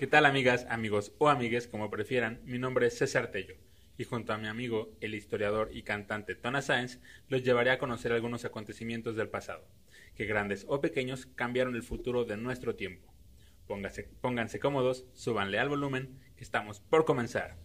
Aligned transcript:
¿Qué 0.00 0.06
tal 0.06 0.24
amigas, 0.24 0.66
amigos 0.70 1.12
o 1.18 1.28
amigues, 1.28 1.68
como 1.68 1.90
prefieran? 1.90 2.40
Mi 2.46 2.58
nombre 2.58 2.86
es 2.86 2.96
César 2.96 3.30
Tello 3.30 3.56
y 3.98 4.04
junto 4.04 4.32
a 4.32 4.38
mi 4.38 4.48
amigo, 4.48 4.96
el 5.02 5.14
historiador 5.14 5.68
y 5.74 5.82
cantante 5.82 6.34
Tona 6.34 6.62
Sáenz, 6.62 7.00
los 7.28 7.44
llevaré 7.44 7.70
a 7.70 7.78
conocer 7.78 8.10
algunos 8.10 8.46
acontecimientos 8.46 9.14
del 9.14 9.28
pasado, 9.28 9.68
que 10.14 10.24
grandes 10.24 10.64
o 10.68 10.80
pequeños 10.80 11.26
cambiaron 11.26 11.74
el 11.74 11.82
futuro 11.82 12.24
de 12.24 12.38
nuestro 12.38 12.76
tiempo. 12.76 13.12
Pónganse, 13.66 14.04
pónganse 14.22 14.58
cómodos, 14.58 15.04
súbanle 15.12 15.58
al 15.58 15.68
volumen, 15.68 16.18
que 16.34 16.44
estamos 16.44 16.80
por 16.80 17.04
comenzar. 17.04 17.58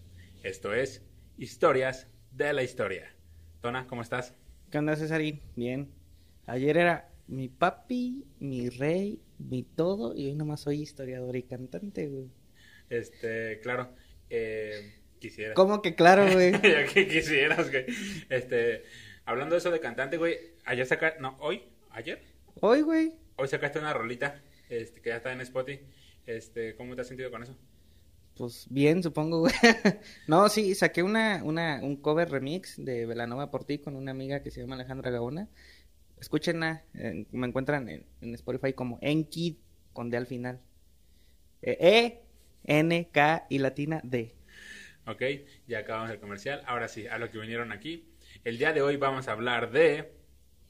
Esto 0.44 0.74
es 0.74 1.06
Historias 1.38 2.10
de 2.32 2.52
la 2.52 2.64
Historia. 2.64 3.16
Tona, 3.62 3.88
¿cómo 3.88 4.02
estás? 4.02 4.36
¿Qué 4.72 4.78
onda? 4.78 4.98
Bien. 5.56 5.90
Ayer 6.48 6.76
era 6.76 7.14
mi 7.28 7.48
papi, 7.48 8.26
mi 8.40 8.68
rey, 8.68 9.22
mi 9.40 9.64
todo, 9.64 10.16
y 10.16 10.28
hoy 10.28 10.36
nomás 10.36 10.62
soy 10.62 10.82
historiador 10.82 11.36
y 11.36 11.44
cantante, 11.44 12.08
güey. 12.08 12.30
Este, 12.90 13.60
claro, 13.62 13.90
eh, 14.30 14.94
quisiera. 15.20 15.54
¿Cómo 15.54 15.82
que 15.82 15.96
claro, 15.96 16.26
güey? 16.34 16.52
ya 16.54 16.86
que 16.86 17.08
quisieras, 17.08 17.70
güey. 17.72 17.86
Este, 18.30 18.84
hablando 19.26 19.56
de 19.56 19.60
eso 19.60 19.72
de 19.72 19.80
cantante, 19.80 20.18
güey, 20.18 20.38
ayer 20.66 20.86
sacaste, 20.86 21.20
no, 21.22 21.38
hoy, 21.40 21.64
ayer, 21.92 22.22
Hoy, 22.62 22.82
güey. 22.82 23.14
hoy 23.36 23.48
sacaste 23.48 23.80
una 23.80 23.94
rolita, 23.94 24.42
este, 24.70 25.02
que 25.02 25.10
ya 25.10 25.18
está 25.18 25.32
en 25.34 25.42
Spotify. 25.42 25.82
Este, 26.26 26.76
¿cómo 26.76 26.96
te 26.96 27.02
has 27.02 27.08
sentido 27.08 27.30
con 27.32 27.44
eso? 27.44 27.56
Pues 28.36 28.68
bien, 28.70 29.02
supongo, 29.04 29.40
güey. 29.42 29.54
no, 30.28 30.50
sí, 30.50 30.76
saqué 30.76 31.04
una, 31.04 31.42
una, 31.44 31.80
un 31.82 31.96
cover 31.98 32.30
remix 32.30 32.76
de 32.84 33.06
Velanova 33.06 33.50
por 33.52 33.64
ti 33.64 33.80
con 33.80 33.96
una 33.96 34.12
amiga 34.12 34.42
que 34.42 34.52
se 34.52 34.62
llama 34.62 34.76
Alejandra 34.76 35.10
Gaona. 35.12 35.48
Escúchenla, 36.26 36.84
eh, 36.96 37.28
me 37.34 37.46
encuentran 37.46 37.88
en, 37.88 38.04
en 38.20 38.34
Spotify 38.34 38.74
como 38.74 38.98
Enkid 39.04 39.58
con 39.94 40.10
D 40.10 40.18
al 40.18 40.26
final. 40.26 40.60
Eh, 41.62 41.78
E, 41.80 42.24
N, 42.64 43.10
K 43.12 43.46
y 43.48 43.60
latina 43.60 44.02
D. 44.04 44.34
Ok, 45.06 45.22
ya 45.68 45.78
acabamos 45.78 46.10
el 46.10 46.20
comercial. 46.20 46.64
Ahora 46.66 46.88
sí, 46.88 47.06
a 47.06 47.20
lo 47.20 47.30
que 47.30 47.38
vinieron 47.38 47.72
aquí. 47.72 48.08
El 48.44 48.58
día 48.58 48.74
de 48.74 48.82
hoy 48.82 48.98
vamos 48.98 49.28
a 49.28 49.34
hablar 49.34 49.72
de 49.72 50.14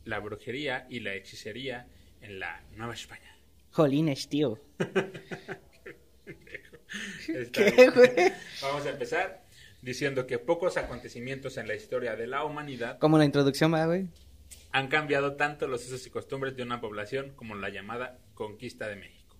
la 0.04 0.20
brujería 0.20 0.88
y 0.90 1.00
la 1.00 1.14
hechicería 1.14 1.88
en 2.20 2.38
la 2.38 2.62
Nueva 2.76 2.94
España. 2.94 3.34
Jolines, 3.72 4.28
tío. 4.28 4.60
Vamos 8.62 8.86
a 8.86 8.90
empezar 8.90 9.46
diciendo 9.82 10.28
que 10.28 10.38
pocos 10.38 10.76
acontecimientos 10.76 11.56
en 11.56 11.70
la 11.70 11.76
historia 11.76 12.16
de 12.16 12.28
la 12.28 12.44
humanidad 12.44 13.00
Como 13.00 13.18
la 13.18 13.26
introducción 13.26 13.74
va, 13.74 13.86
güey. 13.86 14.10
Han 14.76 14.90
cambiado 14.90 15.38
tanto 15.38 15.70
los 15.70 15.86
usos 15.86 16.06
y 16.06 16.10
costumbres 16.10 16.58
de 16.58 16.64
una 16.64 16.82
población 16.82 17.32
como 17.38 17.56
la 17.56 17.70
llamada 17.70 18.20
conquista 18.34 18.90
de 18.90 18.98
México. 18.98 19.38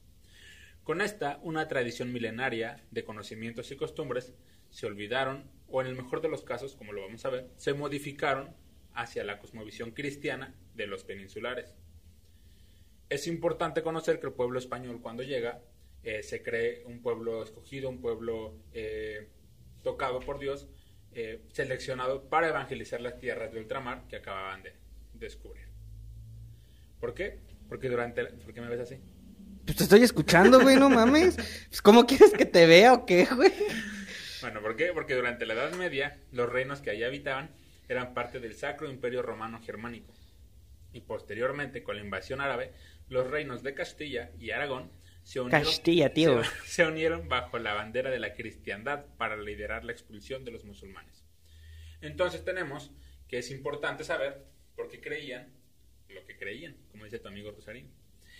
Con 0.86 1.02
esta, 1.02 1.40
una 1.44 1.68
tradición 1.68 2.14
milenaria 2.14 2.86
de 2.92 3.04
conocimientos 3.04 3.70
y 3.70 3.76
costumbres 3.76 4.34
se 4.70 4.86
olvidaron 4.86 5.52
o 5.68 5.82
en 5.82 5.88
el 5.88 5.96
mejor 5.96 6.22
de 6.22 6.30
los 6.30 6.44
casos, 6.44 6.78
como 6.78 6.94
lo 6.94 7.02
vamos 7.02 7.26
a 7.26 7.32
ver, 7.32 7.50
se 7.58 7.74
modificaron 7.74 8.56
hacia 8.94 9.26
la 9.26 9.38
cosmovisión 9.40 9.92
cristiana 9.92 10.56
de 10.74 10.88
los 10.88 11.04
peninsulares. 11.04 11.76
Es 13.10 13.28
importante 13.28 13.84
conocer 13.84 14.22
que 14.22 14.28
el 14.28 14.34
pueblo 14.34 14.58
español 14.58 15.02
cuando 15.02 15.22
llega 15.22 15.60
eh, 16.04 16.24
se 16.24 16.44
cree 16.44 16.86
un 16.86 17.02
pueblo 17.02 17.44
escogido, 17.44 17.90
un 17.90 18.00
pueblo 18.00 18.56
eh, 18.72 19.28
tocado 19.84 20.22
por 20.22 20.40
Dios, 20.40 20.70
eh, 21.12 21.42
seleccionado 21.52 22.30
para 22.30 22.48
evangelizar 22.48 23.02
las 23.02 23.20
tierras 23.20 23.52
de 23.52 23.60
ultramar 23.60 24.08
que 24.08 24.16
acababan 24.16 24.64
de 24.64 24.85
descubrir. 25.20 25.68
¿Por 27.00 27.14
qué? 27.14 27.40
Porque 27.70 27.90
durante... 27.90 28.26
¿Por 28.26 28.54
qué 28.54 28.62
me 28.62 28.68
ves 28.70 28.80
así? 28.82 29.00
Pues 29.66 29.78
te 29.78 29.84
estoy 29.84 30.04
escuchando, 30.04 30.62
güey, 30.62 30.76
no 30.76 30.90
mames. 30.90 31.36
Pues, 31.36 31.82
¿Cómo 31.82 32.06
quieres 32.06 32.32
que 32.34 32.46
te 32.46 32.66
vea 32.68 32.94
o 32.94 33.06
qué, 33.06 33.26
güey? 33.26 33.52
Bueno, 34.42 34.62
¿por 34.62 34.76
qué? 34.76 34.92
Porque 34.94 35.16
durante 35.16 35.46
la 35.46 35.54
Edad 35.56 35.74
Media 35.74 36.20
los 36.32 36.48
reinos 36.52 36.82
que 36.82 36.92
allí 36.92 37.04
habitaban 37.04 37.50
eran 37.90 38.14
parte 38.14 38.40
del 38.40 38.54
Sacro 38.56 38.90
Imperio 38.90 39.22
Romano 39.24 39.60
Germánico. 39.64 40.14
Y 40.94 41.02
posteriormente, 41.02 41.84
con 41.84 41.96
la 41.98 42.04
invasión 42.04 42.42
árabe, 42.42 42.74
los 43.10 43.28
reinos 43.30 43.64
de 43.64 43.74
Castilla 43.74 44.32
y 44.40 44.52
Aragón 44.52 44.92
se 45.24 45.40
unieron, 45.42 45.64
Castilla, 45.64 46.14
tío. 46.14 46.44
se- 46.44 46.50
se 46.68 46.86
unieron 46.86 47.28
bajo 47.28 47.58
la 47.58 47.74
bandera 47.74 48.12
de 48.12 48.20
la 48.20 48.34
cristiandad 48.34 49.06
para 49.18 49.36
liderar 49.36 49.84
la 49.84 49.92
expulsión 49.92 50.46
de 50.46 50.52
los 50.52 50.64
musulmanes. 50.64 51.26
Entonces 52.02 52.46
tenemos 52.46 52.92
que 53.28 53.40
es 53.40 53.50
importante 53.50 54.04
saber 54.04 54.46
por 54.76 54.90
qué 54.90 55.02
creían 55.02 55.54
lo 56.10 56.26
que 56.26 56.38
creían, 56.38 56.76
como 56.92 57.06
dice 57.06 57.20
tu 57.20 57.28
amigo 57.28 57.52
Rosarín. 57.52 57.92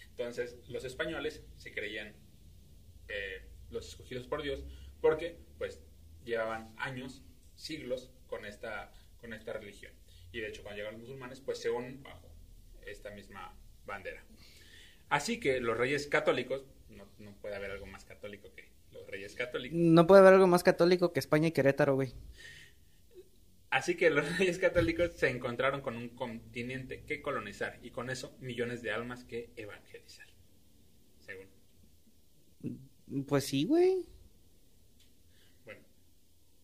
Entonces, 0.10 0.58
los 0.68 0.86
españoles 0.86 1.44
se 1.58 1.74
creían 1.74 2.14
eh, 3.08 3.42
los 3.70 3.90
escogidos 3.90 4.28
por 4.28 4.42
Dios 4.42 4.64
porque 5.02 5.38
pues 5.58 5.82
llevaban 6.24 6.74
años, 6.78 7.24
siglos 7.56 8.12
con 8.28 8.46
esta, 8.46 8.92
con 9.20 9.34
esta 9.34 9.54
religión. 9.54 9.94
Y 10.32 10.40
de 10.40 10.48
hecho 10.48 10.64
cuando 10.64 10.78
llegan 10.78 10.94
los 10.94 11.02
musulmanes 11.02 11.42
pues 11.42 11.60
se 11.60 11.70
unen 11.70 12.02
bajo 12.04 12.30
esta 12.86 13.12
misma 13.12 13.56
bandera. 13.86 14.24
Así 15.10 15.40
que 15.40 15.60
los 15.60 15.78
reyes 15.78 16.08
católicos, 16.08 16.66
no, 16.90 17.08
no 17.20 17.36
puede 17.36 17.56
haber 17.56 17.72
algo 17.72 17.86
más 17.86 18.06
católico 18.06 18.54
que 18.56 18.70
los 18.92 19.06
reyes 19.08 19.36
católicos, 19.36 19.78
No 19.78 20.08
puede 20.08 20.22
haber 20.22 20.34
algo 20.34 20.48
más 20.48 20.64
católico 20.64 21.14
que 21.14 21.20
España 21.20 21.50
y 21.50 21.52
Querétaro, 21.52 21.96
güey. 21.96 22.14
Así 23.76 23.96
que 23.96 24.10
los 24.10 24.26
reyes 24.40 24.58
católicos 24.58 25.12
se 25.16 25.30
encontraron 25.30 25.82
con 25.82 25.98
un 25.98 26.10
continente 26.10 27.04
que 27.04 27.22
colonizar 27.22 27.78
y 27.82 27.92
con 27.92 28.10
eso 28.10 28.36
millones 28.40 28.82
de 28.82 28.92
almas 28.92 29.26
que 29.26 29.52
evangelizar. 29.56 30.28
Según. 31.20 31.48
Pues 33.28 33.46
sí, 33.46 33.66
güey. 33.66 34.06
Bueno, 35.66 35.82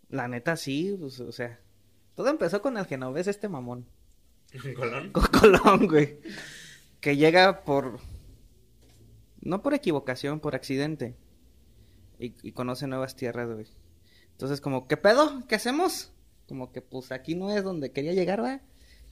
La 0.10 0.28
neta 0.28 0.56
sí, 0.56 0.96
pues, 0.98 1.20
o 1.20 1.32
sea. 1.32 1.60
Todo 2.16 2.30
empezó 2.30 2.62
con 2.62 2.78
el 2.78 2.86
genovés 2.86 3.28
este 3.28 3.50
mamón. 3.50 3.88
Colón. 4.76 5.12
Con 5.12 5.26
Colón, 5.40 5.88
güey. 5.88 6.20
Que 7.02 7.18
llega 7.18 7.64
por... 7.64 8.00
No 9.42 9.62
por 9.64 9.74
equivocación, 9.74 10.40
por 10.40 10.56
accidente. 10.56 11.18
Y, 12.20 12.36
y 12.44 12.52
conoce 12.52 12.88
nuevas 12.88 13.16
tierras, 13.16 13.50
güey. 13.50 13.68
Entonces 14.32 14.62
como, 14.62 14.88
¿qué 14.88 14.98
pedo? 14.98 15.46
¿Qué 15.48 15.56
hacemos? 15.56 16.14
Como 16.52 16.70
que 16.74 16.82
pues 16.82 17.14
aquí 17.14 17.34
no 17.34 17.56
es 17.56 17.64
donde 17.64 17.94
quería 17.94 18.12
llegar, 18.12 18.42
güey. 18.42 18.60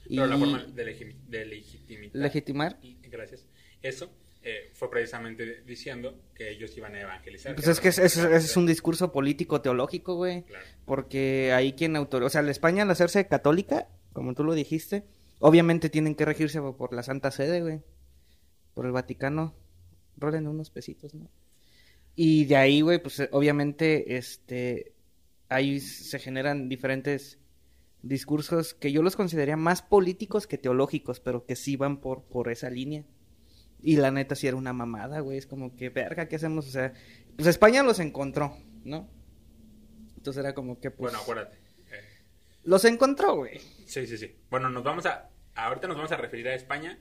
Y 0.07 0.17
Pero 0.17 0.27
la 0.27 0.37
forma 0.37 0.61
de, 0.65 0.85
legi- 0.85 1.15
de 1.29 1.45
legitimidad. 1.45 2.13
legitimar. 2.15 2.77
Y- 2.81 2.97
Gracias. 3.09 3.45
Eso 3.81 4.11
eh, 4.43 4.71
fue 4.73 4.91
precisamente 4.91 5.61
diciendo 5.65 6.19
que 6.35 6.49
ellos 6.49 6.75
iban 6.77 6.95
a 6.95 6.99
evangelizar. 6.99 7.55
Pues 7.55 7.63
que 7.79 7.87
es 7.87 7.95
que 8.13 8.19
era 8.19 8.35
es, 8.35 8.57
un 8.57 8.65
discurso 8.65 9.13
político 9.13 9.61
teológico, 9.61 10.15
güey. 10.17 10.43
Claro. 10.43 10.65
Porque 10.83 11.53
ahí 11.53 11.71
quien 11.71 11.95
autor... 11.95 12.23
O 12.23 12.29
sea, 12.29 12.41
la 12.41 12.51
España 12.51 12.83
al 12.83 12.91
hacerse 12.91 13.25
católica, 13.25 13.87
como 14.11 14.33
tú 14.33 14.43
lo 14.43 14.53
dijiste, 14.53 15.05
obviamente 15.39 15.89
tienen 15.89 16.15
que 16.15 16.25
regirse 16.25 16.59
por- 16.61 16.91
la 16.93 17.03
Santa 17.03 17.31
Sede, 17.31 17.61
güey. 17.61 17.79
Por 18.73 18.85
el 18.85 18.91
Vaticano. 18.91 19.55
Rolen 20.17 20.45
unos 20.45 20.71
pesitos, 20.71 21.13
¿no? 21.13 21.29
Y 22.17 22.43
de 22.43 22.57
ahí, 22.57 22.81
güey, 22.81 23.01
pues 23.01 23.21
obviamente, 23.31 24.17
este... 24.17 24.91
Ahí 25.49 25.79
se 25.79 26.19
generan 26.19 26.69
diferentes 26.69 27.39
discursos 28.01 28.73
que 28.73 28.91
yo 28.91 29.01
los 29.01 29.15
consideraría 29.15 29.57
más 29.57 29.81
políticos 29.81 30.47
que 30.47 30.57
teológicos, 30.57 31.19
pero 31.19 31.45
que 31.45 31.55
sí 31.55 31.75
van 31.75 31.99
por, 31.99 32.23
por 32.23 32.49
esa 32.49 32.69
línea. 32.69 33.03
Y 33.81 33.97
la 33.97 34.11
neta 34.11 34.35
sí 34.35 34.47
era 34.47 34.57
una 34.57 34.73
mamada, 34.73 35.19
güey. 35.21 35.37
Es 35.37 35.47
como 35.47 35.75
que, 35.75 35.89
verga, 35.89 36.27
¿qué 36.27 36.35
hacemos? 36.35 36.67
O 36.67 36.71
sea, 36.71 36.93
pues 37.35 37.47
España 37.47 37.81
los 37.83 37.99
encontró, 37.99 38.55
¿no? 38.83 39.09
Entonces 40.17 40.41
era 40.43 40.53
como 40.53 40.79
que, 40.79 40.91
pues... 40.91 41.11
Bueno, 41.11 41.19
acuérdate. 41.23 41.57
Eh, 41.91 42.03
Los 42.63 42.83
encontró, 42.85 43.37
güey. 43.37 43.59
sí, 43.85 44.05
sí, 44.05 44.17
sí. 44.17 44.35
Bueno, 44.49 44.69
nos 44.69 44.83
vamos 44.83 45.05
a. 45.05 45.29
Ahorita 45.55 45.87
nos 45.87 45.97
vamos 45.97 46.11
a 46.11 46.17
referir 46.17 46.47
a 46.49 46.55
España 46.55 46.99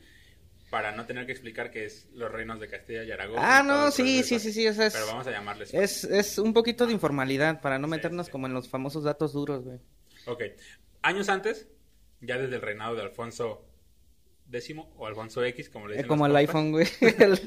para 0.70 0.92
no 0.92 1.06
tener 1.06 1.24
que 1.26 1.32
explicar 1.32 1.70
que 1.70 1.84
es 1.86 2.06
los 2.12 2.30
reinos 2.30 2.60
de 2.60 2.68
Castilla 2.68 3.02
y 3.04 3.10
Aragón. 3.10 3.38
Ah, 3.40 3.62
y 3.64 3.66
no, 3.66 3.90
sí, 3.90 4.22
sí, 4.22 4.38
sí, 4.38 4.52
sí, 4.52 4.66
o 4.68 4.74
sea, 4.74 4.86
es, 4.86 4.92
Pero 4.94 5.06
vamos 5.06 5.26
a 5.26 5.30
llamarles. 5.30 5.72
es, 5.72 6.04
es 6.04 6.38
un 6.38 6.52
poquito 6.52 6.86
de 6.86 6.92
informalidad 6.92 7.60
para 7.60 7.78
no 7.78 7.86
Sí, 7.86 7.92
meternos 7.92 8.26
sí. 8.26 8.32
como 8.32 8.47
en 8.47 8.54
los 8.54 8.68
famosos 8.68 9.04
datos 9.04 9.32
duros, 9.32 9.65
güey. 9.65 9.78
Ok. 10.26 10.42
Años 11.03 11.28
antes, 11.28 11.68
ya 12.20 12.36
desde 12.38 12.56
el 12.56 12.62
reinado 12.62 12.94
de 12.97 13.03
Alfonso 13.03 13.65
X 14.53 14.74
o 14.97 15.06
Alfonso 15.06 15.42
X, 15.44 15.70
como 15.70 15.86
le 15.88 15.94
Es 15.94 15.98
dicen. 15.98 16.09
como 16.09 16.26
el 16.26 16.32
compas, 16.32 16.41
iPhone, 16.41 16.72
güey. 16.72 16.86
El, 17.00 17.41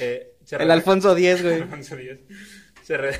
eh, 0.00 0.34
el 0.50 0.70
Alfonso 0.70 1.16
X, 1.16 1.42
güey. 1.42 1.54
Alfonso 1.62 1.96
X. 1.98 2.20
Se 2.84 2.96
re- 2.96 3.18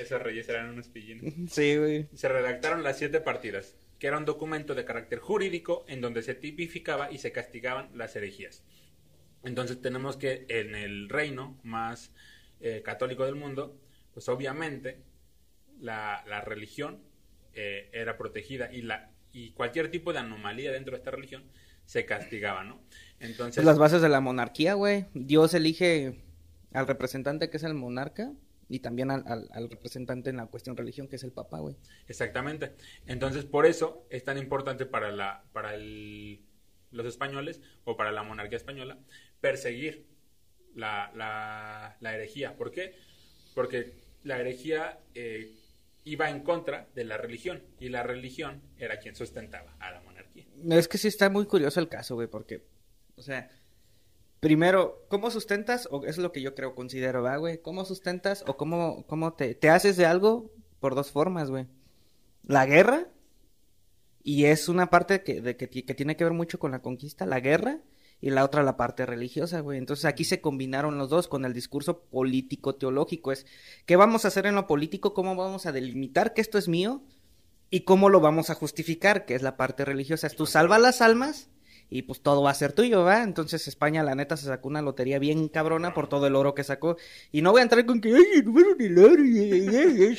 Esos 0.00 0.22
reyes 0.22 0.48
eran 0.48 0.70
unos 0.70 0.88
pillines. 0.88 1.34
Sí, 1.52 1.76
güey. 1.76 2.08
Se 2.14 2.28
redactaron 2.28 2.82
las 2.82 2.98
siete 2.98 3.20
partidas, 3.20 3.74
que 3.98 4.06
era 4.06 4.18
un 4.18 4.24
documento 4.24 4.74
de 4.74 4.84
carácter 4.84 5.18
jurídico 5.18 5.84
en 5.88 6.00
donde 6.00 6.22
se 6.22 6.34
tipificaba 6.34 7.10
y 7.10 7.18
se 7.18 7.32
castigaban 7.32 7.90
las 7.94 8.14
herejías. 8.16 8.62
Entonces 9.44 9.80
tenemos 9.80 10.16
que 10.16 10.46
en 10.48 10.74
el 10.74 11.08
reino 11.08 11.58
más 11.62 12.12
eh, 12.60 12.82
católico 12.84 13.24
del 13.24 13.34
mundo, 13.34 13.76
pues 14.12 14.28
obviamente 14.28 15.02
la, 15.80 16.22
religión 16.44 17.02
eh, 17.54 17.88
era 17.92 18.16
protegida 18.16 18.72
y, 18.72 18.82
la, 18.82 19.10
y 19.32 19.50
cualquier 19.52 19.90
tipo 19.90 20.12
de 20.12 20.20
anomalía 20.20 20.72
dentro 20.72 20.92
de 20.92 20.98
esta 20.98 21.10
religión 21.10 21.44
se 21.84 22.04
castigaba, 22.04 22.64
¿no? 22.64 22.80
Entonces, 23.20 23.56
Pues 23.56 23.66
las 23.66 23.78
bases 23.78 24.02
de 24.02 24.08
la 24.08 24.20
monarquía, 24.20 24.74
güey. 24.74 25.06
Dios 25.14 25.54
elige 25.54 26.20
al 26.72 26.86
representante 26.86 27.48
que 27.48 27.56
es 27.56 27.62
el 27.62 27.74
monarca 27.74 28.32
y 28.68 28.80
también 28.80 29.10
al, 29.10 29.24
al, 29.26 29.48
al 29.52 29.70
representante 29.70 30.30
en 30.30 30.36
la 30.36 30.46
cuestión 30.46 30.76
religión 30.76 31.08
que 31.08 31.16
es 31.16 31.24
el 31.24 31.32
papa, 31.32 31.58
güey. 31.58 31.76
Exactamente. 32.06 32.74
Entonces, 33.06 33.44
por 33.44 33.66
eso 33.66 34.06
es 34.10 34.24
tan 34.24 34.38
importante 34.38 34.86
para, 34.86 35.10
la, 35.10 35.44
para 35.52 35.74
el, 35.74 36.42
los 36.90 37.06
españoles 37.06 37.60
o 37.84 37.96
para 37.96 38.12
la 38.12 38.22
monarquía 38.22 38.58
española 38.58 38.98
perseguir 39.40 40.06
la, 40.74 41.10
la, 41.14 41.96
la 42.00 42.14
herejía. 42.14 42.56
¿Por 42.56 42.70
qué? 42.70 42.94
Porque 43.54 43.94
la 44.24 44.38
herejía 44.38 45.00
eh, 45.14 45.50
iba 46.04 46.30
en 46.30 46.42
contra 46.42 46.88
de 46.94 47.04
la 47.04 47.16
religión 47.16 47.62
y 47.80 47.88
la 47.88 48.02
religión 48.02 48.62
era 48.78 48.98
quien 48.98 49.14
sustentaba 49.14 49.74
a 49.78 49.90
la 49.92 50.00
monarquía. 50.00 50.46
Es 50.70 50.88
que 50.88 50.98
sí 50.98 51.08
está 51.08 51.30
muy 51.30 51.46
curioso 51.46 51.80
el 51.80 51.88
caso, 51.88 52.14
güey, 52.14 52.28
porque, 52.28 52.62
o 53.16 53.22
sea, 53.22 53.50
primero, 54.40 55.06
¿cómo 55.08 55.30
sustentas? 55.30 55.88
O 55.90 56.04
es 56.04 56.18
lo 56.18 56.32
que 56.32 56.42
yo 56.42 56.54
creo, 56.54 56.74
considero, 56.74 57.22
¿va, 57.22 57.36
güey? 57.36 57.60
¿Cómo 57.60 57.84
sustentas 57.84 58.44
o 58.46 58.56
cómo, 58.56 59.06
cómo 59.06 59.32
te, 59.34 59.54
te 59.54 59.70
haces 59.70 59.96
de 59.96 60.06
algo 60.06 60.50
por 60.80 60.94
dos 60.94 61.10
formas, 61.10 61.50
güey? 61.50 61.66
La 62.42 62.66
guerra, 62.66 63.08
y 64.22 64.44
es 64.44 64.68
una 64.68 64.90
parte 64.90 65.22
que, 65.22 65.40
de, 65.40 65.56
que, 65.56 65.68
que 65.68 65.94
tiene 65.94 66.16
que 66.16 66.24
ver 66.24 66.32
mucho 66.32 66.58
con 66.58 66.70
la 66.70 66.82
conquista, 66.82 67.26
la 67.26 67.40
guerra, 67.40 67.80
y 68.20 68.30
la 68.30 68.44
otra 68.44 68.62
la 68.62 68.76
parte 68.76 69.06
religiosa, 69.06 69.60
güey. 69.60 69.78
Entonces 69.78 70.04
aquí 70.04 70.24
se 70.24 70.40
combinaron 70.40 70.98
los 70.98 71.10
dos 71.10 71.28
con 71.28 71.44
el 71.44 71.52
discurso 71.52 72.00
político 72.00 72.74
teológico. 72.74 73.32
Es, 73.32 73.46
¿qué 73.86 73.96
vamos 73.96 74.24
a 74.24 74.28
hacer 74.28 74.46
en 74.46 74.56
lo 74.56 74.66
político? 74.66 75.14
¿Cómo 75.14 75.36
vamos 75.36 75.66
a 75.66 75.72
delimitar 75.72 76.34
que 76.34 76.40
esto 76.40 76.58
es 76.58 76.68
mío? 76.68 77.02
¿Y 77.70 77.80
cómo 77.80 78.08
lo 78.08 78.20
vamos 78.20 78.50
a 78.50 78.54
justificar? 78.54 79.24
Que 79.24 79.34
es 79.34 79.42
la 79.42 79.56
parte 79.56 79.84
religiosa. 79.84 80.26
Es 80.26 80.34
tú 80.34 80.46
salva 80.46 80.78
las 80.78 81.00
almas 81.00 81.48
y 81.90 82.02
pues 82.02 82.20
todo 82.20 82.42
va 82.42 82.50
a 82.50 82.54
ser 82.54 82.72
tuyo, 82.72 83.02
¿va? 83.02 83.22
Entonces 83.22 83.66
España, 83.66 84.02
la 84.02 84.14
neta, 84.14 84.36
se 84.36 84.46
sacó 84.46 84.68
una 84.68 84.82
lotería 84.82 85.18
bien 85.18 85.48
cabrona 85.48 85.94
por 85.94 86.08
todo 86.08 86.26
el 86.26 86.36
oro 86.36 86.54
que 86.54 86.62
sacó. 86.64 86.96
Y 87.32 87.40
no 87.40 87.52
voy 87.52 87.60
a 87.60 87.62
entrar 87.62 87.86
con 87.86 88.00
que, 88.00 88.14
ay, 88.14 88.42
el 88.80 88.98
oro. 88.98 89.22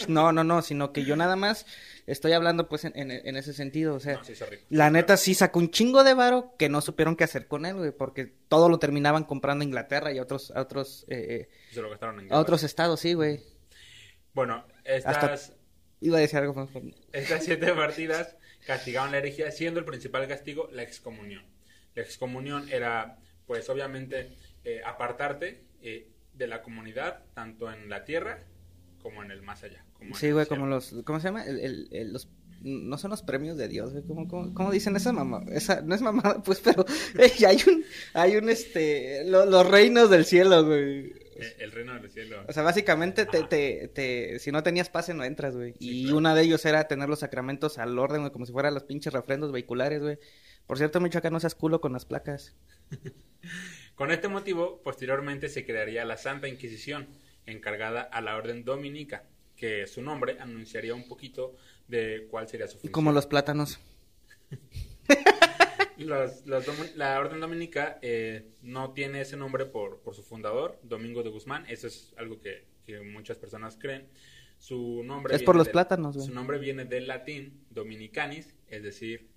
No, 0.07 0.31
no, 0.31 0.43
no, 0.43 0.61
sino 0.61 0.91
que 0.91 1.05
yo 1.05 1.15
nada 1.15 1.35
más 1.35 1.65
estoy 2.07 2.31
hablando 2.31 2.67
pues 2.67 2.85
en, 2.85 2.93
en, 2.95 3.11
en 3.11 3.37
ese 3.37 3.53
sentido. 3.53 3.95
O 3.95 3.99
sea, 3.99 4.15
No, 4.15 4.23
sí, 4.23 4.33
la 4.69 4.89
neta 4.89 5.15
sí 5.15 5.35
sacó 5.35 5.59
un 5.59 5.69
chingo 5.69 6.03
de 6.03 6.13
varo 6.15 6.55
que 6.57 6.69
no 6.69 6.81
supieron 6.81 7.15
qué 7.15 7.23
hacer 7.23 7.47
con 7.47 7.65
él, 7.65 7.75
güey, 7.75 7.91
porque 7.91 8.25
todo 8.47 8.67
lo 8.67 8.79
terminaban 8.79 9.23
comprando 9.23 9.61
a 9.61 9.65
Inglaterra 9.65 10.11
y 10.11 10.17
a 10.17 10.23
otros, 10.23 10.51
a 10.55 10.61
otros, 10.61 11.05
eh, 11.07 11.49
Se 11.71 11.81
lo 11.81 11.89
gastaron 11.89 12.15
en 12.15 12.21
a 12.21 12.23
guerra. 12.29 12.39
otros 12.39 12.63
estados, 12.63 12.99
sí, 12.99 13.13
güey. 13.13 13.41
Bueno, 14.33 14.65
estas, 14.85 15.53
Iba 16.01 16.17
a 16.17 16.21
decir 16.21 16.39
algo 16.39 16.53
más. 16.53 16.69
estas 17.11 17.43
siete 17.43 17.73
partidas 17.73 18.35
castigaban 18.65 19.11
la 19.11 19.17
herejía, 19.17 19.51
siendo 19.51 19.79
el 19.79 19.85
principal 19.85 20.27
castigo 20.27 20.69
la 20.71 20.83
excomunión. 20.83 21.43
La 21.99 22.05
excomunión 22.05 22.67
era, 22.69 23.17
pues 23.45 23.69
obviamente, 23.69 24.29
eh, 24.63 24.81
apartarte 24.85 25.63
eh, 25.81 26.07
de 26.33 26.47
la 26.47 26.61
comunidad, 26.61 27.23
tanto 27.33 27.71
en 27.71 27.89
la 27.89 28.05
tierra 28.05 28.39
como 29.01 29.21
en 29.23 29.31
el 29.31 29.41
más 29.41 29.63
allá. 29.63 29.83
como 29.97 30.15
Sí, 30.15 30.31
güey, 30.31 30.45
como 30.45 30.65
los, 30.65 30.95
¿cómo 31.05 31.19
se 31.19 31.27
llama? 31.27 31.43
El, 31.45 31.59
el- 31.59 31.87
el- 31.91 32.13
los, 32.13 32.29
no 32.61 32.97
son 32.97 33.11
los 33.11 33.21
premios 33.21 33.57
de 33.57 33.67
Dios, 33.67 33.91
güey, 33.91 34.03
¿cómo, 34.05 34.27
cómo, 34.27 34.53
cómo 34.53 34.71
dicen 34.71 34.95
esa 34.95 35.11
mamá? 35.13 35.41
Esa, 35.51 35.81
no 35.81 35.93
es 35.95 36.01
mamada, 36.01 36.41
pues, 36.43 36.59
pero 36.61 36.85
ey, 37.19 37.43
hay 37.45 37.57
un, 37.67 37.83
hay 38.13 38.35
un, 38.37 38.49
este, 38.49 39.23
lo- 39.25 39.45
los 39.45 39.67
reinos 39.67 40.09
del 40.09 40.23
cielo, 40.25 40.65
güey. 40.65 41.13
Eh, 41.41 41.55
el 41.59 41.71
reino 41.71 41.93
del 41.93 42.09
cielo. 42.09 42.43
O 42.47 42.53
sea, 42.53 42.63
básicamente 42.63 43.25
te, 43.25 43.43
te, 43.43 43.87
te, 43.87 44.39
si 44.39 44.51
no 44.51 44.63
tenías 44.63 44.89
pase 44.89 45.13
no 45.13 45.23
entras, 45.23 45.55
güey. 45.55 45.73
Sí, 45.73 46.01
y 46.01 46.03
claro. 46.03 46.17
una 46.17 46.35
de 46.35 46.43
ellos 46.43 46.65
era 46.65 46.87
tener 46.87 47.09
los 47.09 47.19
sacramentos 47.19 47.77
al 47.77 47.97
orden, 47.97 48.21
güey, 48.21 48.31
como 48.31 48.45
si 48.45 48.51
fueran 48.51 48.73
los 48.73 48.83
pinches 48.83 49.13
refrendos 49.13 49.51
vehiculares, 49.51 50.01
güey. 50.01 50.17
Por 50.65 50.77
cierto, 50.77 50.99
Michoacán, 50.99 51.33
no 51.33 51.39
seas 51.39 51.55
culo 51.55 51.81
con 51.81 51.93
las 51.93 52.05
placas. 52.05 52.55
Con 53.95 54.11
este 54.11 54.29
motivo, 54.29 54.81
posteriormente 54.81 55.49
se 55.49 55.65
crearía 55.65 56.05
la 56.05 56.15
Santa 56.15 56.47
Inquisición, 56.47 57.09
encargada 57.45 58.01
a 58.01 58.21
la 58.21 58.37
orden 58.37 58.63
dominica, 58.63 59.25
que 59.57 59.87
su 59.87 60.01
nombre 60.01 60.37
anunciaría 60.39 60.93
un 60.93 61.05
poquito 61.05 61.57
de 61.89 62.27
cuál 62.31 62.47
sería 62.47 62.67
su 62.67 62.75
función. 62.75 62.93
Como 62.93 63.11
los 63.11 63.27
plátanos. 63.27 63.77
Los- 65.99 66.45
los 66.45 66.95
la 66.95 67.19
orden 67.19 67.39
dominica 67.39 67.99
eh, 68.01 68.51
no 68.61 68.91
tiene 68.93 69.21
ese 69.21 69.37
nombre 69.37 69.65
por, 69.65 69.99
por 70.01 70.15
su 70.15 70.23
fundador, 70.23 70.79
Domingo 70.83 71.23
de 71.23 71.29
Guzmán. 71.29 71.65
Eso 71.67 71.87
es 71.87 72.13
algo 72.17 72.39
que, 72.39 72.65
que 72.85 73.01
muchas 73.01 73.37
personas 73.37 73.77
creen. 73.79 74.07
Su 74.57 75.03
nombre 75.03 75.35
Es 75.35 75.43
por 75.43 75.55
los 75.55 75.69
plátanos, 75.69 76.15
güey. 76.15 76.27
Su 76.27 76.33
nombre 76.33 76.57
viene 76.57 76.85
del 76.85 77.07
latín 77.07 77.65
dominicanis, 77.69 78.55
es 78.67 78.83
decir, 78.83 79.29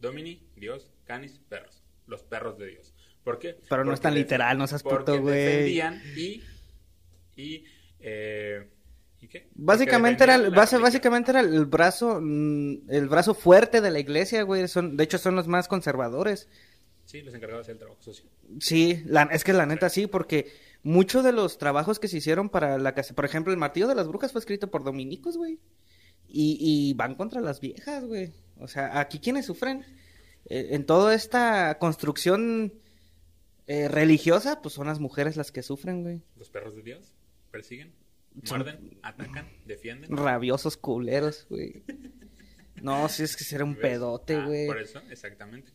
domini, 0.00 0.42
Dios, 0.56 0.90
canis, 1.04 1.38
perros. 1.48 1.82
Los 2.06 2.22
perros 2.22 2.56
de 2.58 2.66
Dios. 2.68 2.94
¿Por 3.22 3.38
qué? 3.38 3.58
Pero 3.68 3.84
no 3.84 3.92
es 3.92 3.98
Porque 4.00 4.02
tan 4.08 4.14
literal, 4.14 4.56
no 4.58 4.66
seas 4.66 4.82
puto, 4.82 4.96
porque 5.04 5.18
güey. 5.18 5.44
defendían 5.44 6.02
y... 6.16 6.42
y 7.36 7.64
eh, 8.00 8.68
¿Y 9.22 9.28
qué? 9.28 9.48
Básicamente 9.54 10.24
era, 10.24 10.36
el- 10.36 10.50
base- 10.50 10.78
básicamente 10.78 11.30
era 11.30 11.40
el 11.40 11.66
brazo, 11.66 12.20
mm, 12.22 12.90
el 12.90 13.08
brazo 13.08 13.34
fuerte 13.34 13.80
de 13.80 13.90
la 13.90 13.98
iglesia, 14.00 14.42
güey. 14.42 14.66
Son, 14.68 14.96
de 14.96 15.04
hecho, 15.04 15.18
son 15.18 15.36
los 15.36 15.46
más 15.46 15.68
conservadores. 15.68 16.48
Sí, 17.04 17.22
los 17.22 17.34
encargados 17.34 17.66
del 17.66 17.76
trabajo 17.78 18.00
sucio. 18.02 18.30
Sí, 18.60 19.02
la, 19.04 19.24
es 19.24 19.42
que 19.44 19.52
la 19.52 19.66
neta 19.66 19.88
sí, 19.88 20.06
porque 20.06 20.52
muchos 20.82 21.24
de 21.24 21.32
los 21.32 21.58
trabajos 21.58 21.98
que 21.98 22.08
se 22.08 22.18
hicieron 22.18 22.48
para 22.48 22.78
la 22.78 22.94
casa, 22.94 23.14
por 23.14 23.24
ejemplo, 23.24 23.52
el 23.52 23.58
martillo 23.58 23.88
de 23.88 23.94
las 23.96 24.06
brujas 24.08 24.32
fue 24.32 24.38
escrito 24.38 24.70
por 24.70 24.84
dominicos, 24.84 25.36
güey. 25.36 25.58
Y, 26.28 26.56
y 26.60 26.94
van 26.94 27.16
contra 27.16 27.40
las 27.40 27.60
viejas, 27.60 28.04
güey. 28.04 28.32
O 28.58 28.68
sea, 28.68 29.00
aquí 29.00 29.18
quienes 29.18 29.46
sufren 29.46 29.84
eh, 30.46 30.68
en 30.70 30.86
toda 30.86 31.12
esta 31.14 31.76
construcción 31.78 32.72
eh, 33.66 33.88
religiosa, 33.88 34.62
pues 34.62 34.74
son 34.74 34.86
las 34.86 35.00
mujeres 35.00 35.36
las 35.36 35.50
que 35.50 35.62
sufren, 35.62 36.02
güey. 36.04 36.22
Los 36.36 36.48
perros 36.50 36.76
de 36.76 36.82
Dios 36.82 37.12
persiguen, 37.50 37.92
muerden, 38.48 38.98
atacan, 39.02 39.48
defienden. 39.66 40.16
Rabiosos 40.16 40.76
culeros, 40.76 41.46
güey. 41.48 41.82
No, 42.82 43.08
sí 43.08 43.22
es 43.24 43.36
que 43.36 43.44
será 43.44 43.64
un 43.64 43.74
¿Ves? 43.74 43.82
pedote, 43.82 44.36
Ah, 44.36 44.46
güey. 44.46 44.66
por 44.66 44.78
eso, 44.78 45.00
exactamente. 45.10 45.72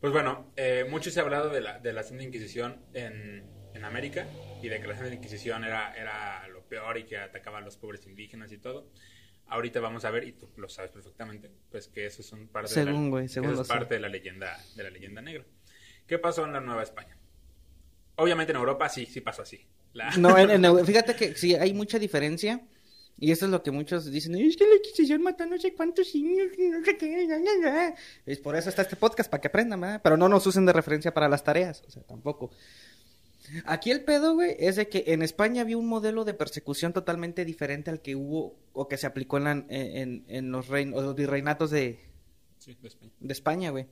Pues 0.00 0.12
bueno, 0.12 0.52
eh, 0.56 0.84
mucho 0.90 1.10
se 1.10 1.20
ha 1.20 1.22
hablado 1.22 1.48
de 1.50 1.60
la, 1.60 1.78
de 1.78 1.92
la 1.92 2.02
Santa 2.02 2.24
Inquisición 2.24 2.80
en, 2.92 3.44
en 3.74 3.84
América 3.84 4.26
y 4.60 4.68
de 4.68 4.80
que 4.80 4.88
la 4.88 4.96
Santa 4.96 5.14
Inquisición 5.14 5.62
era, 5.64 5.94
era 5.96 6.48
lo 6.48 6.62
peor 6.66 6.98
y 6.98 7.04
que 7.04 7.18
atacaba 7.18 7.58
a 7.58 7.60
los 7.60 7.76
pobres 7.76 8.04
indígenas 8.06 8.50
y 8.50 8.58
todo. 8.58 8.90
Ahorita 9.46 9.78
vamos 9.80 10.04
a 10.04 10.10
ver, 10.10 10.24
y 10.24 10.32
tú 10.32 10.48
lo 10.56 10.68
sabes 10.68 10.90
perfectamente, 10.90 11.50
pues 11.70 11.86
que 11.86 12.06
eso 12.06 12.22
es 12.22 12.32
un 12.32 12.48
parte, 12.48 12.74
de, 12.80 12.86
la, 12.86 12.92
güey, 12.92 13.28
según 13.28 13.52
eso 13.52 13.62
es 13.62 13.68
parte 13.68 13.94
de 13.94 14.00
la 14.00 14.08
leyenda 14.08 14.58
de 14.74 14.82
la 14.82 14.90
leyenda 14.90 15.20
negra. 15.20 15.44
¿Qué 16.06 16.18
pasó 16.18 16.44
en 16.46 16.52
la 16.54 16.60
Nueva 16.60 16.82
España? 16.82 17.16
Obviamente 18.16 18.50
en 18.52 18.56
Europa 18.58 18.88
sí, 18.88 19.06
sí 19.06 19.20
pasó 19.20 19.42
así. 19.42 19.64
La- 19.94 20.10
No, 20.16 20.36
en- 20.38 20.64
en- 20.64 20.86
fíjate 20.86 21.14
que 21.16 21.34
sí, 21.34 21.54
hay 21.54 21.72
mucha 21.74 21.98
diferencia. 21.98 22.60
Y 23.18 23.30
eso 23.30 23.44
es 23.44 23.52
lo 23.52 23.62
que 23.62 23.70
muchos 23.70 24.10
dicen, 24.10 24.34
es 24.34 24.56
que 24.56 24.66
la 24.66 24.74
Inquisición 24.76 25.22
mató 25.22 25.46
no 25.46 25.56
sé 25.58 25.74
cuántos 25.74 26.12
niños 26.14 26.48
no 26.58 26.84
sé 26.84 26.96
qué. 26.96 27.26
ya, 27.28 27.38
ya, 27.38 27.50
ya". 27.62 27.94
Es 28.26 28.38
por 28.40 28.56
eso 28.56 28.68
está 28.68 28.82
este 28.82 28.96
podcast, 28.96 29.30
para 29.30 29.40
que 29.40 29.48
aprendan, 29.48 29.80
¿verdad? 29.80 30.00
Pero 30.02 30.16
no 30.16 30.28
nos 30.28 30.44
usen 30.46 30.66
de 30.66 30.72
referencia 30.72 31.14
para 31.14 31.28
las 31.28 31.44
tareas, 31.44 31.84
o 31.86 31.90
sea, 31.90 32.02
tampoco. 32.02 32.50
Aquí 33.66 33.90
el 33.90 34.02
pedo, 34.02 34.34
güey, 34.34 34.56
es 34.58 34.76
de 34.76 34.88
que 34.88 35.04
en 35.08 35.22
España 35.22 35.62
había 35.62 35.76
un 35.76 35.86
modelo 35.86 36.24
de 36.24 36.32
persecución 36.34 36.92
totalmente 36.92 37.44
diferente 37.44 37.90
al 37.90 38.00
que 38.00 38.16
hubo 38.16 38.56
o 38.72 38.88
que 38.88 38.96
se 38.96 39.06
aplicó 39.06 39.36
en, 39.36 39.44
la- 39.44 39.50
en, 39.52 39.66
en- 39.68 40.24
en 40.28 40.50
los, 40.50 40.68
rein- 40.68 40.94
o 40.94 41.02
los 41.02 41.14
virreinatos 41.14 41.70
de, 41.70 42.00
Sí, 42.58 42.76
de 42.80 42.88
España. 42.88 43.12
de 43.20 43.32
España, 43.32 43.70
güey. 43.70 43.86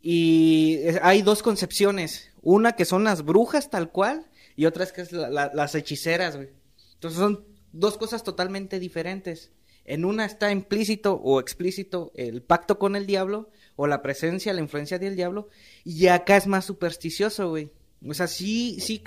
Y 0.00 0.78
es- 0.84 1.00
hay 1.02 1.22
dos 1.22 1.42
concepciones. 1.42 2.30
Una 2.40 2.72
que 2.76 2.84
son 2.84 3.04
las 3.04 3.24
brujas 3.24 3.68
tal 3.68 3.90
cual 3.90 4.26
y 4.58 4.66
otra 4.66 4.84
es 4.84 4.92
que 4.92 5.00
es 5.02 5.12
la- 5.12 5.30
la- 5.30 5.50
las 5.54 5.74
hechiceras, 5.74 6.36
güey. 6.36 6.50
Entonces 6.94 7.18
son 7.18 7.44
dos 7.72 7.96
cosas 7.96 8.24
totalmente 8.24 8.78
diferentes. 8.80 9.52
En 9.84 10.04
una 10.04 10.26
está 10.26 10.50
implícito 10.50 11.14
o 11.14 11.40
explícito 11.40 12.12
el 12.14 12.42
pacto 12.42 12.78
con 12.78 12.96
el 12.96 13.06
diablo 13.06 13.50
o 13.76 13.86
la 13.86 14.02
presencia, 14.02 14.52
la 14.52 14.60
influencia 14.60 14.98
del 14.98 15.16
diablo. 15.16 15.48
Y 15.84 16.08
acá 16.08 16.36
es 16.36 16.46
más 16.46 16.64
supersticioso, 16.66 17.48
güey. 17.48 17.70
O 18.06 18.12
sea, 18.14 18.26
sí, 18.26 18.78
sí, 18.80 19.02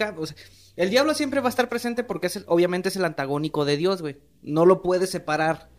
el 0.75 0.89
diablo 0.89 1.13
siempre 1.13 1.41
va 1.41 1.47
a 1.47 1.49
estar 1.49 1.69
presente 1.69 2.03
porque 2.03 2.27
es 2.27 2.37
el- 2.37 2.45
obviamente 2.47 2.89
es 2.89 2.95
el 2.95 3.05
antagónico 3.05 3.65
de 3.65 3.77
Dios, 3.77 4.01
güey. 4.01 4.17
No 4.41 4.65
lo 4.65 4.81
puedes 4.81 5.09
separar 5.11 5.69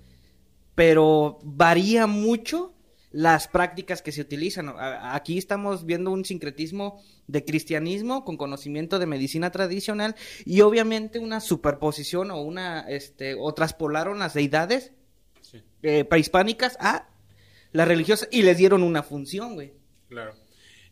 pero 0.75 1.39
varía 1.43 2.07
mucho 2.07 2.73
las 3.13 3.47
prácticas 3.49 4.03
que 4.03 4.11
se 4.13 4.23
utilizan. 4.23 4.75
Aquí 4.79 5.39
estamos 5.39 5.87
viendo 5.87 6.11
un 6.11 6.25
sincretismo 6.25 7.03
de 7.27 7.45
cristianismo 7.45 8.25
con 8.25 8.37
conocimiento 8.37 8.99
de 8.99 9.07
medicina 9.07 9.51
tradicional 9.51 10.15
y 10.45 10.63
obviamente 10.63 11.19
una 11.19 11.41
superposición 11.41 12.31
o 12.31 12.41
una 12.41 12.81
este 12.89 13.35
o 13.39 13.53
traspolaron 13.55 14.19
las 14.19 14.35
deidades 14.35 14.93
Sí, 15.41 15.63
eh, 15.83 16.05
prehispánicas 16.05 16.77
a 16.81 17.09
las 17.73 17.89
religiosas 17.89 18.29
y 18.31 18.43
les 18.43 18.57
dieron 18.57 18.83
una 18.83 19.03
función, 19.03 19.55
güey. 19.55 19.73
claro. 20.09 20.35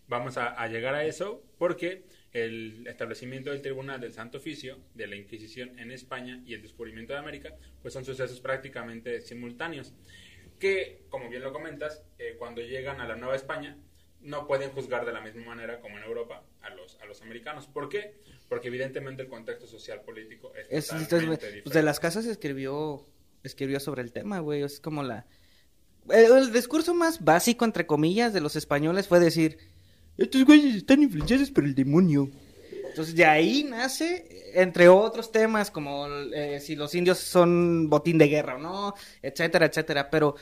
Vamos 0.09 0.37
a, 0.39 0.49
a 0.61 0.67
llegar 0.67 0.97
a 0.97 1.05
eso 1.05 1.41
porque 1.57 2.05
el 2.33 2.85
establecimiento 2.89 3.51
del 3.51 3.63
Tribunal 3.63 4.01
del 4.01 4.13
Santo 4.13 4.39
Oficio, 4.39 4.81
de 4.95 5.07
la 5.07 5.15
Inquisición 5.15 5.79
en 5.79 5.93
España 5.93 6.43
y 6.45 6.55
el 6.55 6.63
descubrimiento 6.63 7.13
de 7.13 7.21
América, 7.21 7.55
pues 7.81 7.95
son 7.95 8.05
sucesos 8.05 8.41
prácticamente 8.41 9.21
simultáneos. 9.21 9.93
Que, 10.61 11.03
como 11.09 11.29
bien 11.29 11.43
lo 11.43 11.53
comentas, 11.53 12.03
eh, 12.19 12.37
cuando 12.39 12.61
llegan 12.61 13.01
a 13.01 13.09
la 13.09 13.17
Nueva 13.17 13.35
España, 13.35 13.77
no 14.21 14.47
pueden 14.47 14.71
juzgar 14.71 15.05
de 15.07 15.13
la 15.13 15.21
misma 15.21 15.43
manera 15.45 15.81
como 15.81 15.97
en 15.99 16.05
Europa 16.05 16.45
a 16.61 16.71
los, 16.71 16.97
a 17.01 17.07
los 17.07 17.23
americanos. 17.23 17.67
¿Por 17.67 17.89
qué? 17.89 18.21
Porque 18.49 18.69
evidentemente 18.69 19.23
el 19.23 19.29
contexto 19.29 19.67
social 19.67 20.03
político 20.03 20.53
es, 20.55 20.67
Es, 20.71 20.87
totalmente 20.89 21.15
entonces, 21.17 21.31
diferente. 21.31 21.63
pues 21.63 21.75
de 21.75 21.83
las 21.83 21.99
casas 21.99 22.27
escribió, 22.27 23.07
escribió 23.43 23.81
sobre 23.81 24.03
el 24.03 24.13
tema, 24.13 24.39
güey. 24.41 24.63
Es 24.63 24.81
como 24.81 25.03
la... 25.03 25.27
El, 26.11 26.31
el 26.37 26.53
discurso 26.53 26.95
más 26.95 27.25
básico, 27.25 27.65
entre 27.65 27.87
comillas, 27.87 28.33
de 28.33 28.41
los 28.41 28.55
españoles 28.57 29.09
fue 29.09 29.19
decir, 29.21 29.59
estos 30.19 30.45
güeyes 30.45 30.75
están 30.77 31.03
influenciados 31.03 31.51
por 31.51 31.65
el 31.65 31.75
demonio. 31.75 32.29
Entonces 33.01 33.17
de 33.17 33.25
ahí 33.25 33.65
nace, 33.65 34.53
entre 34.55 34.89
otros 34.89 35.33
temas, 35.33 35.71
como 35.71 36.07
eh, 36.35 36.61
si 36.61 36.77
los 36.77 36.95
indios 36.95 37.19
son 37.19 37.89
botín 37.89 38.19
de 38.19 38.29
guerra 38.29 38.57
o 38.57 38.59
no, 38.59 38.95
etcétera, 39.23 39.67
etcétera. 39.67 40.11
Pero 40.11 40.35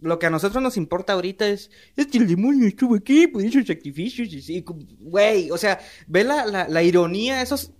lo 0.00 0.18
que 0.18 0.26
a 0.26 0.30
nosotros 0.30 0.62
nos 0.62 0.76
importa 0.78 1.12
ahorita 1.12 1.46
es, 1.46 1.70
es 1.94 2.06
que 2.06 2.18
el 2.18 2.26
demonio 2.26 2.66
estuvo 2.66 2.96
aquí, 2.96 3.26
por 3.26 3.42
esos 3.42 3.66
sacrificios, 3.66 4.28
y 4.48 4.64
güey, 4.98 5.50
o 5.50 5.58
sea, 5.58 5.78
ve 6.06 6.24
la, 6.24 6.46
la, 6.46 6.68
la 6.68 6.82
ironía, 6.82 7.42
esos, 7.42 7.72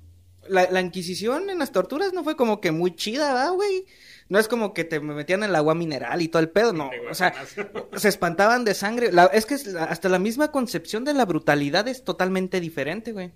la, 0.49 0.71
la 0.71 0.81
Inquisición 0.81 1.49
en 1.51 1.59
las 1.59 1.73
torturas 1.73 2.13
no 2.13 2.23
fue 2.23 2.37
como 2.37 2.61
que 2.61 2.73
muy 2.73 2.95
chida, 2.95 3.33
¿verdad, 3.33 3.53
güey? 3.53 3.87
No 4.29 4.39
es 4.39 4.49
como 4.49 4.75
que 4.75 4.85
te 4.85 4.99
metían 5.01 5.45
el 5.45 5.55
agua 5.55 5.75
mineral 5.75 6.21
y 6.21 6.29
todo 6.29 6.41
el 6.41 6.51
pedo, 6.51 6.73
no, 6.73 6.91
o 7.11 7.15
sea, 7.15 7.33
se 7.97 8.09
espantaban 8.09 8.65
de 8.65 8.75
sangre. 8.75 9.13
La- 9.13 9.27
es 9.27 9.47
que 9.47 9.55
hasta 9.79 10.09
la 10.09 10.19
misma 10.19 10.51
concepción 10.51 11.05
de 11.05 11.15
la 11.15 11.25
brutalidad 11.25 11.89
es 11.89 12.05
totalmente 12.05 12.61
diferente, 12.61 13.13
güey. 13.13 13.33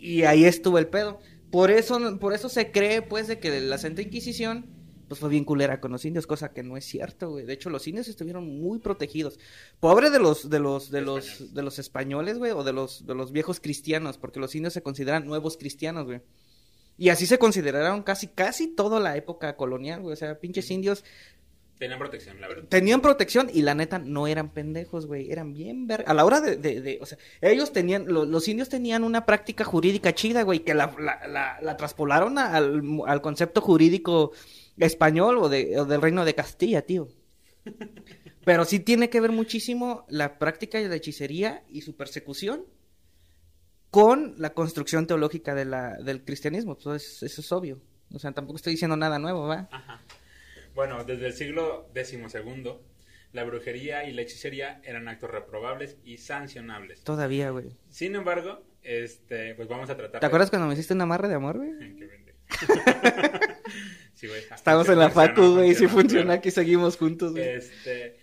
Y 0.00 0.22
ahí 0.22 0.44
estuvo 0.44 0.78
el 0.78 0.86
pedo. 0.86 1.20
Por 1.50 1.70
eso, 1.70 2.18
por 2.18 2.32
eso 2.32 2.48
se 2.48 2.70
cree, 2.70 3.02
pues, 3.02 3.28
de 3.28 3.38
que 3.38 3.60
la 3.60 3.76
Santa 3.76 4.02
Inquisición, 4.02 4.66
pues, 5.08 5.20
fue 5.20 5.28
bien 5.28 5.44
culera 5.44 5.80
con 5.80 5.92
los 5.92 6.04
indios, 6.04 6.26
cosa 6.26 6.52
que 6.52 6.62
no 6.62 6.76
es 6.76 6.84
cierto, 6.84 7.30
güey. 7.30 7.44
De 7.44 7.52
hecho, 7.52 7.68
los 7.68 7.86
indios 7.86 8.08
estuvieron 8.08 8.46
muy 8.46 8.78
protegidos. 8.78 9.38
Pobre 9.78 10.10
de 10.10 10.18
los, 10.18 10.48
de 10.48 10.58
los, 10.58 10.90
de 10.90 11.02
los, 11.02 11.24
Españoles. 11.24 11.54
de 11.54 11.62
los 11.62 11.78
españoles, 11.78 12.38
güey, 12.38 12.52
o 12.52 12.64
de 12.64 12.72
los, 12.72 13.06
de 13.06 13.14
los 13.14 13.32
viejos 13.32 13.60
cristianos, 13.60 14.16
porque 14.16 14.40
los 14.40 14.54
indios 14.54 14.72
se 14.72 14.82
consideran 14.82 15.26
nuevos 15.26 15.56
cristianos, 15.56 16.06
güey. 16.06 16.22
Y 16.96 17.08
así 17.08 17.26
se 17.26 17.38
consideraron 17.38 18.02
casi, 18.02 18.28
casi 18.28 18.68
toda 18.68 19.00
la 19.00 19.16
época 19.16 19.56
colonial, 19.56 20.02
güey. 20.02 20.12
O 20.12 20.16
sea, 20.16 20.38
pinches 20.38 20.70
indios 20.70 21.04
Tenían 21.80 21.98
protección, 21.98 22.40
la 22.40 22.46
verdad. 22.46 22.64
tenían 22.68 23.00
protección 23.00 23.50
y 23.52 23.62
la 23.62 23.74
neta 23.74 23.98
no 23.98 24.26
eran 24.28 24.50
pendejos, 24.50 25.06
güey, 25.06 25.32
eran 25.32 25.52
bien 25.52 25.86
ver... 25.88 26.04
A 26.06 26.14
la 26.14 26.24
hora 26.24 26.40
de, 26.40 26.56
de, 26.56 26.80
de- 26.80 26.98
o 27.00 27.06
sea, 27.06 27.16
ellos 27.40 27.72
tenían, 27.72 28.04
lo- 28.06 28.24
los 28.26 28.46
indios 28.46 28.68
tenían 28.68 29.02
una 29.02 29.24
práctica 29.26 29.64
jurídica 29.64 30.14
chida, 30.14 30.42
güey, 30.42 30.60
que 30.60 30.74
la, 30.74 30.94
la, 31.00 31.26
la, 31.26 31.58
la 31.60 31.76
traspolaron 31.78 32.38
a- 32.38 32.54
al, 32.54 32.82
al 33.06 33.20
concepto 33.22 33.60
jurídico 33.62 34.30
español 34.76 35.38
o, 35.38 35.48
de, 35.48 35.80
o 35.80 35.86
del 35.86 36.02
reino 36.02 36.24
de 36.24 36.34
Castilla, 36.34 36.82
tío. 36.82 37.08
Pero 38.44 38.64
sí 38.64 38.80
tiene 38.80 39.08
que 39.10 39.20
ver 39.20 39.32
muchísimo 39.32 40.04
la 40.08 40.38
práctica 40.38 40.78
de 40.78 40.88
la 40.88 40.96
hechicería 40.96 41.62
y 41.70 41.80
su 41.80 41.96
persecución 41.96 42.64
con 43.90 44.34
la 44.38 44.50
construcción 44.54 45.06
teológica 45.06 45.54
de 45.54 45.64
la, 45.64 45.96
del 45.96 46.24
cristianismo, 46.24 46.76
pues 46.76 47.22
eso 47.22 47.40
es 47.40 47.52
obvio. 47.52 47.80
O 48.14 48.18
sea, 48.18 48.32
tampoco 48.32 48.56
estoy 48.56 48.72
diciendo 48.74 48.96
nada 48.96 49.18
nuevo, 49.18 49.46
¿va? 49.48 49.68
Ajá. 49.72 50.00
Bueno, 50.74 51.04
desde 51.04 51.26
el 51.26 51.32
siglo 51.32 51.90
XII, 51.94 52.20
la 53.32 53.44
brujería 53.44 54.04
y 54.04 54.12
la 54.12 54.22
hechicería 54.22 54.80
eran 54.84 55.08
actos 55.08 55.30
reprobables 55.30 55.98
y 56.04 56.18
sancionables. 56.18 57.02
Todavía, 57.04 57.50
güey. 57.50 57.76
Sin 57.88 58.14
embargo, 58.14 58.64
este, 58.82 59.54
pues 59.54 59.68
vamos 59.68 59.90
a 59.90 59.96
tratar. 59.96 60.20
¿Te 60.20 60.26
acuerdas 60.26 60.50
cuando 60.50 60.66
me 60.68 60.74
hiciste 60.74 60.94
un 60.94 61.00
amarre 61.02 61.28
de 61.28 61.34
amor, 61.34 61.58
güey? 61.58 61.70
Qué. 61.96 62.34
Sí, 64.14 64.26
güey. 64.26 64.42
Estamos 64.54 64.86
en 64.90 64.98
la 64.98 65.08
facu, 65.08 65.54
güey, 65.54 65.74
si 65.74 65.86
funciona, 65.88 66.34
aquí 66.34 66.50
seguimos 66.50 66.98
juntos, 66.98 67.32
güey. 67.32 67.42
Este, 67.48 68.18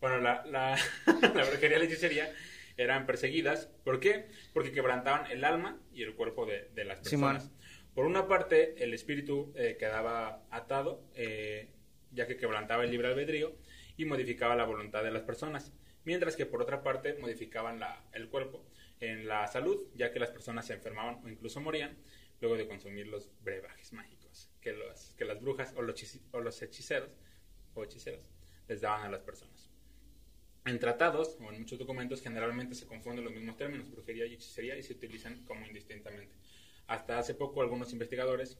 bueno, 0.00 0.18
la, 0.18 0.42
la, 0.46 0.78
la 1.34 1.44
brujería 1.44 1.76
y 1.76 1.80
la 1.80 1.84
hechicería 1.84 2.32
eran 2.78 3.04
perseguidas. 3.04 3.66
¿Por 3.84 4.00
qué? 4.00 4.28
Porque 4.54 4.72
quebrantaban 4.72 5.30
el 5.30 5.44
alma 5.44 5.78
y 5.92 6.04
el 6.04 6.14
cuerpo 6.14 6.46
de, 6.46 6.70
de 6.74 6.84
las 6.86 7.06
Simón. 7.06 7.34
personas. 7.34 7.54
Por 7.94 8.06
una 8.06 8.26
parte, 8.28 8.82
el 8.82 8.94
espíritu 8.94 9.52
eh, 9.54 9.76
quedaba 9.78 10.42
atado, 10.50 11.04
eh, 11.14 11.68
ya 12.12 12.26
que 12.26 12.36
quebrantaba 12.36 12.84
el 12.84 12.90
libre 12.90 13.08
albedrío 13.08 13.54
y 13.96 14.04
modificaba 14.04 14.56
la 14.56 14.64
voluntad 14.64 15.02
de 15.02 15.10
las 15.10 15.22
personas. 15.22 15.72
Mientras 16.04 16.36
que 16.36 16.46
por 16.46 16.62
otra 16.62 16.82
parte, 16.82 17.14
modificaban 17.14 17.80
el 18.12 18.28
cuerpo 18.28 18.64
en 19.00 19.26
la 19.26 19.46
salud, 19.46 19.86
ya 19.94 20.12
que 20.12 20.20
las 20.20 20.30
personas 20.30 20.66
se 20.66 20.74
enfermaban 20.74 21.20
o 21.24 21.28
incluso 21.28 21.60
morían 21.60 21.96
luego 22.40 22.56
de 22.56 22.66
consumir 22.66 23.06
los 23.06 23.30
brebajes 23.42 23.92
mágicos 23.92 24.22
que, 24.60 24.72
los, 24.72 25.14
que 25.16 25.24
las 25.24 25.40
brujas 25.40 25.74
o 25.76 25.82
los, 25.82 26.20
o 26.32 26.40
los 26.40 26.62
hechiceros 26.62 27.18
o 27.74 27.84
hechiceros 27.84 28.30
les 28.68 28.80
daban 28.80 29.02
a 29.02 29.10
las 29.10 29.20
personas. 29.20 29.70
En 30.64 30.78
tratados 30.78 31.36
o 31.40 31.52
en 31.52 31.60
muchos 31.60 31.78
documentos 31.78 32.22
generalmente 32.22 32.74
se 32.74 32.86
confunden 32.86 33.24
los 33.24 33.34
mismos 33.34 33.56
términos, 33.56 33.90
brujería 33.90 34.26
y 34.26 34.34
hechicería, 34.34 34.76
y 34.76 34.82
se 34.82 34.92
utilizan 34.92 35.44
como 35.44 35.66
indistintamente. 35.66 36.34
Hasta 36.86 37.18
hace 37.18 37.34
poco 37.34 37.62
algunos 37.62 37.92
investigadores, 37.92 38.58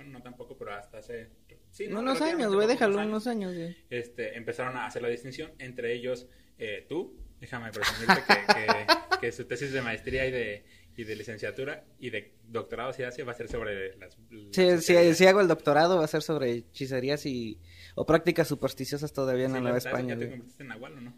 bueno, 0.00 0.18
no 0.18 0.22
tampoco, 0.22 0.56
pero 0.56 0.72
hasta 0.74 0.98
hace... 0.98 1.28
Sí, 1.70 1.86
no, 1.88 2.00
unos 2.00 2.20
años, 2.20 2.54
güey, 2.54 2.66
déjalo, 2.66 2.98
unos 3.00 3.26
años, 3.26 3.54
güey. 3.54 3.76
este, 3.90 4.36
empezaron 4.36 4.76
a 4.76 4.86
hacer 4.86 5.02
la 5.02 5.08
distinción, 5.08 5.52
entre 5.58 5.92
ellos 5.94 6.26
eh, 6.58 6.84
tú, 6.88 7.16
déjame 7.40 7.70
presumirte 7.70 8.22
que, 8.26 8.34
que- 8.54 9.18
que 9.20 9.32
su 9.32 9.44
tesis 9.44 9.72
de 9.72 9.82
maestría 9.82 10.26
y 10.26 10.30
de, 10.30 10.64
y 10.96 11.04
de 11.04 11.14
licenciatura 11.16 11.84
y 11.98 12.08
de 12.10 12.32
doctorado 12.48 12.92
si 12.94 13.02
hace 13.02 13.22
va 13.22 13.32
a 13.32 13.34
ser 13.34 13.48
sobre 13.48 13.96
las... 13.98 14.16
Sí, 14.52 14.78
si, 14.78 15.14
si 15.14 15.26
hago 15.26 15.40
el 15.42 15.48
doctorado 15.48 15.98
va 15.98 16.04
a 16.04 16.08
ser 16.08 16.22
sobre 16.22 16.50
hechicerías 16.52 17.26
y... 17.26 17.58
o 17.94 18.06
prácticas 18.06 18.48
supersticiosas 18.48 19.12
todavía 19.12 19.44
en 19.44 19.50
Sí, 19.50 19.54
la 19.56 19.60
Nueva 19.60 19.78
España, 19.78 20.14
¿Ya 20.14 20.20
te 20.20 20.30
convertiste 20.30 20.62
en 20.62 20.68
Nahual 20.70 20.92
o 20.94 21.00
no? 21.02 21.14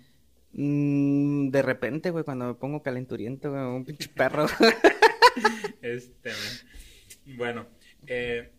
Mm, 0.54 1.50
de 1.50 1.62
repente, 1.62 2.10
güey, 2.10 2.24
cuando 2.24 2.46
me 2.46 2.54
pongo 2.54 2.82
calenturiento, 2.82 3.50
güey, 3.50 3.62
un 3.62 3.84
pinche 3.84 4.08
perro. 4.08 4.46
Este, 5.80 6.30
bueno, 7.36 7.66
eh, 8.06 8.52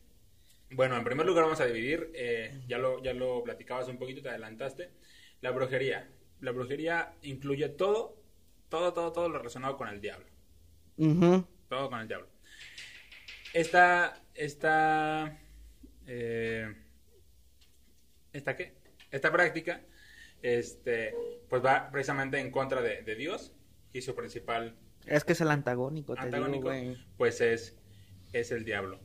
bueno, 0.75 0.97
en 0.97 1.03
primer 1.03 1.25
lugar 1.25 1.45
vamos 1.45 1.59
a 1.59 1.65
dividir, 1.65 2.11
eh, 2.13 2.61
ya, 2.67 2.77
lo, 2.77 3.01
ya 3.01 3.13
lo 3.13 3.43
platicabas 3.43 3.87
un 3.87 3.97
poquito, 3.97 4.21
te 4.21 4.29
adelantaste, 4.29 4.89
la 5.41 5.51
brujería. 5.51 6.09
La 6.41 6.51
brujería 6.51 7.13
incluye 7.21 7.69
todo, 7.69 8.17
todo, 8.69 8.93
todo, 8.93 9.11
todo 9.11 9.29
lo 9.29 9.37
relacionado 9.37 9.77
con 9.77 9.87
el 9.87 10.01
diablo. 10.01 10.25
Ujú. 10.97 11.45
Todo 11.69 11.89
con 11.89 11.99
el 11.99 12.07
diablo. 12.07 12.27
Esta, 13.53 14.21
esta, 14.33 15.39
eh, 16.07 16.75
¿esta 18.33 18.55
qué? 18.55 18.73
Esta 19.11 19.31
práctica, 19.31 19.81
este, 20.41 21.13
pues 21.49 21.63
va 21.63 21.89
precisamente 21.91 22.39
en 22.39 22.51
contra 22.51 22.81
de, 22.81 23.03
de 23.03 23.15
Dios 23.15 23.53
y 23.93 24.01
su 24.01 24.15
principal 24.15 24.75
Es 25.05 25.23
que 25.23 25.33
es 25.33 25.41
el 25.41 25.51
antagónico, 25.51 26.15
te 26.15 26.21
antagónico, 26.21 26.71
digo, 26.71 26.95
pues 27.17 27.41
es, 27.41 27.77
es 28.33 28.51
el 28.51 28.65
diablo. 28.65 28.99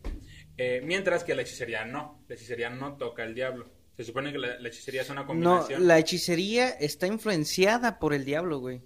Eh, 0.59 0.83
mientras 0.85 1.25
que 1.25 1.35
la 1.35 1.43
hechicería 1.43 1.85
no, 1.85 2.21
la 2.29 2.35
hechicería 2.35 2.69
no 2.69 2.97
toca 2.97 3.23
el 3.25 3.35
diablo. 3.35 3.71
Se 3.97 4.05
supone 4.05 4.33
que 4.33 4.39
la, 4.39 4.59
la 4.61 4.69
hechicería 4.69 5.03
es 5.03 5.11
una 5.11 5.23
No, 5.23 5.27
combinación. 5.29 5.87
la 5.87 5.99
hechicería 5.99 6.69
está 6.69 7.07
influenciada 7.07 7.99
por 7.99 8.13
el 8.13 8.25
diablo, 8.25 8.59
güey. 8.59 8.81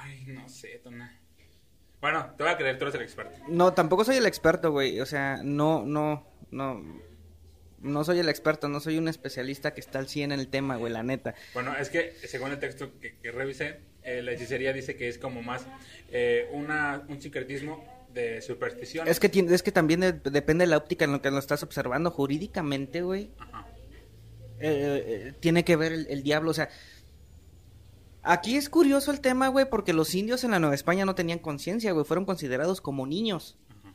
Ay, 0.00 0.24
no 0.26 0.48
sé, 0.48 0.80
Tona. 0.82 1.16
Bueno, 2.00 2.32
te 2.36 2.42
voy 2.42 2.52
a 2.52 2.56
creer, 2.56 2.78
tú 2.78 2.84
eres 2.84 2.94
el 2.94 3.02
experto. 3.02 3.38
No, 3.48 3.72
tampoco 3.74 4.04
soy 4.04 4.16
el 4.16 4.26
experto, 4.26 4.70
güey. 4.72 5.00
O 5.00 5.06
sea, 5.06 5.40
no, 5.44 5.84
no, 5.84 6.26
no. 6.50 6.82
No 7.80 8.04
soy 8.04 8.18
el 8.18 8.28
experto, 8.28 8.68
no 8.68 8.78
soy 8.80 8.98
un 8.98 9.08
especialista 9.08 9.72
que 9.72 9.80
está 9.80 9.98
al 9.98 10.08
100 10.08 10.32
en 10.32 10.40
el 10.40 10.48
tema, 10.48 10.76
güey, 10.76 10.92
la 10.92 11.02
neta. 11.02 11.34
Bueno, 11.54 11.74
es 11.76 11.88
que 11.88 12.12
según 12.26 12.50
el 12.50 12.58
texto 12.58 12.98
que, 13.00 13.16
que 13.18 13.32
revisé, 13.32 13.80
eh, 14.02 14.22
la 14.22 14.32
hechicería 14.32 14.72
dice 14.74 14.96
que 14.96 15.08
es 15.08 15.16
como 15.18 15.42
más 15.42 15.66
eh, 16.10 16.48
una, 16.52 17.02
un 17.08 17.20
sincretismo 17.22 17.99
de 18.12 18.42
superstición. 18.42 19.06
Es 19.08 19.20
que, 19.20 19.28
tiene- 19.28 19.54
es 19.54 19.62
que 19.62 19.72
también 19.72 20.00
de- 20.00 20.12
depende 20.12 20.64
de 20.64 20.70
la 20.70 20.76
óptica 20.78 21.04
en 21.04 21.12
lo 21.12 21.22
que 21.22 21.30
lo 21.30 21.38
estás 21.38 21.62
observando. 21.62 22.10
Jurídicamente, 22.10 23.02
güey, 23.02 23.30
eh, 24.60 25.04
eh, 25.28 25.32
tiene 25.40 25.64
que 25.64 25.76
ver 25.76 25.92
el, 25.92 26.06
el 26.08 26.22
diablo. 26.22 26.50
O 26.50 26.54
sea, 26.54 26.68
aquí 28.22 28.56
es 28.56 28.68
curioso 28.68 29.10
el 29.10 29.20
tema, 29.20 29.48
güey, 29.48 29.68
porque 29.68 29.92
los 29.92 30.14
indios 30.14 30.44
en 30.44 30.50
la 30.50 30.58
Nueva 30.58 30.74
España 30.74 31.04
no 31.04 31.14
tenían 31.14 31.38
conciencia, 31.38 31.92
güey. 31.92 32.04
Fueron 32.04 32.24
considerados 32.24 32.80
como 32.80 33.06
niños. 33.06 33.58
Ajá. 33.70 33.94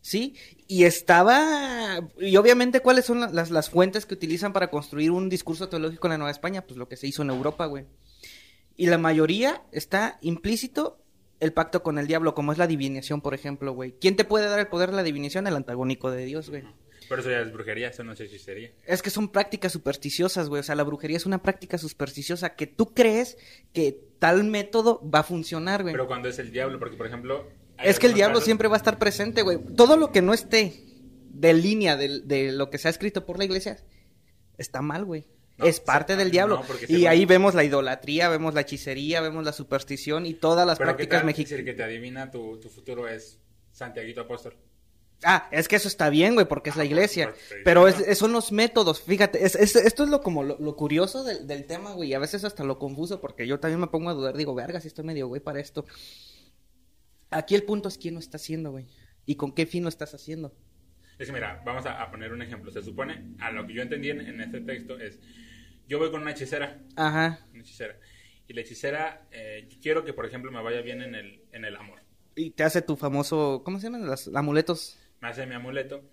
¿Sí? 0.00 0.34
Y 0.68 0.84
estaba... 0.84 2.00
Y 2.18 2.36
obviamente, 2.36 2.80
¿cuáles 2.80 3.04
son 3.04 3.20
la- 3.20 3.30
las, 3.30 3.50
las 3.50 3.68
fuentes 3.70 4.06
que 4.06 4.14
utilizan 4.14 4.52
para 4.52 4.70
construir 4.70 5.10
un 5.10 5.28
discurso 5.28 5.68
teológico 5.68 6.06
en 6.06 6.12
la 6.12 6.18
Nueva 6.18 6.30
España? 6.30 6.62
Pues 6.66 6.78
lo 6.78 6.88
que 6.88 6.96
se 6.96 7.06
hizo 7.08 7.22
en 7.22 7.30
Europa, 7.30 7.66
güey. 7.66 7.84
Y 8.76 8.86
la 8.86 8.98
mayoría 8.98 9.62
está 9.72 10.18
implícito 10.20 10.98
el 11.40 11.52
pacto 11.52 11.82
con 11.82 11.98
el 11.98 12.06
diablo, 12.06 12.34
como 12.34 12.52
es 12.52 12.58
la 12.58 12.64
adivinación, 12.64 13.20
por 13.20 13.34
ejemplo, 13.34 13.72
güey. 13.72 13.92
¿Quién 14.00 14.16
te 14.16 14.24
puede 14.24 14.48
dar 14.48 14.58
el 14.58 14.68
poder 14.68 14.90
de 14.90 14.96
la 14.96 15.02
adivinación? 15.02 15.46
El 15.46 15.56
antagónico 15.56 16.10
de 16.10 16.24
Dios, 16.24 16.48
güey. 16.50 16.64
Pero 17.08 17.20
eso 17.20 17.30
ya 17.30 17.40
es 17.40 17.52
brujería, 17.52 17.88
eso 17.88 18.02
no 18.02 18.12
es 18.12 18.20
hechicería. 18.20 18.72
Es 18.84 19.00
que 19.00 19.10
son 19.10 19.28
prácticas 19.28 19.70
supersticiosas, 19.72 20.48
güey. 20.48 20.60
O 20.60 20.62
sea, 20.64 20.74
la 20.74 20.82
brujería 20.82 21.16
es 21.16 21.24
una 21.26 21.40
práctica 21.42 21.78
supersticiosa 21.78 22.56
que 22.56 22.66
tú 22.66 22.94
crees 22.94 23.38
que 23.72 24.00
tal 24.18 24.42
método 24.44 25.00
va 25.08 25.20
a 25.20 25.22
funcionar, 25.22 25.82
güey. 25.82 25.92
Pero 25.94 26.06
cuando 26.08 26.28
es 26.28 26.38
el 26.40 26.50
diablo, 26.50 26.78
porque 26.78 26.96
por 26.96 27.06
ejemplo... 27.06 27.48
Es 27.82 27.98
que 27.98 28.06
el 28.06 28.14
diablo 28.14 28.36
casos- 28.36 28.44
siempre 28.46 28.66
va 28.68 28.74
a 28.74 28.78
estar 28.78 28.98
presente, 28.98 29.42
güey. 29.42 29.58
Todo 29.76 29.96
lo 29.96 30.10
que 30.10 30.22
no 30.22 30.32
esté 30.34 30.82
de 31.28 31.52
línea 31.52 31.96
de, 31.96 32.22
de 32.22 32.50
lo 32.50 32.70
que 32.70 32.78
se 32.78 32.88
ha 32.88 32.90
escrito 32.90 33.24
por 33.26 33.38
la 33.38 33.44
iglesia 33.44 33.76
está 34.58 34.80
mal, 34.82 35.04
güey. 35.04 35.26
Es 35.58 35.80
parte 35.80 36.16
del 36.16 36.30
diablo. 36.30 36.62
y 36.88 37.06
ahí 37.06 37.24
vemos 37.24 37.54
la 37.54 37.64
idolatría, 37.64 38.28
vemos 38.28 38.54
la 38.54 38.62
hechicería, 38.62 39.20
vemos 39.20 39.44
la 39.44 39.52
superstición 39.52 40.26
y 40.26 40.34
todas 40.34 40.66
las 40.66 40.78
prácticas 40.78 41.24
mexicanas. 41.24 41.64
que 41.64 41.72
te 41.72 41.82
adivina 41.82 42.30
tu, 42.30 42.60
futuro 42.68 43.08
es 43.08 43.38
Santiaguito 43.72 44.22
Apóstol. 44.22 44.56
Ah, 45.22 45.48
es 45.50 45.66
que 45.66 45.76
eso 45.76 45.88
está 45.88 46.10
bien, 46.10 46.34
güey, 46.34 46.46
porque 46.46 46.68
es 46.68 46.76
la 46.76 46.84
iglesia. 46.84 47.32
Pero 47.64 47.88
es, 47.88 48.18
son 48.18 48.32
los 48.32 48.52
métodos, 48.52 49.00
fíjate, 49.00 49.44
esto 49.44 49.80
es 50.04 50.10
lo 50.10 50.20
como 50.20 50.42
lo, 50.42 50.76
curioso 50.76 51.24
del, 51.24 51.46
del, 51.46 51.64
tema, 51.64 51.92
güey, 51.94 52.10
y 52.10 52.14
a 52.14 52.18
veces 52.18 52.44
hasta 52.44 52.64
lo 52.64 52.78
confuso, 52.78 53.20
porque 53.20 53.46
yo 53.46 53.58
también 53.58 53.80
me 53.80 53.86
pongo 53.86 54.10
a 54.10 54.14
dudar, 54.14 54.36
digo, 54.36 54.54
verga, 54.54 54.80
si 54.80 54.88
estoy 54.88 55.04
medio 55.04 55.26
güey 55.28 55.40
para 55.40 55.58
esto. 55.58 55.86
Aquí 57.30 57.54
el 57.54 57.62
punto 57.62 57.88
es 57.88 57.96
quién 57.96 58.14
lo 58.14 58.20
está 58.20 58.36
haciendo, 58.36 58.72
güey, 58.72 58.86
y 59.24 59.36
con 59.36 59.52
qué 59.52 59.64
fin 59.64 59.84
lo 59.84 59.88
estás 59.88 60.12
haciendo. 60.12 60.52
Es 61.18 61.28
que 61.28 61.32
mira, 61.32 61.62
vamos 61.64 61.86
a, 61.86 62.10
poner 62.10 62.32
un 62.32 62.42
ejemplo. 62.42 62.70
Se 62.70 62.82
supone, 62.82 63.34
a 63.40 63.50
lo 63.50 63.66
que 63.66 63.74
yo 63.74 63.82
entendí 63.82 64.10
en, 64.10 64.40
este 64.40 64.60
texto 64.60 64.98
es, 64.98 65.18
yo 65.86 65.98
voy 65.98 66.10
con 66.10 66.22
una 66.22 66.32
hechicera. 66.32 66.80
Ajá. 66.96 67.46
Una 67.52 67.62
hechicera. 67.62 67.98
Y 68.48 68.52
la 68.52 68.60
hechicera, 68.60 69.26
eh, 69.30 69.68
quiero 69.82 70.04
que, 70.04 70.12
por 70.12 70.26
ejemplo, 70.26 70.52
me 70.52 70.62
vaya 70.62 70.80
bien 70.80 71.02
en 71.02 71.14
el, 71.14 71.42
en 71.52 71.64
el 71.64 71.76
amor. 71.76 72.00
Y 72.34 72.50
te 72.50 72.62
hace 72.62 72.82
tu 72.82 72.96
famoso, 72.96 73.62
¿cómo 73.64 73.78
se 73.78 73.84
llaman? 73.86 74.06
Los 74.06 74.28
amuletos. 74.34 74.98
Me 75.20 75.28
hace 75.28 75.46
mi 75.46 75.54
amuleto. 75.54 76.04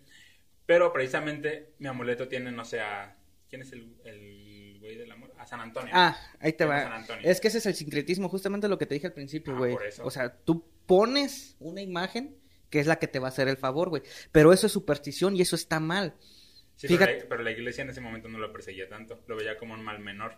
Pero 0.66 0.94
precisamente 0.94 1.74
mi 1.80 1.88
amuleto 1.88 2.28
tiene, 2.28 2.52
no 2.52 2.66
sé, 2.66 2.80
a... 2.80 3.18
¿Quién 3.50 3.62
es 3.62 3.72
el, 3.72 3.96
el 4.06 4.78
güey 4.80 4.96
del 4.96 5.12
amor? 5.12 5.32
A 5.38 5.46
San 5.46 5.60
Antonio. 5.60 5.92
Ah, 5.94 6.18
ahí 6.40 6.54
te 6.54 6.66
va. 6.66 7.06
Es 7.22 7.40
que 7.40 7.50
ese 7.50 7.60
es 7.60 7.66
el 7.68 7.76
sincretismo, 7.76 8.30
justamente 8.30 8.68
lo 8.68 8.80
que 8.80 8.88
te 8.88 8.96
dije 8.96 9.08
al 9.08 9.14
principio, 9.14 9.54
ah, 9.54 9.58
güey. 9.58 9.78
o 10.02 10.10
sea, 10.10 10.36
tú 10.36 10.66
pones 10.88 11.56
una 11.60 11.82
imagen 11.82 12.36
que 12.72 12.80
es 12.80 12.88
la 12.88 12.98
que 12.98 13.08
te 13.08 13.20
va 13.20 13.28
a 13.28 13.30
hacer 13.30 13.48
el 13.48 13.58
favor, 13.58 13.90
güey. 13.90 14.02
Pero 14.32 14.52
eso 14.52 14.66
es 14.66 14.74
superstición 14.74 15.36
y 15.36 15.42
eso 15.42 15.56
está 15.56 15.80
mal. 15.80 16.16
Sí, 16.84 16.90
Fíjate... 16.90 17.26
pero, 17.30 17.44
la, 17.44 17.52
iglesia 17.52 17.82
en 17.84 17.92
ese 17.92 18.02
momento 18.02 18.28
no 18.28 18.40
lo 18.40 18.52
perseguía 18.52 18.90
tanto, 18.90 19.24
lo 19.28 19.38
veía 19.38 19.58
como 19.58 19.74
un 19.74 19.86
mal 19.86 20.00
menor. 20.00 20.36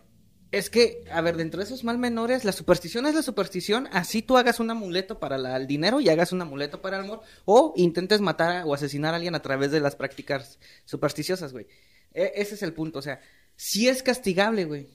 Es 0.52 0.70
que, 0.70 1.02
a 1.10 1.20
ver, 1.20 1.36
dentro 1.36 1.58
de 1.58 1.64
esos 1.64 1.82
mal 1.82 1.98
menores, 1.98 2.44
la 2.44 2.52
superstición 2.52 3.04
es 3.04 3.16
la 3.16 3.22
superstición, 3.22 3.88
así 3.90 4.22
tú 4.22 4.36
hagas 4.36 4.60
un 4.60 4.70
amuleto 4.70 5.18
para 5.18 5.56
el 5.56 5.66
dinero 5.66 6.00
y 6.00 6.08
hagas 6.08 6.30
un 6.30 6.40
amuleto 6.40 6.80
para 6.80 6.98
el 6.98 7.04
amor, 7.04 7.22
o 7.46 7.74
intentes 7.76 8.20
matar 8.20 8.62
o 8.64 8.74
asesinar 8.74 9.12
a 9.12 9.16
alguien 9.16 9.34
a 9.34 9.42
través 9.42 9.72
de 9.72 9.80
las 9.80 9.96
prácticas 9.96 10.60
supersticiosas, 10.84 11.52
güey. 11.52 11.66
E, 12.14 12.30
ese 12.36 12.54
es 12.54 12.62
el 12.62 12.72
punto, 12.72 13.00
o 13.00 13.02
sea, 13.02 13.20
sí 13.56 13.88
es 13.88 14.04
castigable, 14.04 14.66
güey. 14.66 14.86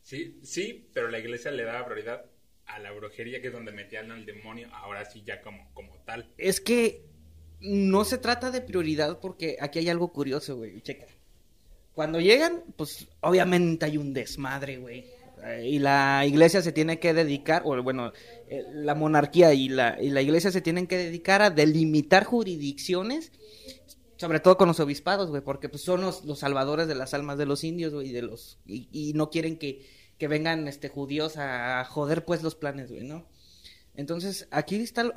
Sí, 0.00 0.40
sí, 0.42 0.88
pero 0.94 1.10
la 1.10 1.18
iglesia 1.18 1.50
le 1.50 1.64
da 1.64 1.84
prioridad 1.84 2.24
a 2.64 2.78
la 2.78 2.90
brujería, 2.92 3.42
que 3.42 3.48
es 3.48 3.52
donde 3.52 3.72
metían 3.72 4.10
al 4.10 4.24
demonio, 4.24 4.70
ahora 4.72 5.04
sí 5.04 5.22
ya 5.26 5.42
como, 5.42 5.74
como 5.74 5.98
tal. 6.04 6.32
Es 6.38 6.58
que 6.58 7.09
no 7.60 8.04
se 8.04 8.18
trata 8.18 8.50
de 8.50 8.60
prioridad 8.60 9.18
porque 9.20 9.56
aquí 9.60 9.78
hay 9.78 9.88
algo 9.88 10.12
curioso, 10.12 10.56
güey. 10.56 10.80
Checa. 10.82 11.06
Cuando 11.94 12.20
llegan, 12.20 12.62
pues 12.76 13.08
obviamente 13.20 13.86
hay 13.86 13.96
un 13.96 14.12
desmadre, 14.12 14.78
güey. 14.78 15.04
Y 15.62 15.78
la 15.78 16.24
iglesia 16.26 16.60
se 16.60 16.70
tiene 16.70 16.98
que 16.98 17.14
dedicar, 17.14 17.62
o 17.64 17.82
bueno, 17.82 18.12
eh, 18.48 18.62
la 18.74 18.94
monarquía 18.94 19.54
y 19.54 19.70
la, 19.70 19.96
y 20.00 20.10
la 20.10 20.20
iglesia 20.20 20.50
se 20.50 20.60
tienen 20.60 20.86
que 20.86 20.98
dedicar 20.98 21.40
a 21.40 21.48
delimitar 21.48 22.24
jurisdicciones, 22.24 23.32
sobre 24.16 24.40
todo 24.40 24.58
con 24.58 24.68
los 24.68 24.80
obispados, 24.80 25.30
güey, 25.30 25.42
porque 25.42 25.70
pues, 25.70 25.82
son 25.82 26.02
los, 26.02 26.22
salvadores 26.38 26.88
de 26.88 26.94
las 26.94 27.14
almas 27.14 27.38
de 27.38 27.46
los 27.46 27.64
indios, 27.64 27.94
güey, 27.94 28.10
y, 28.10 28.12
de 28.12 28.20
los, 28.20 28.58
y 28.66 29.12
no 29.14 29.30
quieren 29.30 29.56
que, 29.56 29.80
que 30.20 30.28
vengan 30.28 30.68
este 30.68 30.90
judíos 30.90 31.38
a 31.38 31.82
joder 31.86 32.26
pues 32.26 32.42
los 32.42 32.54
planes, 32.54 32.90
güey, 32.90 33.04
¿no? 33.04 33.26
Entonces, 33.94 34.46
aquí 34.50 34.76
está, 34.76 35.10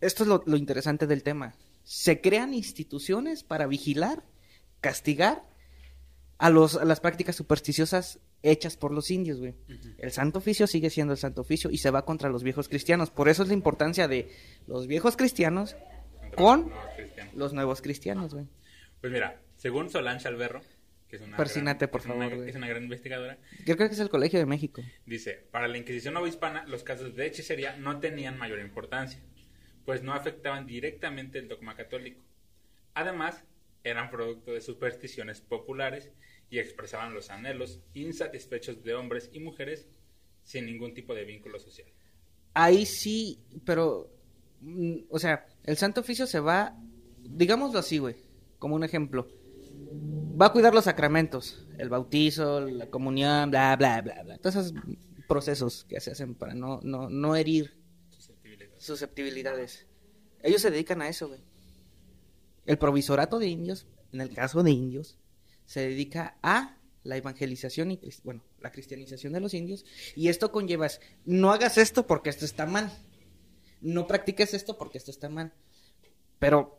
esto 0.00 0.24
es 0.24 0.28
lo, 0.28 0.56
interesante 0.56 1.06
del 1.06 1.22
tema. 1.22 1.54
Se 1.88 2.20
crean 2.20 2.52
instituciones 2.52 3.44
para 3.44 3.66
vigilar, 3.66 4.22
castigar 4.82 5.42
a, 6.36 6.50
los, 6.50 6.76
a 6.76 6.84
las 6.84 7.00
prácticas 7.00 7.34
supersticiosas 7.34 8.20
hechas 8.42 8.76
por 8.76 8.92
los 8.92 9.10
indios, 9.10 9.38
güey. 9.38 9.54
El 9.96 10.12
santo 10.12 10.38
oficio 10.38 10.66
sigue 10.66 10.90
siendo 10.90 11.14
el 11.14 11.18
santo 11.18 11.40
oficio 11.40 11.70
y 11.70 11.78
se 11.78 11.90
va 11.90 12.04
contra 12.04 12.28
los 12.28 12.42
viejos 12.42 12.68
cristianos. 12.68 13.08
Por 13.08 13.30
eso 13.30 13.42
es 13.42 13.48
la 13.48 13.54
importancia 13.54 14.06
de 14.06 14.30
los 14.66 14.86
viejos 14.86 15.16
cristianos 15.16 15.76
con 16.36 16.70
los 17.32 17.54
nuevos 17.54 17.80
cristianos, 17.80 18.34
güey. 18.34 18.44
Pues 19.00 19.10
mira, 19.10 19.40
según 19.56 19.88
Solange 19.88 20.28
Alberro, 20.28 20.60
que 21.08 21.16
es 21.16 21.22
una 21.22 21.38
Persínate, 21.38 21.88
por 21.88 22.02
favor. 22.02 22.30
es 22.46 22.54
una 22.54 22.68
gran 22.68 22.82
investigadora. 22.82 23.38
Yo 23.64 23.78
creo 23.78 23.88
que 23.88 23.94
es 23.94 24.00
el 24.00 24.10
Colegio 24.10 24.38
de 24.38 24.44
México. 24.44 24.82
Dice, 25.06 25.46
para 25.50 25.68
la 25.68 25.78
Inquisición 25.78 26.14
Hispana, 26.28 26.66
los 26.66 26.84
casos 26.84 27.16
de 27.16 27.24
hechicería 27.24 27.78
no 27.78 27.98
tenían 27.98 28.36
mayor 28.36 28.58
importancia, 28.58 29.20
pues 29.88 30.02
no 30.02 30.12
afectaban 30.12 30.66
directamente 30.66 31.38
el 31.38 31.48
dogma 31.48 31.74
católico. 31.74 32.20
Además, 32.92 33.42
eran 33.82 34.10
producto 34.10 34.52
de 34.52 34.60
supersticiones 34.60 35.40
populares 35.40 36.10
y 36.50 36.58
expresaban 36.58 37.14
los 37.14 37.30
anhelos 37.30 37.80
insatisfechos 37.94 38.84
de 38.84 38.92
hombres 38.92 39.30
y 39.32 39.40
mujeres 39.40 39.88
sin 40.44 40.66
ningún 40.66 40.92
tipo 40.92 41.14
de 41.14 41.24
vínculo 41.24 41.58
social. 41.58 41.88
Ahí 42.52 42.84
sí, 42.84 43.38
pero, 43.64 44.10
mm, 44.60 45.06
o 45.08 45.18
sea, 45.18 45.46
el 45.64 45.78
Santo 45.78 46.02
Oficio 46.02 46.26
se 46.26 46.40
va, 46.40 46.76
digámoslo 47.22 47.78
así, 47.78 47.96
güey, 47.96 48.16
como 48.58 48.74
un 48.74 48.84
ejemplo 48.84 49.26
va 50.38 50.48
a 50.48 50.52
cuidar 50.52 50.74
los 50.74 50.84
sacramentos, 50.84 51.66
el 51.78 51.88
bautizo, 51.88 52.60
la 52.60 52.90
comunión, 52.90 53.50
bla, 53.50 53.74
bla, 53.74 54.02
bla, 54.02 54.22
bla. 54.22 54.36
Todos 54.36 54.56
esos 54.56 54.74
procesos 55.26 55.86
que 55.88 55.98
se 55.98 56.10
hacen 56.10 56.34
para 56.34 56.52
no, 56.52 56.80
no, 56.82 57.08
no 57.08 57.34
herir 57.36 57.77
susceptibilidades. 58.88 59.86
Ellos 60.42 60.62
se 60.62 60.70
dedican 60.70 61.00
a 61.02 61.08
eso, 61.08 61.28
güey. 61.28 61.40
El 62.66 62.78
provisorato 62.78 63.38
de 63.38 63.46
indios, 63.46 63.86
en 64.12 64.20
el 64.20 64.34
caso 64.34 64.62
de 64.62 64.72
indios, 64.72 65.18
se 65.64 65.80
dedica 65.80 66.38
a 66.42 66.76
la 67.04 67.16
evangelización 67.16 67.92
y, 67.92 68.00
bueno, 68.24 68.42
la 68.60 68.72
cristianización 68.72 69.32
de 69.32 69.40
los 69.40 69.54
indios. 69.54 69.84
Y 70.16 70.28
esto 70.28 70.52
conlleva, 70.52 70.88
no 71.24 71.52
hagas 71.52 71.78
esto 71.78 72.06
porque 72.06 72.30
esto 72.30 72.44
está 72.44 72.66
mal. 72.66 72.92
No 73.80 74.06
practiques 74.06 74.54
esto 74.54 74.76
porque 74.76 74.98
esto 74.98 75.10
está 75.10 75.28
mal. 75.28 75.52
Pero 76.38 76.78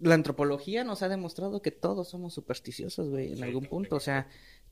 la 0.00 0.14
antropología 0.14 0.84
nos 0.84 1.02
ha 1.02 1.08
demostrado 1.08 1.62
que 1.62 1.70
todos 1.70 2.08
somos 2.08 2.34
supersticiosos, 2.34 3.08
güey, 3.08 3.32
en 3.32 3.42
algún 3.42 3.66
punto. 3.66 3.96
O 3.96 4.00
sea, 4.00 4.28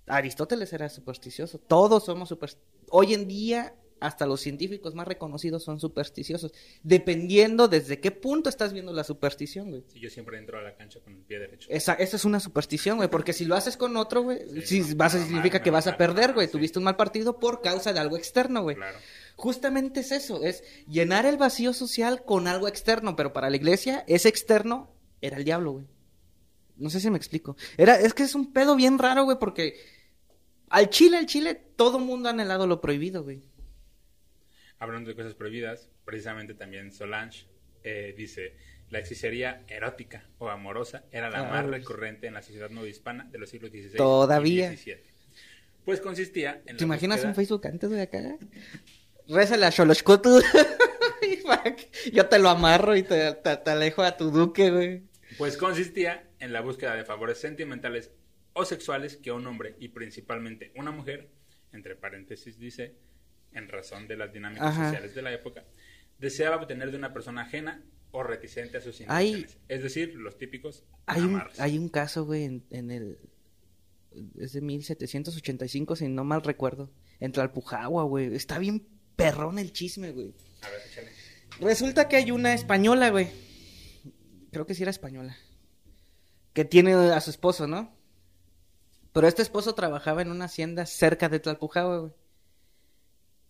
Aristóteles 0.07 0.73
era 0.73 0.89
supersticioso. 0.89 1.59
Todos 1.59 2.05
somos 2.05 2.29
supersticiosos. 2.29 2.73
Hoy 2.91 3.15
en 3.15 3.27
día, 3.27 3.75
hasta 4.03 4.27
los 4.27 4.41
científicos 4.41 4.95
más 4.95 5.07
reconocidos 5.07 5.63
son 5.63 5.81
supersticiosos. 5.81 6.53
Dependiendo 6.83 7.69
desde 7.69 8.01
qué 8.01 8.11
punto 8.11 8.49
estás 8.49 8.73
viendo 8.73 8.93
la 8.93 9.05
superstición, 9.05 9.71
güey. 9.71 9.85
Sí, 9.89 10.01
yo 10.01 10.11
siempre 10.11 10.39
entro 10.39 10.59
a 10.59 10.63
la 10.63 10.75
cancha 10.75 11.01
con 11.01 11.15
el 11.15 11.23
pie 11.23 11.39
derecho. 11.39 11.69
Esa, 11.71 11.95
esa 11.95 12.17
es 12.17 12.25
una 12.25 12.41
superstición, 12.41 12.97
güey. 12.97 13.09
Porque 13.09 13.33
si 13.33 13.45
lo 13.45 13.55
haces 13.55 13.77
con 13.77 13.97
otro, 13.97 14.23
güey, 14.23 14.41
vas 14.97 15.15
a, 15.15 15.25
significa 15.25 15.63
que 15.63 15.71
vas 15.71 15.87
a 15.87 15.97
perder, 15.97 16.35
güey. 16.35 16.49
Tuviste 16.49 16.79
un 16.79 16.85
mal 16.85 16.97
partido 16.97 17.39
por 17.39 17.63
causa 17.63 17.93
de 17.93 18.01
algo 18.01 18.17
externo, 18.17 18.63
güey. 18.63 18.77
Claro. 18.77 18.99
Justamente 19.37 20.01
es 20.01 20.13
eso, 20.13 20.45
es 20.45 20.63
llenar 20.87 21.25
el 21.25 21.39
vacío 21.39 21.73
social 21.73 22.23
con 22.25 22.47
algo 22.47 22.69
externo, 22.69 23.17
pero 23.17 23.33
para 23.33 23.49
la 23.49 23.57
iglesia 23.57 24.05
es 24.07 24.27
externo 24.27 24.93
era 25.23 25.37
el 25.39 25.45
diablo, 25.45 25.73
güey. 25.73 25.87
No 26.77 26.91
sé 26.91 27.01
si 27.01 27.09
me 27.09 27.17
explico. 27.17 27.57
Era, 27.79 27.99
es 27.99 28.13
que 28.13 28.25
es 28.25 28.35
un 28.35 28.53
pedo 28.53 28.75
bien 28.75 28.99
raro, 28.99 29.25
güey, 29.25 29.39
porque 29.39 29.77
al 30.69 30.91
Chile, 30.91 31.19
al 31.19 31.27
Chile, 31.27 31.55
todo 31.77 31.99
mundo 31.99 32.29
ha 32.29 32.33
anhelado 32.33 32.67
lo 32.67 32.81
prohibido, 32.81 33.23
güey. 33.23 33.43
Hablando 34.83 35.11
de 35.11 35.15
cosas 35.15 35.35
prohibidas, 35.35 35.89
precisamente 36.05 36.55
también 36.55 36.91
Solange 36.91 37.47
eh, 37.85 38.15
dice, 38.17 38.57
la 38.91 38.99
hechicería 38.99 39.63
erótica 39.69 40.25
o 40.39 40.49
amorosa 40.49 41.05
era 41.13 41.31
la 41.31 41.45
más 41.45 41.65
recurrente 41.67 42.27
en 42.27 42.35
la 42.35 42.43
sociedad 42.43 42.69
hispana 42.83 43.29
de 43.31 43.39
los 43.39 43.49
siglos 43.49 43.71
XVI 43.71 43.97
Todavía. 43.97 44.73
y 44.73 44.77
XVII. 44.77 44.97
Pues 45.85 46.01
consistía 46.01 46.63
en 46.67 46.79
¿Te 46.79 46.83
imaginas 46.83 47.23
un 47.23 47.33
Facebook 47.33 47.65
antes 47.65 47.91
de 47.91 48.03
acá? 48.03 48.37
Rézale 49.29 49.67
a 49.67 49.71
Xoloshkotu. 49.71 50.43
Yo 52.13 52.27
te 52.27 52.41
lo 52.41 52.49
amarro 52.49 52.97
y 52.97 53.05
te, 53.05 53.35
te 53.35 53.71
alejo 53.71 54.03
a 54.03 54.17
tu 54.17 54.33
duque, 54.33 54.73
güey. 54.73 55.03
Pues 55.39 55.57
consistía 55.57 56.29
en 56.41 56.53
la 56.53 56.61
búsqueda 56.61 56.97
de 56.97 57.05
favores 57.05 57.39
sentimentales 57.39 58.11
o 58.53 58.65
sexuales 58.65 59.17
que 59.17 59.31
un 59.31 59.47
hombre 59.47 59.77
y 59.79 59.91
principalmente 59.91 60.73
una 60.75 60.91
mujer, 60.91 61.29
entre 61.73 61.95
paréntesis 61.95 62.59
dice, 62.59 62.97
en 63.55 63.69
razón 63.69 64.09
de 64.09 64.17
las 64.17 64.33
dinámicas 64.33 64.75
sociales 64.75 65.15
de 65.15 65.23
la 65.23 65.33
época, 65.33 65.65
deseaba 66.19 66.57
obtener 66.57 66.91
de 66.91 66.97
una 66.97 67.13
persona 67.13 67.43
ajena 67.43 67.83
o 68.11 68.23
reticente 68.23 68.79
a 68.79 68.81
sus 68.81 69.01
intenciones. 69.01 69.59
es 69.69 69.83
decir, 69.83 70.15
los 70.15 70.37
típicos 70.37 70.85
hay 71.07 71.23
un, 71.23 71.43
hay 71.59 71.79
un 71.79 71.89
caso, 71.89 72.25
güey, 72.25 72.63
en, 72.71 72.91
el... 72.91 73.19
Es 74.39 74.53
de 74.53 74.61
1785, 74.61 75.97
si 75.97 76.09
no 76.09 76.23
mal 76.23 76.43
recuerdo. 76.43 76.93
En 77.19 77.33
Tlalpujagua, 77.33 78.05
güey. 78.05 78.35
Está 78.35 78.59
bien 78.59 78.87
perrón 79.17 79.59
el 79.59 79.73
chisme, 79.73 80.13
güey. 80.13 80.35
A 80.61 80.69
ver, 80.69 80.81
échale. 80.87 81.11
Resulta 81.61 82.09
que 82.09 82.17
hay 82.17 82.31
una 82.31 82.53
española, 82.53 83.11
güey 83.11 83.29
creo 84.53 84.67
que 84.67 84.75
sí 84.75 84.83
era 84.83 84.91
española, 84.91 85.37
que 86.53 86.65
tiene 86.65 86.93
a 86.93 87.21
su 87.21 87.31
esposo, 87.31 87.67
¿no? 87.67 87.97
Pero 89.13 89.27
este 89.27 89.43
esposo 89.43 89.75
trabajaba 89.75 90.23
en 90.23 90.31
una 90.31 90.45
hacienda 90.45 90.87
cerca 90.87 91.29
de 91.29 91.41
Tlalpujahua, 91.41 91.99
güey. 91.99 92.13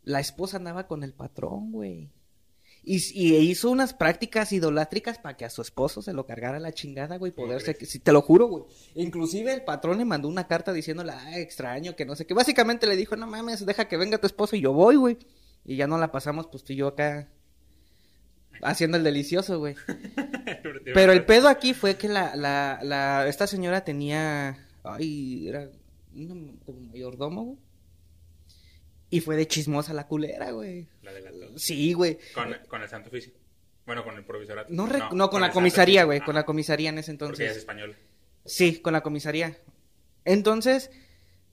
La 0.04 0.20
esposa 0.20 0.56
andaba 0.56 0.86
con 0.86 1.02
el 1.02 1.12
patrón, 1.12 1.72
güey. 1.72 2.10
Y, 2.84 2.96
y 3.14 3.36
hizo 3.36 3.70
unas 3.70 3.94
prácticas 3.94 4.52
idolátricas 4.52 5.18
para 5.18 5.36
que 5.36 5.44
a 5.44 5.50
su 5.50 5.62
esposo 5.62 6.02
se 6.02 6.12
lo 6.12 6.26
cargara 6.26 6.58
la 6.58 6.72
chingada, 6.72 7.16
güey, 7.16 7.30
¿Cómo 7.30 7.46
poderse, 7.46 7.74
si 7.86 8.00
te 8.00 8.10
lo 8.10 8.22
juro, 8.22 8.46
güey. 8.46 8.64
Inclusive 8.96 9.54
el 9.54 9.62
patrón 9.62 9.98
le 9.98 10.04
mandó 10.04 10.26
una 10.26 10.48
carta 10.48 10.72
diciéndole, 10.72 11.12
ah, 11.12 11.38
extraño, 11.38 11.94
que 11.94 12.04
no 12.04 12.16
sé 12.16 12.26
qué. 12.26 12.34
Básicamente 12.34 12.88
le 12.88 12.96
dijo, 12.96 13.14
no 13.14 13.28
mames, 13.28 13.64
deja 13.64 13.86
que 13.86 13.96
venga 13.96 14.18
tu 14.18 14.26
esposo 14.26 14.56
y 14.56 14.60
yo 14.60 14.72
voy, 14.72 14.96
güey. 14.96 15.18
Y 15.64 15.76
ya 15.76 15.86
no 15.86 15.96
la 15.96 16.10
pasamos, 16.10 16.48
pues 16.48 16.64
tú 16.64 16.72
y 16.72 16.76
yo 16.76 16.88
acá 16.88 17.28
haciendo 18.62 18.96
el 18.96 19.04
delicioso, 19.04 19.60
güey. 19.60 19.76
Pero 20.94 21.12
el 21.12 21.24
pedo 21.24 21.48
aquí 21.48 21.74
fue 21.74 21.96
que 21.96 22.08
la, 22.08 22.34
la, 22.34 22.80
la, 22.82 23.28
esta 23.28 23.46
señora 23.46 23.84
tenía, 23.84 24.58
ay, 24.82 25.48
era 25.48 25.68
como 26.66 26.80
mayordomo, 26.80 27.44
güey. 27.44 27.58
Y 29.12 29.20
fue 29.20 29.36
de 29.36 29.46
chismosa 29.46 29.92
la 29.92 30.06
culera, 30.06 30.52
güey. 30.52 30.88
La 31.02 31.12
delató. 31.12 31.58
Sí, 31.58 31.92
güey. 31.92 32.18
Con, 32.34 32.56
con 32.66 32.80
el 32.80 32.88
Santo 32.88 33.10
Oficio. 33.10 33.34
Bueno, 33.84 34.02
con 34.04 34.16
el 34.16 34.24
provisorato. 34.24 34.72
No, 34.72 34.86
no, 35.12 35.28
con 35.28 35.42
el 35.42 35.48
la 35.48 35.52
comisaría, 35.52 36.04
güey, 36.04 36.20
Ah, 36.20 36.24
con 36.24 36.34
la 36.34 36.44
comisaría 36.44 36.88
en 36.88 36.96
ese 36.98 37.12
Porque 37.14 37.42
ella 37.42 37.50
es 37.52 37.56
entonces. 37.58 37.58
española. 37.58 37.94
Sí, 38.46 38.78
con 38.80 38.94
la 38.94 39.02
comisaría. 39.02 39.58
Entonces, 40.24 40.90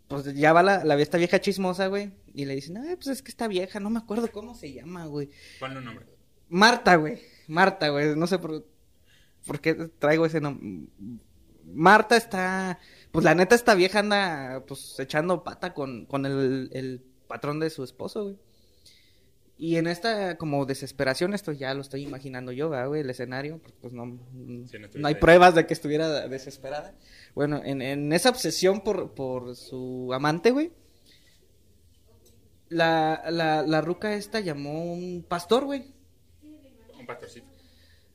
pues 0.07 0.33
ya 0.35 0.53
va 0.53 0.63
la, 0.63 0.85
la 0.85 0.95
esta 1.01 1.17
vieja 1.17 1.41
chismosa, 1.41 1.87
güey, 1.87 2.13
y 2.33 2.45
le 2.45 2.55
dicen, 2.55 2.77
ay, 2.77 2.95
pues 2.95 3.07
es 3.07 3.21
que 3.21 3.29
esta 3.29 3.49
vieja, 3.49 3.81
no 3.81 3.89
me 3.89 3.99
acuerdo 3.99 4.31
cómo 4.31 4.55
se 4.55 4.71
llama, 4.71 5.05
güey. 5.07 5.29
Ponle 5.59 5.79
un 5.79 5.85
nombre. 5.85 6.05
Marta, 6.47 6.95
güey. 6.95 7.19
Marta, 7.47 7.89
güey. 7.89 8.15
No 8.15 8.25
sé 8.25 8.39
por, 8.39 8.65
por 9.45 9.59
qué 9.59 9.73
traigo 9.99 10.25
ese 10.25 10.39
nombre. 10.39 10.87
Marta 11.65 12.15
está. 12.15 12.79
Pues 13.11 13.25
la 13.25 13.35
neta, 13.35 13.53
esta 13.55 13.75
vieja 13.75 13.99
anda 13.99 14.63
pues 14.65 14.97
echando 14.99 15.43
pata 15.43 15.73
con, 15.73 16.05
con 16.05 16.25
el, 16.25 16.69
el 16.73 17.03
patrón 17.29 17.61
de 17.61 17.69
su 17.69 17.85
esposo, 17.85 18.23
güey. 18.25 18.37
Y 19.57 19.75
en 19.75 19.87
esta 19.87 20.37
como 20.37 20.65
desesperación, 20.65 21.33
esto 21.33 21.51
ya 21.51 21.73
lo 21.73 21.81
estoy 21.81 22.03
imaginando 22.03 22.53
yo, 22.53 22.69
¿verdad, 22.69 22.87
güey, 22.87 23.01
el 23.01 23.09
escenario, 23.09 23.59
porque 23.59 23.77
pues 23.81 23.93
no, 23.93 24.17
Sí, 24.65 24.79
no 24.79 24.87
estuviste 24.87 24.99
no 24.99 25.07
hay 25.09 25.15
ahí. 25.15 25.19
pruebas 25.19 25.53
de 25.55 25.67
que 25.67 25.73
estuviera 25.73 26.27
desesperada. 26.29 26.95
Bueno, 27.35 27.61
en, 27.65 27.81
en 27.81 28.13
esa 28.13 28.29
obsesión 28.29 28.81
por, 28.81 29.13
por 29.15 29.55
su 29.57 30.11
amante, 30.13 30.51
güey, 30.51 30.71
la, 32.69 33.23
la, 33.31 33.63
la 33.63 33.81
ruca 33.81 34.13
esta 34.13 34.39
llamó 34.39 34.93
un 34.93 35.25
pastor, 35.27 35.65
güey. 35.65 35.93
Un 36.99 37.05
pastorcito. 37.05 37.48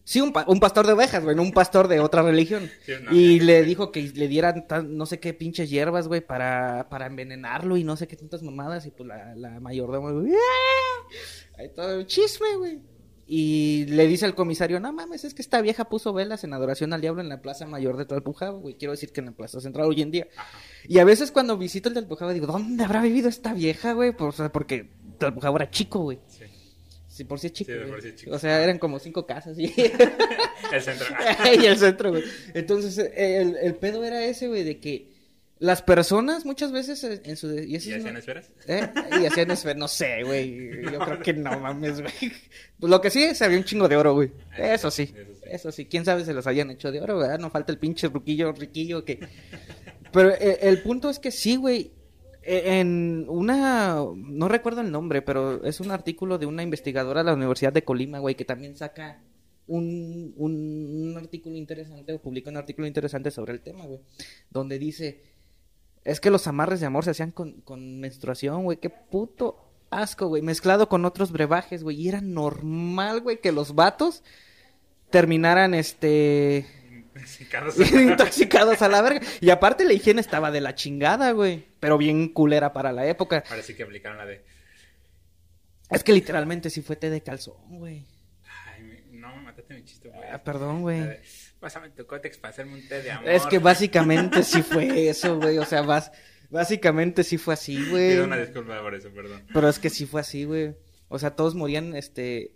Sí, 0.07 0.21
un, 0.21 0.33
pa- 0.35 0.45
un 0.47 0.61
pastor 0.61 0.87
de 0.87 0.93
ovejas, 0.93 1.25
güey, 1.25 1.35
no 1.35 1.41
un 1.43 1.53
pastor 1.53 1.89
de 1.89 1.99
otra 2.01 2.23
religión. 2.23 2.71
Sí, 2.85 2.93
no, 3.03 3.11
y 3.17 3.41
le 3.41 3.63
dijo 3.63 3.91
que 3.91 4.03
le 4.03 4.29
dieran 4.29 4.67
tan- 4.67 4.97
no 4.97 5.07
sé 5.07 5.19
qué 5.19 5.33
pinches 5.33 5.71
hierbas, 5.71 6.09
güey, 6.09 6.21
para, 6.21 6.89
para 6.91 7.07
envenenarlo 7.07 7.77
y 7.79 7.85
no 7.85 7.97
sé 7.97 8.07
qué 8.07 8.15
tantas 8.17 8.43
mamadas. 8.43 8.85
Y 8.87 8.91
pues 8.91 9.07
la, 9.09 9.35
la 9.35 9.61
mayordomo, 9.61 10.13
güey, 10.13 10.33
¡ah! 10.35 11.59
Ahí 11.59 11.69
todo 11.75 11.99
el 12.01 12.07
chisme, 12.07 12.57
güey. 12.59 12.81
Y 13.27 13.87
le 13.89 14.07
dice 14.07 14.27
al 14.27 14.35
comisario, 14.35 14.79
no 14.81 14.93
mames, 14.93 15.25
es 15.25 15.33
que 15.33 15.41
esta 15.41 15.63
vieja 15.63 15.89
puso 15.89 16.13
velas 16.13 16.45
en 16.45 16.53
adoración 16.53 16.93
al 16.93 17.01
diablo 17.01 17.23
en 17.23 17.31
la 17.31 17.41
plaza 17.41 17.67
mayor 17.67 17.97
de 17.97 18.05
Tlalpujahua, 18.05 18.61
güey. 18.61 18.75
Quiero 18.77 18.93
decir 18.93 19.13
que 19.13 19.21
en 19.21 19.27
la 19.27 19.33
plaza 19.33 19.63
central 19.63 19.87
hoy 19.87 20.03
en 20.03 20.11
día. 20.11 20.29
Ajá. 20.37 20.59
Y 20.87 20.99
a 20.99 21.05
veces 21.05 21.33
cuando 21.33 21.57
visito 21.57 21.89
el 21.89 21.95
Tlalpujahua 21.95 22.35
digo, 22.35 22.47
¿dónde 22.47 22.85
habrá 22.85 23.01
vivido 23.01 23.31
esta 23.31 23.55
vieja, 23.55 23.95
güey? 23.95 24.15
Por- 24.15 24.29
o 24.29 24.33
sea, 24.33 24.53
porque 24.53 24.91
Tlalpujahua 25.17 25.63
era 25.63 25.71
chico, 25.71 26.01
güey. 26.01 26.19
Sí. 26.27 26.44
Sí, 27.15 27.23
por 27.23 27.39
si 27.39 27.47
es 27.47 27.53
chico. 27.53 27.71
Sí, 27.71 27.79
por 27.89 28.03
sí 28.03 28.09
es 28.09 28.15
chico. 28.17 28.33
O 28.35 28.39
sea, 28.41 28.61
eran 28.61 28.79
como 28.81 28.99
cinco 28.99 29.25
casas. 29.25 29.57
Y... 29.57 29.67
El 30.73 30.83
centro. 30.83 31.07
y 31.63 31.67
el 31.67 31.79
centro, 31.79 32.11
güey. 32.11 32.25
Entonces, 32.55 32.99
el, 33.15 33.57
el 33.57 33.77
pedo 33.77 34.03
era 34.03 34.25
ese, 34.25 34.49
güey, 34.49 34.65
de 34.65 34.81
que 34.81 35.13
las 35.61 35.81
personas 35.83 36.45
muchas 36.45 36.73
veces 36.73 37.05
en 37.05 37.37
su... 37.37 37.57
Y, 37.57 37.75
¿Y 37.75 37.77
hacían 37.77 38.17
esferas? 38.17 38.51
¿Eh? 38.67 38.89
Y 39.23 39.27
hacían 39.27 39.49
esfer- 39.51 39.77
no 39.77 39.87
sé, 39.87 40.25
güey. 40.25 40.83
Yo 40.91 40.99
creo 40.99 41.21
que 41.21 41.33
no 41.35 41.61
mames, 41.61 42.01
güey. 42.01 42.13
Pues 42.81 42.91
lo 42.91 43.01
que 43.01 43.11
sí 43.11 43.23
es, 43.23 43.41
había 43.43 43.59
un 43.59 43.65
chingo 43.65 43.89
de 43.89 43.97
oro, 43.97 44.15
güey. 44.15 44.33
Eso 44.59 44.91
sí. 44.91 45.15
Eso 45.15 45.35
sí. 45.35 45.41
Eso 45.49 45.71
sí. 45.71 45.85
Quién 45.87 46.05
sabe 46.05 46.25
si 46.25 46.33
los 46.33 46.49
habían 46.49 46.73
hecho 46.73 46.91
de 46.91 47.01
oro, 47.01 47.19
¿verdad? 47.19 47.39
No 47.39 47.51
falta 47.51 47.71
el 47.71 47.79
pinche 47.79 48.09
ruquillo, 48.09 48.51
riquillo 48.51 49.05
que. 49.05 49.21
Pero 50.13 50.31
eh, 50.35 50.59
el 50.63 50.83
punto 50.83 51.09
es 51.11 51.21
que 51.21 51.31
sí, 51.31 51.55
güey. 51.55 51.93
Eh, 52.47 52.81
En 52.81 53.27
una. 53.29 53.97
No 54.17 54.49
recuerdo 54.49 54.81
el 54.81 54.91
nombre, 54.91 55.23
pero 55.23 55.65
es 55.65 55.81
un 55.81 55.91
artículo 55.91 56.39
de 56.39 56.47
una 56.47 56.63
investigadora 56.63 57.21
de 57.21 57.27
la 57.31 57.35
Universidad 57.35 57.73
de 57.73 57.85
Colima, 57.85 58.19
güey, 58.19 58.35
que 58.35 58.45
también 58.45 58.77
saca 58.77 59.21
un, 59.67 60.35
un, 60.37 61.17
artículo 61.17 61.57
interesante 61.57 62.13
o 62.13 62.21
publica 62.21 62.51
un 62.51 62.57
artículo 62.57 62.87
interesante 62.87 63.31
sobre 63.31 63.53
el 63.55 63.61
tema, 63.61 63.85
güey. 63.87 64.01
Donde 64.51 64.79
dice. 64.79 65.23
Es 66.05 66.21
que 66.21 66.31
los 66.31 66.47
amarres 66.47 66.81
de 66.81 66.87
amor 66.87 67.05
se 67.05 67.13
hacían 67.13 67.31
con, 67.31 67.63
con 67.63 67.99
menstruación, 67.99 68.65
güey. 68.65 68.77
Qué 68.77 68.91
puto 68.91 69.65
asco, 69.91 70.29
güey. 70.29 70.43
Mezclado 70.43 70.89
con 70.89 71.07
otros 71.07 71.33
brebajes, 71.33 71.83
güey. 71.83 72.01
Y 72.01 72.09
era 72.09 72.21
normal, 72.21 73.21
güey, 73.21 73.41
que 73.41 73.53
los 73.53 73.75
vatos 73.75 74.23
terminaran, 75.11 75.75
este... 75.75 76.67
Carlos. 77.51 77.79
intoxicados 77.93 78.83
a 78.83 78.89
la 78.89 79.03
verga. 79.03 79.21
Y 79.41 79.51
aparte 79.51 79.85
la 79.85 79.93
higiene 79.93 80.21
estaba 80.21 80.51
de 80.51 80.61
la 80.61 80.75
chingada, 80.75 81.33
güey. 81.33 81.65
Pero 81.81 81.99
bien 81.99 82.29
culera 82.29 82.73
para 82.73 82.93
la 82.93 83.07
época. 83.07 83.45
Ahora 83.49 83.63
sí 83.63 83.75
que 83.75 83.83
aplicaron 83.83 84.19
la 84.19 84.27
de. 84.27 84.45
Es 85.91 86.03
que 86.03 86.13
literalmente 86.13 86.71
sí 86.71 86.83
fue 86.83 86.97
té 86.97 87.11
de 87.11 87.23
calzón, 87.23 87.79
güey. 87.79 88.07
Ay, 88.67 89.05
no, 89.13 89.37
me 89.37 89.43
mataste 89.43 89.75
mi 89.75 89.85
chiste, 89.85 90.09
güey. 90.09 90.29
Ah, 90.31 90.43
perdón, 90.43 90.83
güey. 90.83 91.01
de, 91.01 91.21
Pásame 91.61 91.91
tu 91.91 92.07
cótex 92.07 92.37
para 92.39 92.53
hacerme 92.53 92.75
un 92.75 92.89
té 92.89 93.03
de 93.03 93.11
amor. 93.11 93.29
Es 93.29 93.47
que 93.47 93.59
básicamente 93.59 94.43
sí 94.43 94.63
fue 94.63 95.09
eso, 95.09 95.39
güey. 95.39 95.59
O 95.59 95.65
sea, 95.65 95.83
básicamente 96.51 97.23
sí 97.23 97.39
fue 97.39 97.55
así, 97.55 97.89
güey. 97.91 98.13
Pido 98.13 98.25
una 98.25 98.37
disculpa 98.37 98.81
por 98.83 98.95
eso, 98.95 99.11
perdón. 99.11 99.47
Pero 99.53 99.69
es 99.69 99.79
que 99.79 99.91
sí 99.91 100.07
fue 100.07 100.21
así, 100.21 100.45
güey. 100.45 100.75
O 101.09 101.19
sea, 101.19 101.37
todos 101.37 101.55
morían, 101.55 101.95
este, 101.95 102.55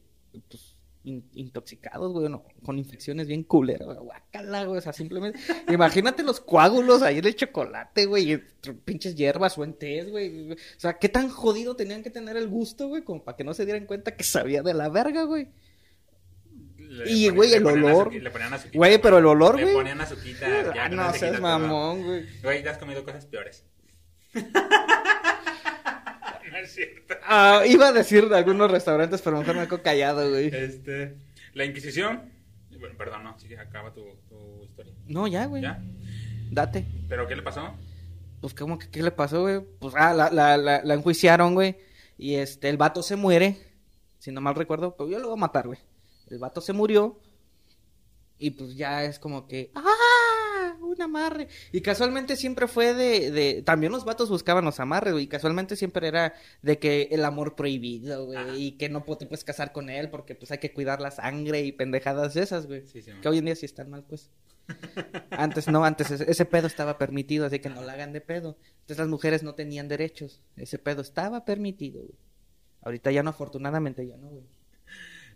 pues, 0.49 0.68
in- 1.09 1.29
intoxicados, 1.35 2.13
güey, 2.13 2.29
no, 2.29 2.45
con 2.65 2.79
infecciones 2.79 3.27
bien 3.27 3.43
culeras, 3.43 3.87
güey. 3.87 3.99
Guácala, 3.99 4.65
güey. 4.65 4.79
O 4.79 4.81
sea, 4.81 4.93
simplemente, 4.93 5.39
imagínate 5.69 6.23
los 6.23 6.41
coágulos 6.41 7.03
ahí 7.03 7.19
en 7.19 7.27
el 7.27 7.35
chocolate, 7.37 8.07
güey, 8.07 8.33
y 8.33 8.37
pinches 8.85 9.15
hierbas 9.17 9.57
o 9.59 9.65
en 9.65 9.75
güey. 10.11 10.53
O 10.53 10.57
sea, 10.77 10.99
qué 10.99 11.09
tan 11.09 11.29
jodido 11.29 11.75
tenían 11.77 12.03
que 12.03 12.11
tener 12.11 12.37
el 12.37 12.49
gusto, 12.49 12.89
güey, 12.89 13.03
como 13.03 13.25
para 13.25 13.37
que 13.37 13.45
no 13.45 13.55
se 13.55 13.65
dieran 13.65 13.87
cuenta 13.87 14.17
que 14.17 14.25
sabía 14.25 14.63
de 14.63 14.75
la 14.75 14.89
verga, 14.89 15.25
güey. 15.25 15.49
Le 16.77 17.11
Y, 17.11 17.29
güey, 17.29 17.51
le 17.51 17.57
el 17.57 17.67
olor. 17.67 18.15
Le 18.15 18.31
ponían 18.31 18.55
azuquita, 18.55 18.79
Güey, 18.79 18.99
pero 19.03 19.19
el 19.19 19.27
olor, 19.27 19.57
Le 19.57 19.65
güey. 19.65 19.75
ponían 19.75 20.01
azuquita. 20.01 20.47
ya 20.75 20.85
Ah, 20.85 20.89
con 20.89 20.97
no 20.97 21.13
seas 21.13 21.39
mamón, 21.41 22.03
güey. 22.03 22.27
Güey, 22.43 22.63
ya 22.63 22.71
has 22.71 22.79
comido 22.79 23.05
cosas 23.05 23.27
peores. 23.27 23.65
es 26.63 26.75
cierto. 26.75 27.15
Ah, 27.25 27.63
iba 27.67 27.89
a 27.89 27.93
decir 27.93 28.29
de 28.29 28.37
algunos 28.37 28.71
restaurantes, 28.71 29.23
pero 29.23 29.39
mejor 29.39 29.57
me 29.57 29.67
quedo 29.67 29.83
callado, 29.83 30.29
güey. 30.31 30.47
Este. 30.53 31.17
La 31.55 31.65
Inquisición. 31.65 32.31
Bueno, 32.79 32.97
perdón, 32.97 33.25
no, 33.25 33.39
sí, 33.39 33.53
acaba 33.55 33.93
tu, 33.93 34.05
tu 34.29 34.63
historia. 34.65 34.93
No, 35.07 35.27
ya, 35.27 35.47
güey. 35.47 35.63
¿Ya? 35.63 35.83
Date. 36.51 36.87
¿Pero 37.09 37.27
qué 37.27 37.35
le 37.35 37.43
pasó? 37.43 37.75
Pues, 38.41 38.55
¿cómo 38.55 38.79
que 38.79 38.89
qué 38.89 39.03
le 39.03 39.11
pasó, 39.11 39.43
güey? 39.43 39.61
Pues, 39.81 39.95
ah, 39.97 40.15
la, 40.15 40.31
la, 40.31 40.57
la, 40.57 40.83
la 40.85 40.95
enjuiciaron, 40.95 41.55
güey. 41.55 41.77
Y 42.17 42.35
este, 42.37 42.69
el 42.69 42.77
vato 42.77 43.03
se 43.03 43.17
muere. 43.17 43.57
Si 44.19 44.31
no 44.31 44.41
mal 44.41 44.55
recuerdo, 44.55 44.97
pues 44.97 45.11
yo 45.11 45.19
lo 45.19 45.29
voy 45.29 45.39
a 45.39 45.41
matar, 45.41 45.67
güey. 45.67 45.79
El 46.29 46.39
vato 46.39 46.61
se 46.61 46.73
murió. 46.73 47.19
Y 48.39 48.51
pues 48.51 48.77
ya 48.77 49.05
es 49.05 49.19
como 49.19 49.49
que. 49.49 49.73
¡Ah! 49.75 49.83
Un 50.99 51.03
amarre. 51.03 51.47
Y 51.71 51.81
casualmente 51.81 52.35
siempre 52.35 52.67
fue 52.67 52.93
de. 52.93 53.31
de... 53.31 53.63
También 53.63 53.93
los 53.93 54.05
vatos 54.05 54.29
buscaban 54.29 54.65
los 54.65 54.81
amarres, 54.81 55.13
güey. 55.13 55.25
Y 55.25 55.29
casualmente 55.29 55.77
siempre 55.77 56.09
era 56.09 56.35
de 56.63 56.79
que 56.79 57.09
el 57.13 57.25
amor 57.25 57.55
prohibido, 57.55 58.27
güey. 58.27 58.63
Y 58.63 58.73
que 58.73 58.89
no 58.89 59.05
te 59.05 59.27
puedes 59.27 59.45
casar 59.45 59.73
con 59.73 59.91
él 59.91 60.11
porque 60.11 60.35
pues 60.35 60.51
hay 60.51 60.59
que 60.59 60.73
cuidar 60.73 61.01
la 61.01 61.13
sangre 61.13 61.63
y 61.63 61.73
pendejadas 61.73 62.35
de 62.35 62.43
esas, 62.43 62.67
güey. 62.67 62.85
Sí, 62.87 63.03
sí, 63.03 63.13
Que 63.23 63.29
hoy 63.29 63.39
en 63.39 63.45
día 63.45 63.55
sí 63.55 63.67
están 63.67 63.91
mal, 63.91 64.05
pues. 64.05 64.31
Antes 65.31 65.69
no, 65.69 65.83
antes 65.83 66.11
ese, 66.11 66.31
ese 66.31 66.45
pedo 66.45 66.67
estaba 66.67 66.99
permitido, 66.99 67.47
así 67.47 67.59
que 67.59 67.71
no 67.71 67.81
la 67.81 67.95
hagan 67.95 68.13
de 68.13 68.21
pedo. 68.21 68.59
Entonces 68.81 68.99
las 68.99 69.09
mujeres 69.09 69.43
no 69.43 69.55
tenían 69.55 69.89
derechos. 69.89 70.43
Ese 70.57 70.79
pedo 70.79 71.01
estaba 71.01 71.45
permitido, 71.45 72.03
güey. 72.03 72.19
Ahorita 72.83 73.11
ya 73.11 73.23
no, 73.23 73.31
afortunadamente 73.31 74.07
ya 74.07 74.17
no, 74.17 74.29
güey. 74.29 74.45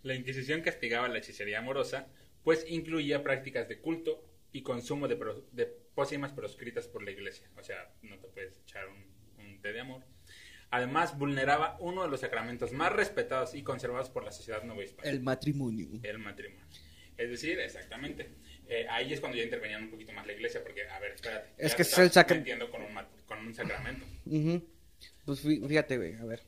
La 0.03 0.15
Inquisición 0.15 0.63
castigaba 0.63 1.09
la 1.09 1.19
hechicería 1.19 1.61
amorosa, 1.61 2.09
pues 2.43 2.67
incluía 2.69 3.23
prácticas 3.23 3.69
de 3.69 3.81
culto 3.81 4.23
y 4.53 4.63
consumo 4.63 5.09
de, 5.09 5.17
pro- 5.17 5.47
de 5.53 5.67
pócimas 5.67 6.33
proscritas 6.33 6.87
por 6.89 7.03
la 7.03 7.11
iglesia. 7.11 7.49
O 7.57 7.63
sea, 7.63 7.93
no 8.03 8.19
te 8.19 8.29
puedes 8.29 8.59
echar 8.61 8.87
un, 8.89 9.05
un 9.45 9.61
té 9.61 9.73
de 9.73 9.81
amor. 9.81 10.05
Además, 10.71 11.19
vulneraba 11.19 11.77
uno 11.81 12.03
de 12.03 12.09
los 12.09 12.21
sacramentos 12.21 12.73
más 12.73 12.93
respetados 12.93 13.55
y 13.55 13.63
conservados 13.63 14.09
por 14.11 14.25
la 14.25 14.33
sociedad 14.33 14.63
novohispana, 14.63 15.11
El 15.11 15.21
matrimonio. 15.21 15.89
el 16.03 16.19
matrimonio. 16.19 16.65
Es 17.19 17.29
decir, 17.31 17.59
exactamente. 17.61 18.31
eh, 18.69 18.87
ahí 18.89 19.13
es 19.13 19.21
cuando 19.21 19.37
ya 19.37 19.45
intervenían 19.45 19.83
un 19.85 19.91
poquito 19.91 20.13
más 20.13 20.27
la 20.27 20.33
iglesia, 20.33 20.63
porque, 20.63 20.89
a 20.89 20.99
ver, 20.99 21.13
espérate. 21.13 21.51
Es 21.59 21.75
que 21.75 21.83
es 21.83 21.99
el 21.99 22.05
estás 22.07 22.15
sacra- 22.23 22.39
metiendo 22.39 22.71
con 22.71 22.81
un, 22.83 22.95
con 23.27 23.39
un 23.47 23.55
sacramento. 23.55 24.07
Ujú. 24.27 24.65
Pues 25.27 25.45
fí- 25.45 25.67
fíjate, 25.69 25.97
güey, 25.99 26.15
a 26.15 26.25
ver. 26.25 26.43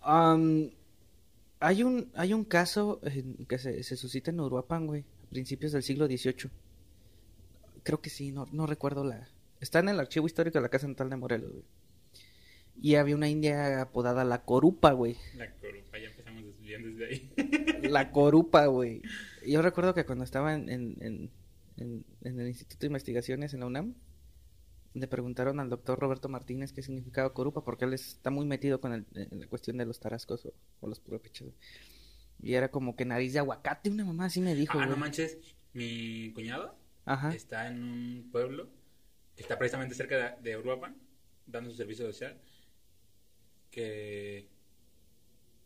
Am, 0.00 0.70
hay 1.60 1.82
un 1.82 2.10
hay 2.14 2.32
un 2.32 2.44
caso 2.44 3.00
que 3.48 3.58
se, 3.58 3.82
se 3.82 3.96
suscita 3.96 4.30
en 4.30 4.40
Uruapan, 4.40 4.86
güey, 4.86 5.04
principios 5.30 5.72
del 5.72 5.82
siglo 5.82 6.06
XVIII. 6.06 6.50
Creo 7.82 8.00
que 8.00 8.10
sí, 8.10 8.32
no, 8.32 8.46
no 8.52 8.66
recuerdo 8.66 9.04
la... 9.04 9.28
Está 9.60 9.78
en 9.78 9.88
el 9.88 10.00
archivo 10.00 10.26
histórico 10.26 10.58
de 10.58 10.62
la 10.62 10.68
Casa 10.68 10.86
Natal 10.88 11.08
de 11.10 11.16
Morelos, 11.16 11.52
güey. 11.52 11.64
Y 12.82 12.94
había 12.94 13.14
una 13.16 13.28
india 13.28 13.82
apodada 13.82 14.24
la 14.24 14.42
Corupa, 14.44 14.92
güey. 14.92 15.16
La 15.36 15.50
corupa, 15.56 15.98
ya 15.98 16.08
empezamos 16.08 16.42
bien 16.60 16.82
bien 16.82 16.96
desde 16.96 17.06
ahí. 17.06 17.32
La 17.90 18.10
corupa, 18.12 18.66
güey. 18.66 19.02
Yo 19.46 19.60
recuerdo 19.62 19.92
que 19.94 20.04
cuando 20.06 20.24
estaba 20.24 20.54
en, 20.54 20.68
en, 20.68 20.96
en, 21.00 21.30
en- 21.78 22.04
en 22.22 22.40
el 22.40 22.46
Instituto 22.48 22.80
de 22.80 22.86
Investigaciones 22.86 23.52
en 23.54 23.60
la 23.60 23.66
UNAM, 23.66 23.94
le 24.94 25.06
preguntaron 25.08 25.58
al 25.60 25.68
doctor 25.68 25.98
Roberto 25.98 26.28
Martínez 26.28 26.72
qué 26.72 26.82
significaba 26.82 27.32
corupa, 27.34 27.64
porque 27.64 27.84
él 27.86 27.94
está 27.94 28.30
muy 28.30 28.46
metido 28.46 28.80
con 28.80 28.92
el- 28.92 29.06
en 29.14 29.40
la 29.40 29.46
cuestión 29.48 29.76
de 29.78 29.86
los 29.86 29.98
tarascos 30.00 30.46
o, 30.46 30.52
o 30.80 30.86
los 30.88 31.00
purépechas. 31.00 31.48
Y 32.42 32.54
era 32.54 32.70
como 32.70 32.96
que 32.96 33.04
nariz 33.04 33.32
de 33.32 33.38
aguacate, 33.40 33.90
una 33.90 34.04
mamá 34.04 34.26
así 34.26 34.40
me 34.40 34.54
dijo. 34.54 34.78
ah, 34.78 34.82
no 34.82 34.88
güey. 34.92 35.00
manches. 35.00 35.38
Mi 35.72 36.32
cuñado 36.32 36.74
Ajá. 37.04 37.34
está 37.34 37.68
en 37.68 37.82
un 37.82 38.28
pueblo 38.32 38.68
que 39.36 39.42
está 39.42 39.58
precisamente 39.58 39.94
cerca 39.94 40.36
de, 40.40 40.50
de 40.50 40.56
Uruapan, 40.56 40.96
dando 41.46 41.70
su 41.70 41.76
servicio 41.76 42.04
social, 42.06 42.40
que 43.70 44.48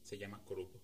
se 0.02 0.18
llama 0.18 0.40
Corupo. 0.44 0.78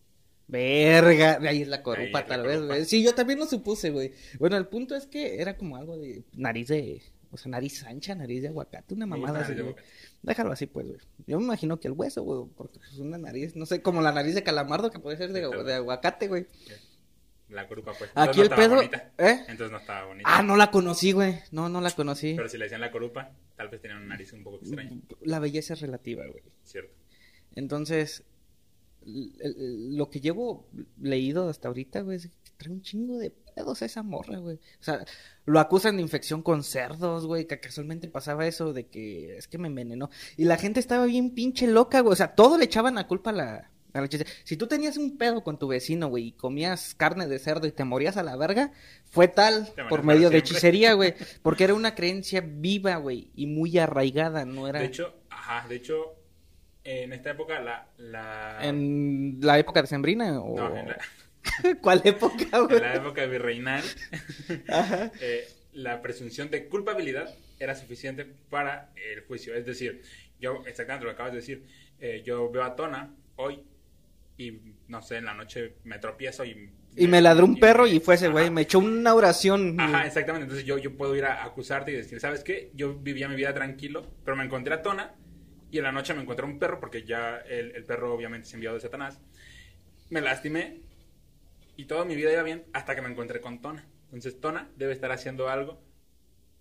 Verga, 0.48 1.38
ahí 1.48 1.62
es 1.62 1.68
la 1.68 1.82
corupa, 1.82 2.22
la 2.22 2.26
tal 2.26 2.42
vez, 2.42 2.56
corupa. 2.56 2.74
güey. 2.74 2.84
Sí, 2.86 3.04
yo 3.04 3.14
también 3.14 3.38
lo 3.38 3.46
supuse, 3.46 3.90
güey. 3.90 4.12
Bueno, 4.38 4.56
el 4.56 4.66
punto 4.66 4.96
es 4.96 5.06
que 5.06 5.40
era 5.40 5.56
como 5.56 5.76
algo 5.76 5.96
de 5.96 6.24
nariz 6.32 6.68
de, 6.68 7.02
o 7.30 7.36
sea, 7.36 7.50
nariz 7.50 7.84
ancha, 7.84 8.14
nariz 8.14 8.42
de 8.42 8.48
aguacate, 8.48 8.94
una 8.94 9.06
mamada 9.06 9.40
así, 9.40 9.54
de 9.54 9.62
güey. 9.62 9.74
Déjalo 10.22 10.52
así, 10.52 10.66
pues, 10.66 10.86
güey. 10.86 10.98
Yo 11.26 11.38
me 11.38 11.44
imagino 11.44 11.78
que 11.78 11.88
el 11.88 11.94
hueso, 11.94 12.22
güey, 12.22 12.50
porque 12.56 12.78
es 12.78 12.98
una 12.98 13.18
nariz, 13.18 13.54
no 13.56 13.66
sé, 13.66 13.82
como 13.82 14.02
la 14.02 14.12
nariz 14.12 14.34
de 14.34 14.42
calamardo 14.42 14.90
que 14.90 14.98
puede 14.98 15.16
ser 15.16 15.32
de, 15.32 15.74
aguacate, 15.74 16.28
güey. 16.28 16.46
La 17.48 17.66
Corupa, 17.66 17.92
pues. 17.98 18.10
Aquí 18.14 18.40
Entonces 18.40 18.42
el 18.42 18.48
no 18.48 18.54
estaba 18.54 18.62
pedo, 18.62 18.76
bonita. 18.76 19.12
¿eh? 19.18 19.44
Entonces 19.48 19.70
no 19.72 19.78
estaba 19.78 20.06
bonita. 20.06 20.28
Ah, 20.32 20.42
no 20.42 20.56
la 20.56 20.70
conocí, 20.70 21.12
güey. 21.12 21.38
No, 21.50 21.68
no 21.68 21.80
la 21.80 21.90
conocí. 21.90 22.34
Pero 22.36 22.48
si 22.48 22.58
le 22.58 22.64
decían 22.64 22.80
la 22.80 22.92
Corupa, 22.92 23.32
tal 23.56 23.68
vez 23.68 23.80
tenían 23.80 23.98
una 23.98 24.08
nariz 24.08 24.32
un 24.32 24.44
poco 24.44 24.58
extraña. 24.58 24.92
La 25.22 25.40
belleza 25.40 25.74
es 25.74 25.80
relativa, 25.80 26.24
güey. 26.26 26.44
Cierto. 26.62 26.94
Entonces, 27.56 28.24
lo 29.04 30.10
que 30.10 30.20
llevo 30.20 30.68
leído 31.00 31.48
hasta 31.48 31.68
ahorita, 31.68 32.02
güey, 32.02 32.18
es 32.18 32.30
trae 32.60 32.72
un 32.72 32.82
chingo 32.82 33.18
de 33.18 33.30
pedos 33.30 33.82
esa 33.82 34.02
morra, 34.02 34.38
güey. 34.38 34.56
O 34.56 34.82
sea, 34.82 35.04
lo 35.46 35.58
acusan 35.58 35.96
de 35.96 36.02
infección 36.02 36.42
con 36.42 36.62
cerdos, 36.62 37.26
güey, 37.26 37.46
que 37.46 37.58
casualmente 37.58 38.08
pasaba 38.08 38.46
eso 38.46 38.72
de 38.72 38.86
que 38.86 39.36
es 39.38 39.48
que 39.48 39.58
me 39.58 39.68
envenenó. 39.68 40.10
Y 40.36 40.44
la 40.44 40.58
gente 40.58 40.78
estaba 40.78 41.06
bien 41.06 41.30
pinche 41.30 41.66
loca, 41.66 42.00
güey. 42.00 42.12
O 42.12 42.16
sea, 42.16 42.34
todo 42.34 42.58
le 42.58 42.66
echaban 42.66 42.94
la 42.94 43.06
culpa 43.06 43.30
a 43.30 43.32
la, 43.32 43.70
a 43.94 44.00
la. 44.00 44.08
Si 44.44 44.56
tú 44.56 44.66
tenías 44.66 44.98
un 44.98 45.16
pedo 45.16 45.42
con 45.42 45.58
tu 45.58 45.68
vecino, 45.68 46.08
güey, 46.08 46.28
y 46.28 46.32
comías 46.32 46.94
carne 46.94 47.26
de 47.26 47.38
cerdo 47.38 47.66
y 47.66 47.72
te 47.72 47.84
morías 47.84 48.18
a 48.18 48.22
la 48.22 48.36
verga, 48.36 48.72
fue 49.04 49.26
tal 49.26 49.68
por 49.88 50.02
medio 50.04 50.28
de 50.28 50.38
hechicería, 50.38 50.92
güey. 50.94 51.14
Porque 51.42 51.64
era 51.64 51.74
una 51.74 51.94
creencia 51.94 52.42
viva, 52.46 52.96
güey, 52.96 53.30
y 53.34 53.46
muy 53.46 53.78
arraigada, 53.78 54.44
no 54.44 54.68
era... 54.68 54.80
De 54.80 54.86
hecho, 54.86 55.14
ajá, 55.30 55.66
de 55.66 55.76
hecho, 55.76 56.14
en 56.84 57.14
esta 57.14 57.30
época 57.30 57.58
la... 57.60 57.88
la... 57.96 58.58
¿En 58.62 59.38
la 59.40 59.58
época 59.58 59.80
de 59.80 59.88
Sembrina? 59.88 60.40
O... 60.40 60.56
No, 60.56 60.76
en 60.76 60.88
la, 60.88 60.98
¿Cuál 61.80 62.02
época, 62.04 62.58
güey? 62.60 62.76
en 62.76 62.82
la 62.82 62.94
época 62.94 63.24
virreinal, 63.26 63.82
eh, 65.20 65.48
la 65.72 66.02
presunción 66.02 66.50
de 66.50 66.66
culpabilidad 66.66 67.34
era 67.58 67.74
suficiente 67.74 68.26
para 68.48 68.92
el 68.96 69.20
juicio. 69.22 69.54
Es 69.54 69.66
decir, 69.66 70.02
yo, 70.40 70.62
exactamente 70.66 71.04
lo 71.04 71.10
que 71.10 71.14
acabas 71.14 71.32
de 71.32 71.38
decir, 71.38 71.66
eh, 72.00 72.22
yo 72.24 72.50
veo 72.50 72.64
a 72.64 72.74
Tona 72.76 73.14
hoy 73.36 73.62
y, 74.36 74.58
no 74.88 75.02
sé, 75.02 75.16
en 75.16 75.26
la 75.26 75.34
noche 75.34 75.74
me 75.84 75.98
tropiezo 75.98 76.44
y... 76.44 76.70
Y 76.96 77.06
me 77.06 77.20
ladró 77.20 77.44
un 77.44 77.60
perro 77.60 77.84
me- 77.84 77.90
y 77.90 78.00
fue 78.00 78.16
ese 78.16 78.28
güey, 78.28 78.46
Ajá. 78.46 78.52
me 78.52 78.62
echó 78.62 78.78
una 78.80 79.14
oración. 79.14 79.78
Ajá, 79.78 80.06
exactamente. 80.06 80.44
Entonces 80.44 80.66
yo, 80.66 80.76
yo 80.78 80.96
puedo 80.96 81.14
ir 81.14 81.24
a 81.24 81.44
acusarte 81.44 81.92
y 81.92 81.96
decir, 81.96 82.18
¿sabes 82.18 82.42
qué? 82.42 82.70
Yo 82.74 82.94
vivía 82.94 83.28
mi 83.28 83.36
vida 83.36 83.54
tranquilo, 83.54 84.04
pero 84.24 84.36
me 84.36 84.44
encontré 84.44 84.74
a 84.74 84.82
Tona 84.82 85.14
y 85.70 85.78
en 85.78 85.84
la 85.84 85.92
noche 85.92 86.14
me 86.14 86.22
encontré 86.22 86.44
un 86.46 86.58
perro, 86.58 86.80
porque 86.80 87.04
ya 87.04 87.36
el, 87.48 87.76
el 87.76 87.84
perro 87.84 88.12
obviamente 88.12 88.48
es 88.48 88.54
enviado 88.54 88.74
de 88.74 88.80
Satanás. 88.80 89.20
Me 90.08 90.20
lastimé 90.20 90.80
y 91.80 91.86
toda 91.86 92.04
mi 92.04 92.14
vida 92.14 92.30
iba 92.30 92.42
bien 92.42 92.64
hasta 92.74 92.94
que 92.94 93.00
me 93.00 93.08
encontré 93.08 93.40
con 93.40 93.62
Tona. 93.62 93.88
Entonces 94.12 94.38
Tona 94.38 94.70
debe 94.76 94.92
estar 94.92 95.10
haciendo 95.12 95.48
algo 95.48 95.80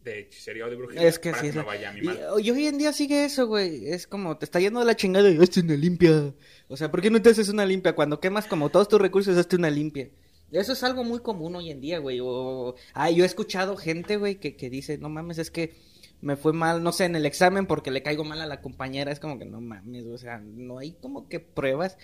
de 0.02 0.20
hechicería 0.20 0.66
o 0.66 0.70
de 0.70 0.78
brujería 0.78 1.06
Es 1.06 1.20
que 1.20 1.32
para 1.32 1.42
sí. 1.42 1.50
que 1.50 1.58
no 1.58 1.66
vaya 1.66 1.90
a 1.90 1.92
mi 1.92 2.00
y 2.42 2.52
hoy 2.52 2.68
en 2.68 2.78
día 2.78 2.94
sigue 2.94 3.26
eso, 3.26 3.46
güey. 3.46 3.90
Es 3.90 4.08
como, 4.08 4.38
te 4.38 4.46
está 4.46 4.62
yendo 4.62 4.80
de 4.80 4.86
la 4.86 4.96
chingada 4.96 5.30
y 5.30 5.38
hazte 5.38 5.60
una 5.60 5.76
limpia. 5.76 6.34
O 6.70 6.78
sea, 6.78 6.90
¿por 6.90 7.02
qué 7.02 7.10
no 7.10 7.22
te 7.22 7.32
haces 7.32 7.50
una 7.50 7.66
limpia? 7.66 7.96
Cuando 7.96 8.22
quemas 8.22 8.48
como 8.48 8.70
todos 8.70 8.88
tus 8.88 9.02
recursos, 9.02 9.38
hazte 9.38 9.58
una 9.58 9.70
limpia. 9.70 10.10
Eso 10.54 10.72
es 10.72 10.84
algo 10.86 11.04
muy 11.04 11.20
común 11.20 11.54
hoy 11.58 11.70
en 11.70 11.82
día, 11.82 12.00
güey. 12.00 12.20
O, 12.22 12.76
ah, 12.94 13.12
yo 13.12 13.26
he 13.26 13.28
escuchado 13.28 13.76
gente, 13.76 14.16
güey, 14.16 14.36
que, 14.36 14.56
que 14.56 14.70
dice, 14.70 14.98
no 15.00 15.10
mames, 15.10 15.38
es 15.38 15.52
que 15.52 15.76
me 16.22 16.38
fue 16.38 16.54
mal, 16.54 16.82
no 16.82 16.94
sé, 16.94 17.06
en 17.06 17.18
el 17.18 17.26
examen 17.26 17.66
porque 17.66 17.92
le 17.92 18.04
caigo 18.04 18.24
mal 18.24 18.40
a 18.40 18.48
la 18.48 18.62
compañera. 18.62 19.12
Es 19.12 19.20
como 19.20 19.38
que 19.38 19.46
no 19.46 19.60
mames, 19.60 20.06
o 20.06 20.18
sea, 20.18 20.38
no 20.40 20.78
hay 20.78 20.94
como 20.94 21.28
que 21.28 21.42
pruebas. 21.42 21.98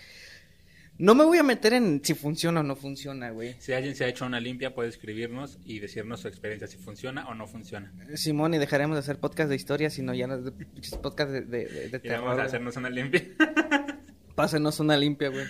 No 0.98 1.14
me 1.14 1.24
voy 1.24 1.36
a 1.38 1.42
meter 1.42 1.74
en 1.74 2.00
si 2.02 2.14
funciona 2.14 2.60
o 2.60 2.62
no 2.62 2.74
funciona, 2.74 3.30
güey. 3.30 3.54
Si 3.58 3.72
alguien 3.72 3.94
se 3.94 4.04
ha 4.04 4.08
hecho 4.08 4.24
una 4.24 4.40
limpia, 4.40 4.74
puede 4.74 4.88
escribirnos 4.88 5.58
y 5.64 5.78
decirnos 5.78 6.20
su 6.20 6.28
experiencia, 6.28 6.66
si 6.66 6.78
funciona 6.78 7.28
o 7.28 7.34
no 7.34 7.46
funciona. 7.46 7.92
Simón, 8.14 8.54
y 8.54 8.58
dejaremos 8.58 8.96
de 8.96 9.00
hacer 9.00 9.18
podcast 9.18 9.50
de 9.50 9.56
historia, 9.56 9.90
sino 9.90 10.14
ya 10.14 10.26
no 10.26 10.40
de 10.40 10.52
pinches 10.52 10.96
podcast 10.96 11.30
de, 11.30 11.42
de, 11.42 11.66
de, 11.66 11.88
de 11.90 11.98
terror, 11.98 12.24
vamos 12.24 12.38
a 12.38 12.44
hacernos 12.44 12.76
una 12.76 12.88
limpia. 12.88 13.26
Pásenos 14.34 14.80
una 14.80 14.96
limpia, 14.96 15.28
güey. 15.28 15.46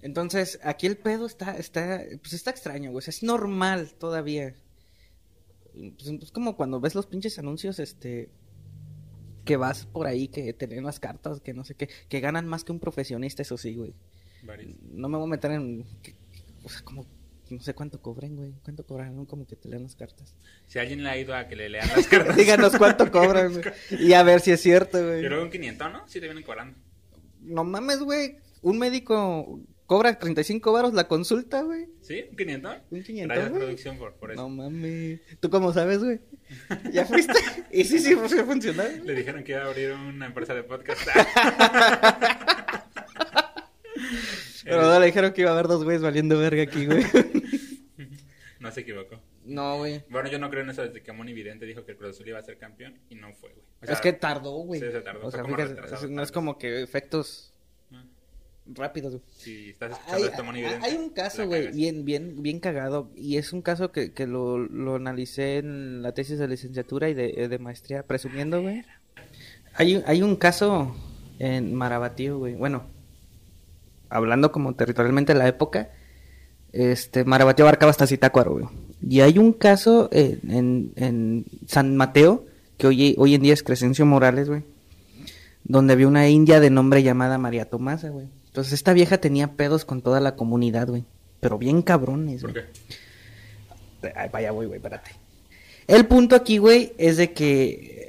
Entonces, 0.00 0.58
aquí 0.64 0.88
el 0.88 0.96
pedo 0.96 1.26
está, 1.26 1.56
está, 1.56 2.02
pues 2.20 2.32
está 2.32 2.50
extraño, 2.50 2.90
güey. 2.90 2.98
O 2.98 3.02
sea, 3.02 3.12
es 3.12 3.22
normal 3.22 3.92
todavía. 3.98 4.54
Pues, 5.74 6.08
es 6.08 6.32
como 6.32 6.56
cuando 6.56 6.80
ves 6.80 6.96
los 6.96 7.06
pinches 7.06 7.38
anuncios, 7.38 7.78
este, 7.78 8.30
que 9.44 9.56
vas 9.56 9.86
por 9.86 10.08
ahí, 10.08 10.26
que 10.26 10.52
te 10.52 10.66
leen 10.66 10.84
las 10.84 10.98
cartas, 10.98 11.40
que 11.40 11.54
no 11.54 11.64
sé 11.64 11.76
qué, 11.76 11.88
que 12.08 12.20
ganan 12.20 12.48
más 12.48 12.64
que 12.64 12.72
un 12.72 12.80
profesionista, 12.80 13.42
eso 13.42 13.56
sí, 13.56 13.76
güey. 13.76 13.94
Varios. 14.42 14.72
No 14.90 15.08
me 15.08 15.16
voy 15.16 15.26
a 15.26 15.30
meter 15.30 15.50
en, 15.52 15.84
o 16.64 16.68
sea, 16.68 16.82
como, 16.82 17.06
no 17.50 17.60
sé 17.60 17.74
cuánto 17.74 18.00
cobren, 18.00 18.36
güey. 18.36 18.52
¿Cuánto 18.64 18.84
cobran? 18.84 19.24
Como 19.26 19.46
que 19.46 19.56
te 19.56 19.68
leen 19.68 19.82
las 19.82 19.94
cartas. 19.94 20.34
Si 20.66 20.78
alguien 20.78 21.02
le 21.02 21.10
ha 21.10 21.18
ido 21.18 21.34
a 21.34 21.48
que 21.48 21.56
le 21.56 21.68
lean 21.68 21.88
las 21.88 22.06
cartas. 22.08 22.36
Díganos 22.36 22.76
cuánto 22.76 23.10
cobran, 23.10 23.52
güey. 23.52 23.64
Y 23.90 24.12
a 24.14 24.22
ver 24.22 24.40
si 24.40 24.50
es 24.52 24.60
cierto, 24.60 25.02
güey. 25.04 25.22
Yo 25.22 25.28
creo 25.28 25.38
que 25.40 25.44
un 25.44 25.50
500, 25.50 25.92
¿no? 25.92 26.08
Sí 26.08 26.20
te 26.20 26.26
vienen 26.26 26.44
cobrando. 26.44 26.78
No 27.40 27.64
mames, 27.64 28.00
güey. 28.00 28.36
Un 28.62 28.78
médico 28.78 29.60
cobra 29.86 30.18
35 30.18 30.72
varos 30.72 30.94
la 30.94 31.06
consulta, 31.06 31.62
güey. 31.62 31.86
¿Sí? 32.00 32.24
¿Un 32.30 32.36
500? 32.36 32.76
Un 32.90 33.02
500, 33.02 33.36
Gracias, 33.36 33.58
producción, 33.58 33.98
por, 33.98 34.14
por 34.14 34.32
eso. 34.32 34.40
No 34.40 34.48
mames. 34.48 35.20
¿Tú 35.38 35.50
cómo 35.50 35.72
sabes, 35.72 36.02
güey? 36.02 36.20
¿Ya 36.92 37.04
fuiste? 37.04 37.34
y 37.70 37.84
sí, 37.84 37.98
sí, 37.98 38.16
sí 38.28 38.36
funcionó. 38.46 38.84
Le 39.04 39.14
dijeron 39.14 39.44
que 39.44 39.52
iba 39.52 39.62
a 39.62 39.66
abrir 39.66 39.92
una 39.92 40.26
empresa 40.26 40.54
de 40.54 40.62
podcast. 40.62 41.00
Pero 44.64 44.82
no 44.82 45.00
le 45.00 45.06
dijeron 45.06 45.32
que 45.32 45.40
iba 45.42 45.50
a 45.50 45.54
haber 45.54 45.66
dos 45.68 45.84
güeyes 45.84 46.02
valiendo 46.02 46.38
verga 46.38 46.62
aquí, 46.62 46.86
güey. 46.86 47.02
No 48.60 48.70
se 48.70 48.82
equivocó. 48.82 49.18
No, 49.44 49.78
güey. 49.78 50.04
Bueno, 50.08 50.30
yo 50.30 50.38
no 50.38 50.48
creo 50.48 50.62
en 50.62 50.70
eso 50.70 50.82
desde 50.82 51.02
que 51.02 51.10
Moni 51.10 51.32
Vidente 51.32 51.66
dijo 51.66 51.84
que 51.84 51.90
el 51.92 51.98
Cruz 51.98 52.10
Azul 52.10 52.28
iba 52.28 52.38
a 52.38 52.42
ser 52.42 52.58
campeón 52.58 52.96
y 53.10 53.16
no 53.16 53.32
fue, 53.34 53.50
güey. 53.50 53.64
O 53.82 53.86
sea, 53.86 53.94
es 53.96 54.00
que 54.00 54.12
tardó, 54.12 54.52
güey. 54.58 54.80
sí, 54.80 54.86
se 54.92 55.00
tardó, 55.00 55.18
O 55.18 55.22
fue 55.22 55.32
sea, 55.32 55.42
como 55.42 55.56
fíjate, 55.56 56.08
no 56.08 56.22
es 56.22 56.30
como 56.30 56.58
que 56.58 56.80
efectos 56.80 57.52
ah, 57.92 58.04
rápidos, 58.66 59.14
güey. 59.16 59.24
Si 59.32 59.70
estás 59.70 59.90
escuchando 59.90 60.16
Hay, 60.16 60.30
esto, 60.30 60.44
Moni 60.44 60.60
Vidente. 60.62 60.86
hay 60.86 60.96
un 60.96 61.10
caso, 61.10 61.44
güey, 61.48 61.72
bien, 61.72 62.04
bien, 62.04 62.40
bien 62.40 62.60
cagado. 62.60 63.10
Y 63.16 63.36
es 63.36 63.52
un 63.52 63.62
caso 63.62 63.90
que, 63.90 64.12
que 64.12 64.28
lo, 64.28 64.58
lo 64.58 64.94
analicé 64.94 65.56
en 65.58 66.00
la 66.02 66.14
tesis 66.14 66.38
de 66.38 66.46
licenciatura 66.46 67.08
y 67.08 67.14
de, 67.14 67.48
de 67.48 67.58
maestría, 67.58 68.06
presumiendo, 68.06 68.62
güey. 68.62 68.84
Hay, 69.74 69.96
un- 69.96 70.04
hay 70.06 70.22
un 70.22 70.36
caso 70.36 70.94
en 71.40 71.74
Marabatío, 71.74 72.38
güey. 72.38 72.54
Bueno, 72.54 72.86
hablando 74.12 74.52
como 74.52 74.74
territorialmente 74.74 75.32
de 75.32 75.38
la 75.38 75.48
época, 75.48 75.90
este, 76.72 77.24
Marabatío 77.24 77.64
abarcaba 77.64 77.90
hasta 77.90 78.06
Zitácuaro, 78.06 78.52
güey. 78.52 78.66
Y 79.06 79.20
hay 79.20 79.38
un 79.38 79.52
caso 79.52 80.08
en, 80.12 80.40
en, 80.50 80.92
en 80.96 81.44
San 81.66 81.96
Mateo, 81.96 82.44
que 82.78 82.86
hoy, 82.86 83.14
hoy 83.18 83.34
en 83.34 83.42
día 83.42 83.52
es 83.54 83.62
Crescencio 83.62 84.06
Morales, 84.06 84.48
güey 84.48 84.62
donde 85.64 85.92
había 85.92 86.08
una 86.08 86.28
india 86.28 86.60
de 86.60 86.70
nombre 86.70 87.02
llamada 87.02 87.38
María 87.38 87.66
Tomasa, 87.70 88.08
güey. 88.10 88.26
Entonces 88.46 88.72
esta 88.72 88.92
vieja 88.92 89.18
tenía 89.18 89.52
pedos 89.52 89.84
con 89.84 90.02
toda 90.02 90.20
la 90.20 90.34
comunidad, 90.36 90.88
güey. 90.88 91.04
Pero 91.40 91.58
bien 91.58 91.82
cabrones, 91.82 92.42
¿Por 92.42 92.52
güey. 92.52 92.64
qué? 94.00 94.12
Ay, 94.16 94.28
vaya, 94.32 94.50
güey, 94.50 94.66
güey, 94.66 94.78
espérate. 94.78 95.10
El 95.86 96.06
punto 96.06 96.36
aquí, 96.36 96.58
güey, 96.58 96.92
es 96.98 97.16
de 97.16 97.32
que 97.32 98.01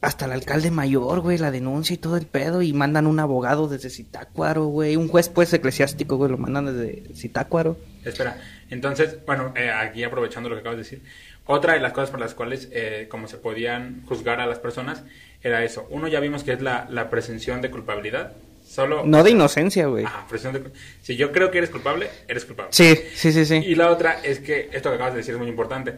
hasta 0.00 0.24
el 0.24 0.32
alcalde 0.32 0.70
mayor, 0.70 1.20
güey, 1.20 1.38
la 1.38 1.50
denuncia 1.50 1.94
y 1.94 1.98
todo 1.98 2.16
el 2.16 2.26
pedo 2.26 2.62
y 2.62 2.72
mandan 2.72 3.06
un 3.06 3.20
abogado 3.20 3.68
desde 3.68 3.90
Zitácuaro, 3.90 4.66
güey. 4.66 4.96
Un 4.96 5.08
juez, 5.08 5.28
pues, 5.28 5.52
eclesiástico, 5.52 6.16
güey, 6.16 6.30
lo 6.30 6.38
mandan 6.38 6.66
desde 6.66 7.14
Zitácuaro. 7.14 7.76
Espera, 8.04 8.40
entonces, 8.70 9.18
bueno, 9.26 9.52
eh, 9.56 9.70
aquí 9.70 10.02
aprovechando 10.02 10.48
lo 10.48 10.54
que 10.54 10.60
acabas 10.60 10.78
de 10.78 10.84
decir, 10.84 11.02
otra 11.46 11.74
de 11.74 11.80
las 11.80 11.92
cosas 11.92 12.10
por 12.10 12.20
las 12.20 12.34
cuales, 12.34 12.68
eh, 12.72 13.08
como 13.10 13.28
se 13.28 13.36
podían 13.36 14.02
juzgar 14.06 14.40
a 14.40 14.46
las 14.46 14.58
personas, 14.58 15.02
era 15.42 15.64
eso. 15.64 15.86
Uno 15.90 16.08
ya 16.08 16.20
vimos 16.20 16.44
que 16.44 16.52
es 16.52 16.62
la, 16.62 16.86
la 16.90 17.10
presunción 17.10 17.60
de 17.60 17.70
culpabilidad. 17.70 18.32
Solo. 18.64 19.04
No 19.04 19.24
de 19.24 19.32
inocencia, 19.32 19.86
güey. 19.86 20.04
Ajá, 20.04 20.26
de. 20.30 20.70
Si 21.02 21.16
yo 21.16 21.32
creo 21.32 21.50
que 21.50 21.58
eres 21.58 21.70
culpable, 21.70 22.08
eres 22.28 22.44
culpable. 22.44 22.72
Sí, 22.72 22.94
sí, 23.14 23.32
sí, 23.32 23.44
sí. 23.44 23.56
Y 23.56 23.74
la 23.74 23.90
otra 23.90 24.20
es 24.22 24.38
que 24.38 24.70
esto 24.72 24.90
que 24.90 24.94
acabas 24.94 25.14
de 25.14 25.18
decir 25.18 25.34
es 25.34 25.40
muy 25.40 25.48
importante. 25.48 25.96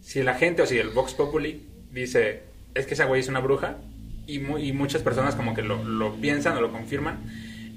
Si 0.00 0.22
la 0.24 0.34
gente 0.34 0.62
o 0.62 0.66
si 0.66 0.78
el 0.78 0.88
Vox 0.88 1.14
Populi 1.14 1.68
dice, 1.92 2.42
es 2.74 2.86
que 2.86 2.94
esa 2.94 3.04
güey 3.06 3.20
es 3.20 3.28
una 3.28 3.40
bruja, 3.40 3.76
y, 4.26 4.36
y 4.38 4.72
muchas 4.72 5.02
personas 5.02 5.34
como 5.34 5.54
que 5.54 5.62
lo, 5.62 5.82
lo 5.84 6.14
piensan 6.14 6.56
o 6.56 6.60
lo 6.60 6.70
confirman, 6.72 7.18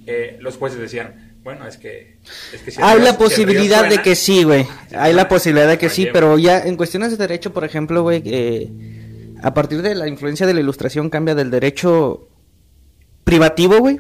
eh, 0.06 0.38
los 0.42 0.58
jueces 0.58 0.80
decían, 0.80 1.32
Bueno, 1.44 1.68
es 1.68 1.78
que... 1.78 2.18
Es 2.54 2.62
que 2.62 2.72
si 2.72 2.82
Hay 2.82 2.96
río- 2.98 3.04
la 3.06 3.12
si 3.12 3.18
posibilidad 3.18 3.90
de 3.90 4.02
que 4.02 4.16
sí, 4.16 4.44
güey. 4.44 4.66
si 4.90 4.96
Hay 4.96 5.14
la 5.14 5.28
posibilidad 5.28 5.68
de 5.68 5.78
que 5.78 5.90
sí, 5.90 6.04
lleva. 6.04 6.14
pero 6.14 6.38
ya 6.38 6.60
en 6.60 6.78
cuestiones 6.78 7.12
de 7.12 7.18
derecho, 7.18 7.52
por 7.52 7.66
ejemplo, 7.66 8.02
güey, 8.02 8.22
eh, 8.26 8.70
a 9.42 9.54
partir 9.54 9.82
de 9.82 9.94
la 9.96 10.08
influencia 10.08 10.46
de 10.48 10.54
la 10.54 10.62
ilustración 10.62 11.10
cambia 11.10 11.36
del 11.36 11.52
derecho 11.52 12.30
privativo, 13.26 13.80
güey, 13.80 14.00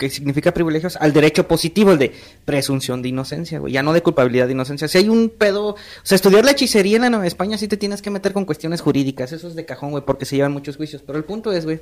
que 0.00 0.08
significa 0.08 0.54
privilegios, 0.54 0.96
al 0.96 1.12
derecho 1.12 1.46
positivo, 1.46 1.92
el 1.92 1.98
de 1.98 2.12
presunción 2.46 3.02
de 3.02 3.10
inocencia, 3.10 3.58
güey, 3.58 3.74
ya 3.74 3.82
no 3.82 3.92
de 3.92 4.02
culpabilidad 4.02 4.46
de 4.46 4.52
inocencia. 4.52 4.88
Si 4.88 4.96
hay 4.96 5.10
un 5.10 5.28
pedo, 5.28 5.72
o 5.72 5.76
sea, 6.02 6.16
estudiar 6.16 6.42
la 6.42 6.52
hechicería 6.52 6.96
en 6.96 7.02
la 7.02 7.10
Nueva 7.10 7.26
España 7.26 7.58
sí 7.58 7.68
te 7.68 7.76
tienes 7.76 8.00
que 8.00 8.08
meter 8.08 8.32
con 8.32 8.46
cuestiones 8.46 8.80
jurídicas, 8.80 9.30
eso 9.32 9.46
es 9.46 9.54
de 9.54 9.66
cajón, 9.66 9.90
güey, 9.90 10.02
porque 10.02 10.24
se 10.24 10.36
llevan 10.36 10.52
muchos 10.52 10.78
juicios, 10.78 11.02
pero 11.06 11.18
el 11.18 11.24
punto 11.24 11.52
es, 11.52 11.66
güey, 11.66 11.80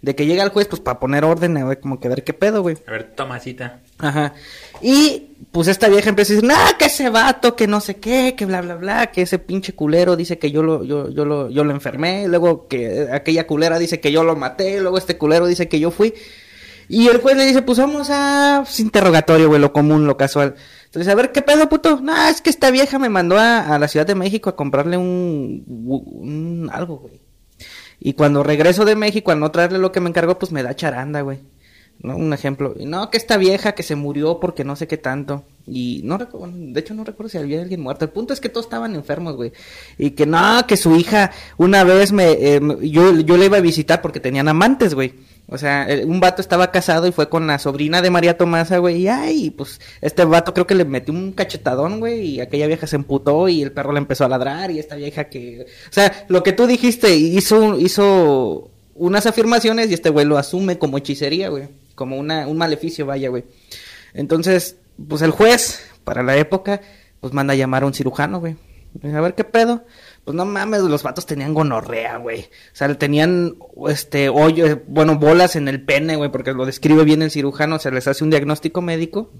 de 0.00 0.14
que 0.14 0.26
llega 0.26 0.44
el 0.44 0.50
juez, 0.50 0.68
pues 0.68 0.80
para 0.80 1.00
poner 1.00 1.24
orden, 1.24 1.60
güey, 1.60 1.80
como 1.80 1.98
que 1.98 2.08
ver 2.08 2.22
qué 2.22 2.32
pedo, 2.32 2.62
güey. 2.62 2.76
A 2.86 2.92
ver, 2.92 3.16
Tomasita. 3.16 3.80
Ajá. 3.98 4.32
Y 4.80 5.30
pues 5.50 5.66
esta 5.66 5.88
vieja 5.88 6.10
empieza 6.10 6.34
a 6.34 6.36
decir, 6.36 6.48
nah, 6.48 6.72
que 6.78 6.84
ese 6.84 7.10
vato, 7.10 7.56
que 7.56 7.66
no 7.66 7.80
sé 7.80 7.96
qué, 7.96 8.34
que 8.36 8.46
bla, 8.46 8.60
bla, 8.60 8.76
bla, 8.76 9.06
que 9.08 9.22
ese 9.22 9.40
pinche 9.40 9.72
culero 9.72 10.14
dice 10.14 10.38
que 10.38 10.52
yo 10.52 10.62
lo, 10.62 10.84
yo, 10.84 11.10
yo 11.10 11.24
lo, 11.24 11.50
yo 11.50 11.64
lo 11.64 11.72
enfermé, 11.72 12.28
luego 12.28 12.68
que 12.68 13.08
aquella 13.10 13.44
culera 13.48 13.80
dice 13.80 13.98
que 13.98 14.12
yo 14.12 14.22
lo 14.22 14.36
maté, 14.36 14.80
luego 14.80 14.98
este 14.98 15.18
culero 15.18 15.48
dice 15.48 15.66
que 15.66 15.80
yo 15.80 15.90
fui. 15.90 16.14
Y 16.88 17.08
el 17.08 17.18
juez 17.18 17.36
le 17.36 17.46
dice, 17.46 17.62
pues 17.62 17.78
vamos 17.78 18.08
a 18.10 18.64
interrogatorio, 18.78 19.48
güey, 19.48 19.60
lo 19.60 19.72
común, 19.72 20.06
lo 20.06 20.16
casual. 20.16 20.54
Entonces, 20.84 21.12
a 21.12 21.16
ver, 21.16 21.32
¿qué 21.32 21.42
pedo, 21.42 21.68
puto? 21.68 22.00
No, 22.00 22.16
es 22.28 22.40
que 22.40 22.50
esta 22.50 22.70
vieja 22.70 22.98
me 22.98 23.08
mandó 23.08 23.38
a, 23.38 23.78
la 23.78 23.88
Ciudad 23.88 24.06
de 24.06 24.14
México 24.14 24.50
a 24.50 24.56
comprarle 24.56 24.96
un, 24.96 26.70
algo, 26.72 26.98
güey. 26.98 27.20
Y 27.98 28.12
cuando 28.12 28.42
regreso 28.42 28.84
de 28.84 28.94
México, 28.94 29.30
al 29.32 29.40
no 29.40 29.50
traerle 29.50 29.78
lo 29.78 29.90
que 29.90 30.00
me 30.00 30.08
encargó, 30.08 30.38
pues 30.38 30.52
me 30.52 30.62
da 30.62 30.76
charanda, 30.76 31.22
güey. 31.22 31.40
¿no? 31.98 32.16
Un 32.16 32.32
ejemplo. 32.32 32.74
Y 32.78 32.86
no, 32.86 33.10
que 33.10 33.16
esta 33.16 33.36
vieja 33.36 33.72
que 33.72 33.82
se 33.82 33.96
murió 33.96 34.38
porque 34.38 34.64
no 34.64 34.76
sé 34.76 34.86
qué 34.86 34.96
tanto. 34.96 35.44
Y 35.66 36.02
no 36.04 36.18
recuerdo, 36.18 36.52
de 36.54 36.78
hecho 36.78 36.94
no 36.94 37.04
recuerdo 37.04 37.30
si 37.30 37.38
había 37.38 37.60
alguien 37.60 37.80
muerto. 37.80 38.04
El 38.04 38.10
punto 38.10 38.32
es 38.32 38.40
que 38.40 38.48
todos 38.48 38.66
estaban 38.66 38.94
enfermos, 38.94 39.34
güey. 39.34 39.52
Y 39.98 40.10
que 40.10 40.26
no, 40.26 40.66
que 40.66 40.76
su 40.76 40.94
hija 40.94 41.32
una 41.56 41.84
vez 41.84 42.12
me, 42.12 42.32
eh, 42.32 42.60
yo, 42.82 43.18
yo 43.20 43.36
le 43.36 43.46
iba 43.46 43.56
a 43.56 43.62
visitar 43.62 44.02
porque 44.02 44.20
tenían 44.20 44.48
amantes, 44.48 44.94
güey. 44.94 45.14
O 45.48 45.58
sea, 45.58 45.86
un 46.04 46.18
vato 46.18 46.40
estaba 46.40 46.72
casado 46.72 47.06
y 47.06 47.12
fue 47.12 47.28
con 47.28 47.46
la 47.46 47.60
sobrina 47.60 48.02
de 48.02 48.10
María 48.10 48.36
Tomasa, 48.36 48.78
güey. 48.78 49.02
Y 49.02 49.08
ay, 49.08 49.50
pues 49.50 49.80
este 50.00 50.24
vato 50.24 50.52
creo 50.52 50.66
que 50.66 50.74
le 50.74 50.84
metió 50.84 51.14
un 51.14 51.32
cachetadón, 51.32 52.00
güey. 52.00 52.20
Y 52.22 52.40
aquella 52.40 52.66
vieja 52.66 52.88
se 52.88 52.96
emputó 52.96 53.48
y 53.48 53.62
el 53.62 53.70
perro 53.70 53.92
le 53.92 53.98
empezó 53.98 54.24
a 54.24 54.28
ladrar. 54.28 54.72
Y 54.72 54.80
esta 54.80 54.96
vieja 54.96 55.24
que. 55.24 55.66
O 55.88 55.92
sea, 55.92 56.26
lo 56.28 56.42
que 56.42 56.52
tú 56.52 56.66
dijiste, 56.66 57.14
hizo, 57.14 57.78
hizo 57.78 58.70
unas 58.96 59.26
afirmaciones 59.26 59.90
y 59.90 59.94
este 59.94 60.10
güey 60.10 60.26
lo 60.26 60.36
asume 60.36 60.78
como 60.78 60.98
hechicería, 60.98 61.48
güey. 61.48 61.68
Como 61.94 62.16
una, 62.16 62.48
un 62.48 62.58
maleficio, 62.58 63.06
vaya, 63.06 63.28
güey. 63.28 63.44
Entonces, 64.14 64.76
pues 65.08 65.22
el 65.22 65.30
juez, 65.30 65.88
para 66.02 66.24
la 66.24 66.36
época, 66.36 66.80
pues 67.20 67.32
manda 67.32 67.52
a 67.52 67.56
llamar 67.56 67.84
a 67.84 67.86
un 67.86 67.94
cirujano, 67.94 68.40
güey. 68.40 68.56
A 69.04 69.20
ver 69.20 69.34
qué 69.34 69.44
pedo. 69.44 69.84
Pues 70.26 70.34
no 70.34 70.44
mames, 70.44 70.80
los 70.80 71.04
vatos 71.04 71.24
tenían 71.24 71.54
gonorrea, 71.54 72.16
güey. 72.16 72.40
O 72.40 72.74
sea, 72.74 72.92
tenían, 72.98 73.58
este, 73.86 74.28
hoyo, 74.28 74.82
bueno, 74.88 75.20
bolas 75.20 75.54
en 75.54 75.68
el 75.68 75.80
pene, 75.84 76.16
güey, 76.16 76.32
porque 76.32 76.52
lo 76.52 76.66
describe 76.66 77.04
bien 77.04 77.22
el 77.22 77.30
cirujano, 77.30 77.78
se 77.78 77.92
les 77.92 78.08
hace 78.08 78.24
un 78.24 78.30
diagnóstico 78.30 78.82
médico. 78.82 79.30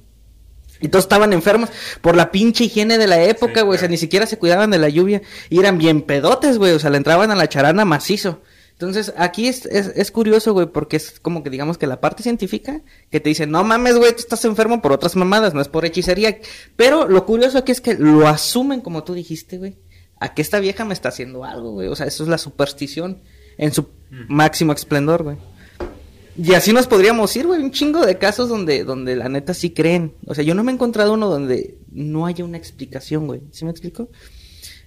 Y 0.80 0.86
todos 0.86 1.06
estaban 1.06 1.32
enfermos 1.32 1.70
por 2.02 2.14
la 2.14 2.30
pinche 2.30 2.62
higiene 2.62 2.98
de 2.98 3.08
la 3.08 3.20
época, 3.20 3.62
Sí, 3.62 3.66
güey. 3.66 3.76
O 3.76 3.80
sea, 3.80 3.88
ni 3.88 3.96
siquiera 3.96 4.26
se 4.26 4.38
cuidaban 4.38 4.70
de 4.70 4.78
la 4.78 4.88
lluvia. 4.88 5.22
Y 5.50 5.58
eran 5.58 5.76
bien 5.76 6.02
pedotes, 6.02 6.56
güey. 6.56 6.70
O 6.70 6.78
sea, 6.78 6.90
le 6.90 6.98
entraban 6.98 7.32
a 7.32 7.34
la 7.34 7.48
charana 7.48 7.84
macizo. 7.84 8.42
Entonces, 8.70 9.12
aquí 9.16 9.48
es, 9.48 9.66
es, 9.66 9.88
es 9.96 10.12
curioso, 10.12 10.52
güey, 10.52 10.66
porque 10.66 10.98
es 10.98 11.18
como 11.18 11.42
que 11.42 11.50
digamos 11.50 11.78
que 11.78 11.88
la 11.88 12.00
parte 12.00 12.22
científica 12.22 12.82
que 13.10 13.18
te 13.18 13.30
dice, 13.30 13.48
no 13.48 13.64
mames, 13.64 13.96
güey, 13.96 14.12
tú 14.12 14.18
estás 14.18 14.44
enfermo 14.44 14.82
por 14.82 14.92
otras 14.92 15.16
mamadas, 15.16 15.52
no 15.52 15.62
es 15.62 15.68
por 15.68 15.84
hechicería. 15.84 16.38
Pero 16.76 17.08
lo 17.08 17.26
curioso 17.26 17.58
aquí 17.58 17.72
es 17.72 17.80
que 17.80 17.94
lo 17.94 18.28
asumen, 18.28 18.82
como 18.82 19.02
tú 19.02 19.14
dijiste, 19.14 19.58
güey, 19.58 19.78
a 20.18 20.34
que 20.34 20.42
esta 20.42 20.60
vieja 20.60 20.84
me 20.84 20.94
está 20.94 21.10
haciendo 21.10 21.44
algo, 21.44 21.72
güey. 21.72 21.88
O 21.88 21.96
sea, 21.96 22.06
eso 22.06 22.22
es 22.22 22.28
la 22.28 22.38
superstición 22.38 23.22
en 23.58 23.72
su 23.72 23.88
máximo 24.28 24.72
esplendor, 24.72 25.22
güey. 25.22 25.36
Y 26.38 26.52
así 26.52 26.72
nos 26.72 26.86
podríamos 26.86 27.34
ir, 27.36 27.46
güey, 27.46 27.62
un 27.62 27.70
chingo 27.70 28.04
de 28.04 28.18
casos 28.18 28.48
donde, 28.48 28.84
donde 28.84 29.16
la 29.16 29.28
neta 29.28 29.54
sí 29.54 29.70
creen. 29.70 30.12
O 30.26 30.34
sea, 30.34 30.44
yo 30.44 30.54
no 30.54 30.64
me 30.64 30.70
he 30.70 30.74
encontrado 30.74 31.14
uno 31.14 31.28
donde 31.28 31.78
no 31.90 32.26
haya 32.26 32.44
una 32.44 32.58
explicación, 32.58 33.26
güey. 33.26 33.40
¿Sí 33.52 33.64
me 33.64 33.70
explico? 33.70 34.10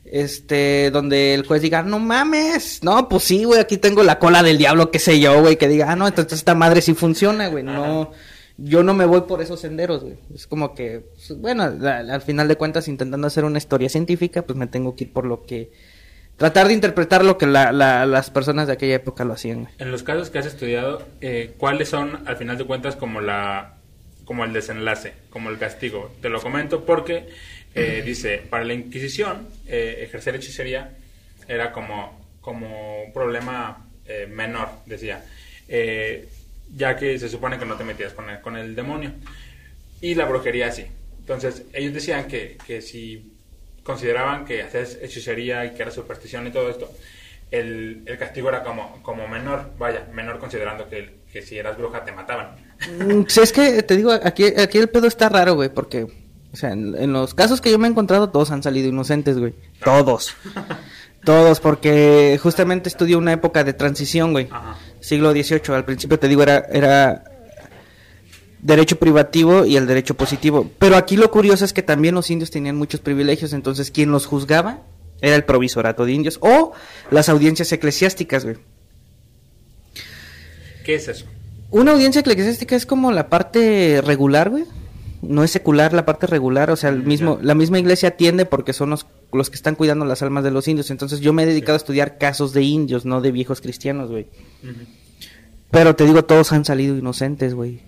Este, 0.06 0.92
donde 0.92 1.34
el 1.34 1.46
juez 1.46 1.62
diga, 1.62 1.84
no 1.84 2.00
mames, 2.00 2.84
no, 2.84 3.10
pues 3.10 3.24
sí, 3.24 3.44
güey, 3.44 3.60
aquí 3.60 3.78
tengo 3.78 4.02
la 4.04 4.18
cola 4.18 4.42
del 4.42 4.58
diablo, 4.58 4.90
qué 4.90 4.98
sé 4.98 5.20
yo, 5.20 5.40
güey, 5.42 5.58
que 5.58 5.68
diga, 5.68 5.92
ah, 5.92 5.96
no, 5.96 6.08
entonces 6.08 6.40
esta 6.40 6.56
madre 6.56 6.82
sí 6.82 6.96
funciona, 6.96 7.48
güey, 7.48 7.64
no, 7.64 8.12
yo 8.64 8.84
no 8.84 8.94
me 8.94 9.06
voy 9.06 9.22
por 9.22 9.42
esos 9.42 9.60
senderos, 9.62 10.04
güey. 10.04 10.18
Es 10.34 10.48
como 10.48 10.74
que, 10.76 11.02
pues, 11.14 11.38
bueno, 11.40 11.70
la- 11.70 12.00
al 12.00 12.22
final 12.22 12.48
de 12.48 12.56
cuentas, 12.56 12.88
intentando 12.88 13.28
hacer 13.28 13.46
una 13.46 13.58
historia 13.58 13.90
científica, 13.90 14.42
pues 14.44 14.58
me 14.58 14.68
tengo 14.68 14.96
que 14.96 15.06
ir 15.06 15.14
por 15.14 15.26
lo 15.26 15.44
que, 15.46 15.72
tratar 16.38 16.68
de 16.68 16.74
interpretar 16.74 17.24
lo 17.26 17.38
que 17.38 17.46
la, 17.48 17.72
la- 17.72 18.06
las 18.06 18.30
personas 18.30 18.68
de 18.68 18.74
aquella 18.74 18.96
época 18.96 19.26
lo 19.26 19.34
hacían, 19.34 19.64
güey. 19.64 19.74
En 19.78 19.92
los 19.92 20.04
casos 20.04 20.30
que 20.30 20.40
has 20.40 20.46
estudiado, 20.46 21.04
eh, 21.22 21.54
¿cuáles 21.58 21.90
son, 21.90 22.28
al 22.28 22.38
final 22.38 22.58
de 22.58 22.66
cuentas, 22.66 22.96
como 22.96 23.22
la 23.22 23.76
como 24.26 24.46
el 24.46 24.54
desenlace, 24.54 25.14
como 25.32 25.50
el 25.50 25.58
castigo? 25.58 26.12
Te 26.22 26.30
lo 26.30 26.40
comento 26.40 26.86
porque 26.86 27.30
eh, 27.76 28.04
dice, 28.06 28.42
para 28.50 28.64
la 28.64 28.74
Inquisición, 28.76 29.48
eh, 29.68 30.02
ejercer 30.04 30.36
hechicería 30.36 30.92
era 31.48 31.72
como, 31.72 32.20
como 32.42 33.04
un 33.04 33.12
problema 33.12 33.88
eh, 34.06 34.28
menor, 34.32 34.70
decía, 34.86 35.24
eh, 35.68 36.28
ya 36.76 36.96
que 36.96 37.18
se 37.20 37.30
supone 37.30 37.58
que 37.58 37.66
no 37.66 37.76
te 37.76 37.84
metías 37.84 38.14
con 38.14 38.30
el, 38.30 38.42
con 38.42 38.56
el 38.58 38.76
demonio. 38.76 39.12
Y 40.02 40.16
la 40.16 40.26
brujería 40.26 40.72
sí. 40.72 40.86
Entonces, 41.20 41.64
ellos 41.74 41.94
decían 41.94 42.28
que, 42.28 42.58
que 42.66 42.82
si 42.82 43.34
consideraban 43.84 44.46
que 44.46 44.62
hacías 44.64 44.98
hechicería 45.02 45.66
y 45.66 45.72
que 45.74 45.82
era 45.82 45.92
superstición 45.92 46.48
y 46.48 46.52
todo 46.52 46.70
esto, 46.70 46.90
el, 47.52 48.04
el 48.06 48.18
castigo 48.18 48.50
era 48.50 48.64
como, 48.64 49.02
como 49.04 49.28
menor, 49.28 49.72
vaya, 49.78 50.08
menor 50.14 50.40
considerando 50.40 50.88
que, 50.90 51.20
que 51.32 51.42
si 51.42 51.58
eras 51.58 51.78
bruja 51.78 52.04
te 52.06 52.12
mataban. 52.12 52.56
Mm, 53.00 53.24
Sí, 53.28 53.42
es 53.42 53.52
que 53.52 53.84
te 53.84 53.96
digo, 53.98 54.12
aquí, 54.12 54.46
aquí 54.46 54.78
el 54.78 54.90
pedo 54.90 55.08
está 55.08 55.30
raro, 55.30 55.56
güey, 55.56 55.70
porque, 55.70 56.04
o 56.52 56.56
sea, 56.56 56.72
en, 56.72 56.96
en 56.98 57.12
los 57.14 57.34
casos 57.34 57.62
que 57.62 57.72
yo 57.72 57.80
me 57.80 57.88
he 57.88 57.92
encontrado, 57.92 58.30
todos 58.30 58.52
han 58.52 58.64
salido 58.64 58.88
inocentes, 58.88 59.38
güey. 59.40 59.54
Todos. 59.84 60.36
Todos, 61.24 61.60
porque 61.60 62.40
justamente 62.42 62.88
estudié 62.90 63.16
una 63.18 63.34
época 63.34 63.64
de 63.64 63.74
transición, 63.74 64.32
güey. 64.32 64.48
Ajá. 64.52 64.78
Siglo 65.00 65.32
XVIII, 65.32 65.76
al 65.76 65.86
principio 65.86 66.20
te 66.20 66.28
digo, 66.28 66.44
era, 66.44 66.66
era 66.72 67.24
derecho 68.62 68.98
privativo 68.98 69.66
y 69.66 69.78
el 69.78 69.88
derecho 69.88 70.16
positivo. 70.16 70.70
Pero 70.80 70.96
aquí 70.96 71.18
lo 71.18 71.32
curioso 71.32 71.66
es 71.66 71.74
que 71.74 71.84
también 71.84 72.16
los 72.16 72.30
indios 72.30 72.52
tenían 72.52 72.76
muchos 72.76 73.00
privilegios, 73.00 73.54
entonces 73.54 73.92
quien 73.92 74.12
los 74.12 74.26
juzgaba 74.26 74.82
era 75.22 75.36
el 75.36 75.44
provisorato 75.44 76.06
de 76.06 76.14
indios 76.14 76.38
o 76.42 76.74
las 77.12 77.30
audiencias 77.30 77.72
eclesiásticas, 77.72 78.46
güey. 78.46 78.58
¿Qué 80.86 80.96
es 80.96 81.08
eso? 81.08 81.26
Una 81.72 81.92
audiencia 81.92 82.22
eclesiástica 82.22 82.76
es 82.76 82.86
como 82.86 83.12
la 83.12 83.30
parte 83.30 84.02
regular, 84.04 84.50
güey. 84.50 84.66
No 85.22 85.44
es 85.44 85.52
secular 85.52 85.92
la 85.94 86.06
parte 86.06 86.28
regular, 86.28 86.72
o 86.72 86.76
sea, 86.78 86.90
el 86.92 87.04
mismo, 87.04 87.40
la 87.42 87.54
misma 87.56 87.78
iglesia 87.80 88.10
atiende 88.10 88.46
porque 88.46 88.72
son 88.74 88.90
los, 88.92 89.06
los 89.34 89.50
que 89.50 89.56
están 89.58 89.76
cuidando 89.76 90.06
las 90.06 90.22
almas 90.22 90.44
de 90.46 90.52
los 90.52 90.68
indios. 90.68 90.92
Entonces 90.92 91.20
yo 91.20 91.34
me 91.34 91.44
he 91.44 91.46
dedicado 91.46 91.74
a 91.74 91.78
estudiar 91.78 92.18
casos 92.18 92.54
de 92.54 92.64
indios, 92.64 93.06
no 93.06 93.20
de 93.20 93.32
viejos 93.32 93.60
cristianos, 93.60 94.10
güey. 94.10 94.28
Pero 95.72 95.96
te 95.96 96.06
digo, 96.06 96.24
todos 96.26 96.52
han 96.54 96.64
salido 96.66 96.98
inocentes, 96.98 97.54
güey. 97.54 97.82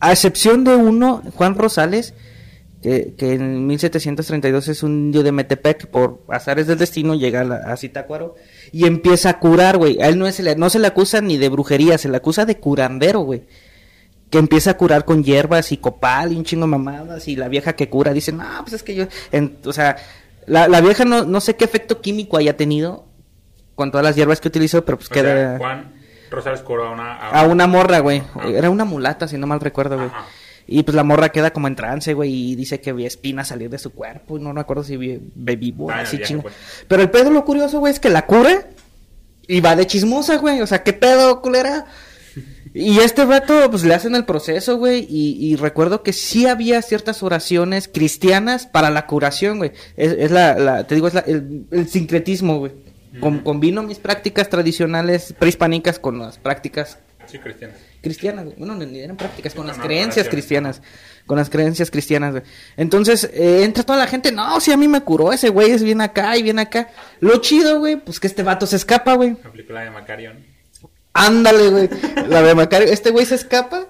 A 0.00 0.12
excepción 0.12 0.64
de 0.64 0.74
uno, 0.76 1.22
Juan 1.34 1.54
Rosales, 1.56 2.14
que, 2.82 3.14
que 3.18 3.34
en 3.34 3.66
1732 3.66 4.68
es 4.68 4.82
un 4.82 4.92
indio 4.92 5.22
de 5.22 5.32
Metepec, 5.32 5.88
por 5.88 6.24
azares 6.28 6.66
del 6.66 6.78
destino, 6.78 7.14
llega 7.14 7.42
a, 7.42 7.44
la- 7.44 7.56
a 7.56 7.76
Zitácuaro 7.76 8.34
y 8.72 8.86
empieza 8.86 9.28
a 9.28 9.38
curar, 9.38 9.76
güey. 9.76 10.00
A 10.00 10.08
él 10.08 10.18
no, 10.18 10.30
se 10.32 10.42
le, 10.42 10.56
no 10.56 10.70
se 10.70 10.78
le 10.78 10.86
acusa 10.86 11.20
ni 11.20 11.36
de 11.36 11.50
brujería, 11.50 11.98
se 11.98 12.08
le 12.08 12.16
acusa 12.16 12.46
de 12.46 12.56
curandero, 12.56 13.20
güey. 13.20 13.42
Que 14.30 14.38
empieza 14.38 14.70
a 14.70 14.76
curar 14.76 15.04
con 15.04 15.24
hierbas 15.24 15.72
y 15.72 15.76
copal 15.76 16.32
y 16.32 16.36
un 16.36 16.44
chingo 16.44 16.64
de 16.66 16.70
mamadas. 16.70 17.26
Y 17.28 17.36
la 17.36 17.48
vieja 17.48 17.74
que 17.74 17.88
cura 17.88 18.12
dice, 18.12 18.30
no, 18.32 18.44
pues 18.62 18.74
es 18.74 18.82
que 18.82 18.94
yo. 18.94 19.06
en- 19.32 19.58
o 19.64 19.72
sea, 19.72 19.96
la, 20.46 20.68
la 20.68 20.80
vieja 20.80 21.04
no, 21.04 21.24
no 21.24 21.40
sé 21.40 21.56
qué 21.56 21.64
efecto 21.64 22.00
químico 22.00 22.36
haya 22.36 22.56
tenido 22.56 23.06
con 23.74 23.90
todas 23.90 24.04
las 24.04 24.14
hierbas 24.16 24.40
que 24.40 24.48
utilizó, 24.48 24.84
pero 24.84 24.98
pues 24.98 25.10
O 25.10 25.14
queda. 25.14 25.32
sea, 25.34 25.58
Juan 25.58 25.92
Rosales 26.30 26.60
curó 26.60 26.86
a 26.88 26.90
una... 26.92 27.16
A 27.16 27.44
una 27.46 27.66
morra, 27.66 27.98
güey. 27.98 28.18
Ajá. 28.18 28.48
Era 28.48 28.70
una 28.70 28.84
mulata, 28.84 29.26
si 29.26 29.36
no 29.36 29.46
mal 29.48 29.58
recuerdo, 29.60 29.96
güey. 29.96 30.08
Ajá. 30.08 30.26
Y 30.66 30.84
pues 30.84 30.94
la 30.94 31.02
morra 31.02 31.30
queda 31.30 31.52
como 31.52 31.66
en 31.66 31.74
trance, 31.74 32.14
güey, 32.14 32.32
y 32.52 32.54
dice 32.54 32.80
que 32.80 32.92
vi 32.92 33.04
espinas 33.04 33.48
salir 33.48 33.68
de 33.70 33.78
su 33.78 33.90
cuerpo. 33.92 34.38
Y 34.38 34.40
no 34.40 34.52
me 34.52 34.60
acuerdo 34.60 34.84
si 34.84 34.96
vi 34.96 35.18
boy, 35.72 35.92
Ah, 35.92 36.02
así 36.02 36.18
chingo. 36.22 36.42
pues. 36.42 36.54
Pero 36.86 37.02
el 37.02 37.10
pedo 37.10 37.30
lo 37.30 37.44
curioso, 37.44 37.80
güey, 37.80 37.92
es 37.92 37.98
que 37.98 38.10
la 38.10 38.26
cura 38.26 38.68
y 39.48 39.60
va 39.60 39.74
de 39.74 39.88
chismosa, 39.88 40.36
güey. 40.36 40.60
O 40.60 40.66
sea, 40.68 40.84
¿qué 40.84 40.92
pedo, 40.92 41.40
culera? 41.40 41.86
Y 42.72 42.98
este 43.00 43.24
vato, 43.24 43.68
pues 43.70 43.82
le 43.84 43.94
hacen 43.94 44.14
el 44.14 44.24
proceso, 44.24 44.76
güey. 44.76 45.06
Y, 45.08 45.36
y 45.40 45.56
recuerdo 45.56 46.02
que 46.02 46.12
sí 46.12 46.46
había 46.46 46.80
ciertas 46.82 47.22
oraciones 47.22 47.88
cristianas 47.88 48.66
para 48.66 48.90
la 48.90 49.06
curación, 49.06 49.58
güey. 49.58 49.72
Es, 49.96 50.12
es 50.12 50.30
la, 50.30 50.54
la- 50.58 50.86
te 50.86 50.94
digo, 50.94 51.08
es 51.08 51.14
la- 51.14 51.20
el, 51.26 51.66
el 51.70 51.88
sincretismo, 51.88 52.58
güey. 52.58 52.72
Combino 53.42 53.82
mis 53.82 53.98
prácticas 53.98 54.48
tradicionales 54.48 55.34
prehispánicas 55.36 55.98
con 55.98 56.20
las 56.20 56.38
prácticas 56.38 56.98
Sí, 57.26 57.38
cristianas. 57.38 57.76
Cristianas, 58.02 58.44
güey. 58.44 58.56
Bueno, 58.56 58.74
ni 58.76 58.98
eran 59.00 59.16
prácticas, 59.16 59.54
con 59.54 59.66
las 59.66 59.78
creencias 59.78 60.28
cristianas. 60.28 60.80
Con 61.26 61.38
las 61.38 61.48
creencias 61.50 61.90
cristianas, 61.90 62.32
güey. 62.32 62.42
Entonces, 62.76 63.28
eh, 63.34 63.62
entra 63.64 63.82
toda 63.84 63.98
la 64.00 64.06
gente, 64.08 64.32
no, 64.32 64.60
sí, 64.60 64.72
a 64.72 64.76
mí 64.76 64.88
me 64.88 65.00
curó, 65.02 65.32
ese 65.32 65.48
güey 65.48 65.70
es 65.70 65.82
bien 65.82 66.00
acá 66.00 66.36
y 66.36 66.42
bien 66.42 66.58
acá. 66.58 66.88
Lo 67.20 67.36
chido, 67.38 67.78
güey, 67.80 67.96
pues 67.96 68.18
que 68.18 68.26
este 68.26 68.42
vato 68.42 68.66
se 68.66 68.76
escapa, 68.76 69.14
güey. 69.14 69.36
Aplicó 69.44 69.72
la 69.72 69.82
de 69.82 69.90
Macarion. 69.90 70.44
Ándale, 71.12 71.70
güey. 71.70 71.88
La 72.28 72.42
de 72.42 72.54
Macario. 72.54 72.88
Este 72.88 73.10
güey 73.10 73.26
se 73.26 73.34
escapa, 73.34 73.86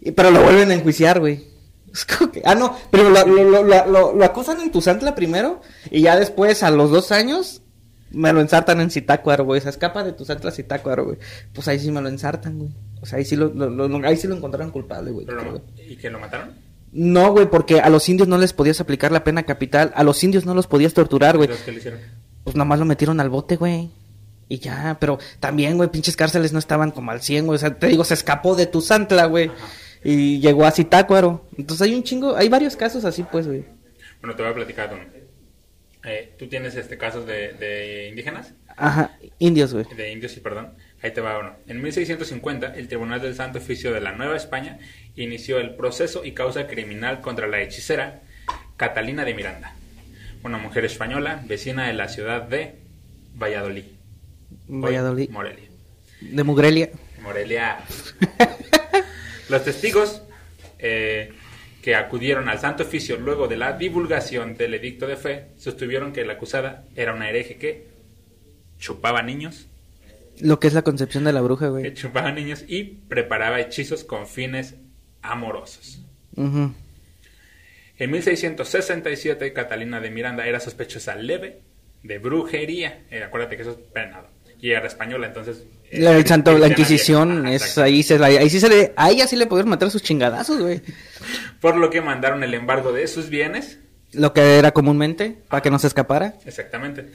y- 0.00 0.10
pero 0.12 0.30
lo 0.30 0.42
vuelven 0.42 0.70
a 0.70 0.74
enjuiciar, 0.74 1.20
güey. 1.20 1.44
Que- 2.32 2.42
ah, 2.44 2.56
no, 2.56 2.76
pero 2.90 3.08
lo, 3.10 3.24
lo, 3.24 3.62
lo, 3.62 4.12
lo, 4.14 4.24
acusan 4.24 4.60
en 4.60 4.72
Tuzantla 4.72 5.14
primero, 5.14 5.60
y 5.90 6.02
ya 6.02 6.16
después, 6.18 6.64
a 6.64 6.70
los 6.72 6.90
dos 6.90 7.12
años, 7.12 7.62
me 8.10 8.32
lo 8.32 8.40
ensartan 8.40 8.80
en 8.80 8.90
Zitácuaro, 8.90 9.44
güey. 9.44 9.60
Se 9.60 9.68
escapa 9.68 10.02
de 10.02 10.12
Tuzantla 10.12 10.50
a 10.50 10.52
Zitácuaro, 10.52 11.04
güey. 11.04 11.18
Pues 11.52 11.68
ahí 11.68 11.78
sí 11.78 11.92
me 11.92 12.00
lo 12.02 12.08
ensartan, 12.08 12.58
güey. 12.58 12.70
O 13.00 13.06
sea, 13.06 13.18
ahí 13.18 13.24
sí 13.24 13.36
lo, 13.36 13.52
ahí 14.04 14.16
sí 14.16 14.26
lo 14.26 14.34
encontraron 14.34 14.72
culpable, 14.72 15.12
güey. 15.12 15.26
¿Y 15.88 15.96
que 15.96 16.10
lo 16.10 16.18
mataron? 16.18 16.52
No, 16.90 17.32
güey, 17.32 17.46
porque 17.50 17.80
a 17.80 17.88
los 17.90 18.08
indios 18.08 18.28
no 18.28 18.38
les 18.38 18.52
podías 18.52 18.80
aplicar 18.80 19.12
la 19.12 19.22
pena 19.24 19.42
capital. 19.44 19.92
A 19.94 20.02
los 20.04 20.22
indios 20.24 20.46
no 20.46 20.54
los 20.54 20.66
podías 20.66 20.94
torturar, 20.94 21.36
güey. 21.36 21.48
¿qué 21.64 21.70
le 21.72 21.78
hicieron? 21.78 22.00
Pues 22.44 22.56
nomás 22.56 22.78
lo 22.78 22.84
metieron 22.84 23.20
al 23.20 23.30
bote, 23.30 23.56
güey. 23.56 23.90
Y 24.48 24.58
ya, 24.58 24.96
pero 25.00 25.18
también, 25.40 25.76
güey, 25.76 25.90
pinches 25.90 26.16
cárceles 26.16 26.52
no 26.52 26.58
estaban 26.58 26.90
como 26.90 27.10
al 27.10 27.22
100, 27.22 27.46
güey. 27.46 27.56
O 27.56 27.58
sea, 27.58 27.74
te 27.78 27.86
digo, 27.88 28.04
se 28.04 28.14
escapó 28.14 28.54
de 28.54 28.66
tu 28.66 28.80
Santla, 28.80 29.26
güey. 29.26 29.50
Y 30.02 30.40
llegó 30.40 30.66
a 30.66 30.70
Zitácuaro. 30.70 31.48
Entonces 31.56 31.86
hay 31.86 31.94
un 31.94 32.02
chingo, 32.02 32.36
hay 32.36 32.48
varios 32.48 32.76
casos 32.76 33.04
así, 33.04 33.24
pues, 33.24 33.46
güey. 33.46 33.64
Bueno, 34.20 34.36
te 34.36 34.42
voy 34.42 34.52
a 34.52 34.54
platicar 34.54 34.92
uno. 34.92 35.04
Eh, 36.04 36.34
¿Tú 36.38 36.48
tienes 36.48 36.74
este 36.76 36.98
casos 36.98 37.26
de, 37.26 37.54
de 37.54 38.08
indígenas? 38.10 38.52
Ajá, 38.76 39.16
indios, 39.38 39.72
güey. 39.72 39.86
De 39.96 40.12
indios, 40.12 40.32
sí, 40.32 40.40
perdón. 40.40 40.74
Ahí 41.02 41.12
te 41.12 41.20
va 41.20 41.38
uno. 41.38 41.56
En 41.66 41.82
1650, 41.82 42.74
el 42.74 42.88
Tribunal 42.88 43.20
del 43.20 43.34
Santo 43.34 43.58
Oficio 43.58 43.92
de 43.92 44.00
la 44.00 44.12
Nueva 44.12 44.36
España 44.36 44.78
inició 45.16 45.58
el 45.58 45.76
proceso 45.76 46.24
y 46.24 46.32
causa 46.32 46.66
criminal 46.66 47.20
contra 47.20 47.46
la 47.46 47.60
hechicera 47.60 48.22
Catalina 48.76 49.24
de 49.24 49.34
Miranda, 49.34 49.74
una 50.42 50.58
mujer 50.58 50.84
española 50.84 51.42
vecina 51.46 51.86
de 51.86 51.94
la 51.94 52.08
ciudad 52.08 52.42
de 52.42 52.76
Valladolid. 53.34 53.84
Valladolid. 54.68 55.30
Morelia. 55.30 55.68
De 56.20 56.42
Mugrelia. 56.44 56.90
Morelia. 57.22 57.78
Los 59.48 59.64
testigos 59.64 60.22
eh, 60.78 61.32
que 61.82 61.94
acudieron 61.94 62.48
al 62.48 62.58
Santo 62.58 62.82
Oficio 62.84 63.16
luego 63.18 63.46
de 63.48 63.56
la 63.56 63.72
divulgación 63.74 64.56
del 64.56 64.74
edicto 64.74 65.06
de 65.06 65.16
fe 65.16 65.48
sostuvieron 65.56 66.12
que 66.12 66.24
la 66.24 66.34
acusada 66.34 66.84
era 66.96 67.14
una 67.14 67.28
hereje 67.28 67.56
que 67.56 67.86
chupaba 68.78 69.22
niños, 69.22 69.66
Lo 70.40 70.58
que 70.60 70.66
es 70.66 70.74
la 70.74 70.82
concepción 70.82 71.24
de 71.24 71.32
la 71.32 71.40
bruja, 71.42 71.66
que 71.66 71.70
güey. 71.70 71.94
chupaba 71.94 72.32
niños 72.32 72.64
y 72.66 72.84
preparaba 72.84 73.60
hechizos 73.60 74.02
con 74.04 74.26
fines 74.26 74.74
amorosos. 75.22 76.00
En 76.36 78.10
1667, 78.10 79.52
Catalina 79.52 80.00
de 80.00 80.10
Miranda 80.10 80.46
era 80.46 80.58
sospechosa 80.60 81.14
leve 81.14 81.60
de 82.02 82.18
brujería. 82.18 83.04
Eh, 83.10 83.22
acuérdate 83.22 83.56
que 83.56 83.62
eso 83.62 83.70
es 83.72 83.76
penado. 83.92 84.28
Era 84.70 84.86
española, 84.86 85.26
entonces... 85.26 85.64
eh, 85.90 86.00
La, 86.00 86.16
el 86.16 86.26
santo, 86.26 86.56
la 86.56 86.68
Inquisición 86.68 87.46
es 87.46 87.76
ahí 87.78 88.02
se 88.02 88.22
ahí 88.24 88.48
sí 88.48 88.60
se 88.60 88.68
le, 88.68 88.92
a 88.96 89.10
ella 89.10 89.26
sí 89.26 89.36
le 89.36 89.46
pudieron 89.46 89.70
matar 89.70 89.90
sus 89.90 90.02
chingadazos, 90.02 90.60
güey. 90.60 90.80
Por 91.60 91.76
lo 91.76 91.90
que 91.90 92.00
mandaron 92.00 92.42
el 92.42 92.54
embargo 92.54 92.92
de 92.92 93.06
sus 93.06 93.28
bienes 93.28 93.78
Lo 94.12 94.32
que 94.32 94.58
era 94.58 94.70
comúnmente, 94.72 95.36
para 95.48 95.62
que 95.62 95.70
no 95.70 95.78
se 95.78 95.86
escapara. 95.88 96.34
Exactamente. 96.46 97.10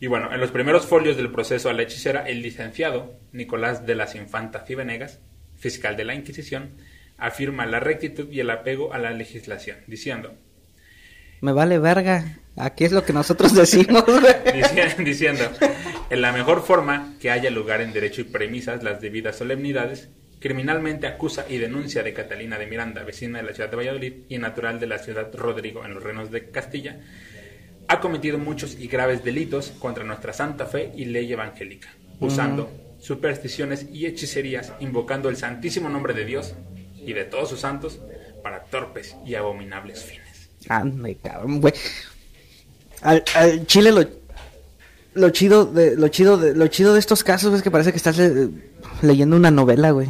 Y 0.00 0.08
bueno, 0.08 0.32
en 0.34 0.40
los 0.40 0.50
primeros 0.50 0.86
folios 0.86 1.16
del 1.16 1.30
proceso 1.30 1.68
a 1.68 1.72
la 1.72 1.82
hechicera, 1.82 2.26
el 2.26 2.42
licenciado 2.42 3.14
Nicolás 3.30 3.86
de 3.86 3.94
las 3.94 4.16
Infantas 4.16 4.68
y 4.68 4.74
Venegas, 4.74 5.20
fiscal 5.56 5.96
de 5.96 6.04
la 6.04 6.14
Inquisición, 6.14 6.70
afirma 7.18 7.66
la 7.66 7.78
rectitud 7.78 8.28
y 8.28 8.40
el 8.40 8.50
apego 8.50 8.92
a 8.92 8.98
la 8.98 9.12
legislación, 9.12 9.76
diciendo, 9.86 10.34
Me 11.40 11.52
vale 11.52 11.78
verga. 11.78 12.38
Aquí 12.56 12.84
es 12.84 12.90
lo 12.92 13.04
que 13.04 13.12
nosotros 13.12 13.54
decimos, 13.54 14.04
diciendo, 14.98 15.44
en 16.12 16.20
la 16.20 16.30
mejor 16.30 16.60
forma 16.60 17.14
que 17.22 17.30
haya 17.30 17.48
lugar 17.48 17.80
en 17.80 17.94
derecho 17.94 18.20
y 18.20 18.24
premisas 18.24 18.82
las 18.82 19.00
debidas 19.00 19.36
solemnidades, 19.36 20.10
criminalmente 20.40 21.06
acusa 21.06 21.46
y 21.48 21.56
denuncia 21.56 22.02
de 22.02 22.12
Catalina 22.12 22.58
de 22.58 22.66
Miranda, 22.66 23.02
vecina 23.02 23.38
de 23.38 23.44
la 23.44 23.54
ciudad 23.54 23.70
de 23.70 23.76
Valladolid 23.76 24.12
y 24.28 24.36
natural 24.36 24.78
de 24.78 24.88
la 24.88 24.98
ciudad 24.98 25.32
Rodrigo 25.32 25.86
en 25.86 25.94
los 25.94 26.02
reinos 26.02 26.30
de 26.30 26.50
Castilla, 26.50 27.00
ha 27.88 27.98
cometido 28.00 28.36
muchos 28.36 28.76
y 28.78 28.88
graves 28.88 29.24
delitos 29.24 29.70
contra 29.78 30.04
nuestra 30.04 30.34
santa 30.34 30.66
fe 30.66 30.92
y 30.94 31.06
ley 31.06 31.32
evangélica, 31.32 31.88
usando 32.20 32.70
supersticiones 33.00 33.86
y 33.90 34.04
hechicerías, 34.04 34.70
invocando 34.80 35.30
el 35.30 35.38
santísimo 35.38 35.88
nombre 35.88 36.12
de 36.12 36.26
Dios 36.26 36.54
y 36.94 37.14
de 37.14 37.24
todos 37.24 37.48
sus 37.48 37.60
santos 37.60 38.00
para 38.42 38.64
torpes 38.64 39.16
y 39.24 39.34
abominables 39.34 40.04
fines. 40.04 40.50
Ande, 40.68 41.16
cabrón, 41.16 41.62
güey. 41.62 41.72
Al, 43.00 43.24
al 43.34 43.66
Chile 43.66 43.90
lo, 43.92 44.21
lo 45.14 45.30
chido 45.30 45.66
de 45.66 45.96
lo 45.96 46.08
chido 46.08 46.36
de 46.38 46.54
lo 46.54 46.66
chido 46.68 46.92
de 46.94 46.98
estos 47.00 47.22
casos 47.24 47.54
es 47.54 47.62
que 47.62 47.70
parece 47.70 47.90
que 47.90 47.96
estás 47.98 48.16
le- 48.18 48.48
leyendo 49.02 49.36
una 49.36 49.50
novela, 49.50 49.90
güey. 49.90 50.08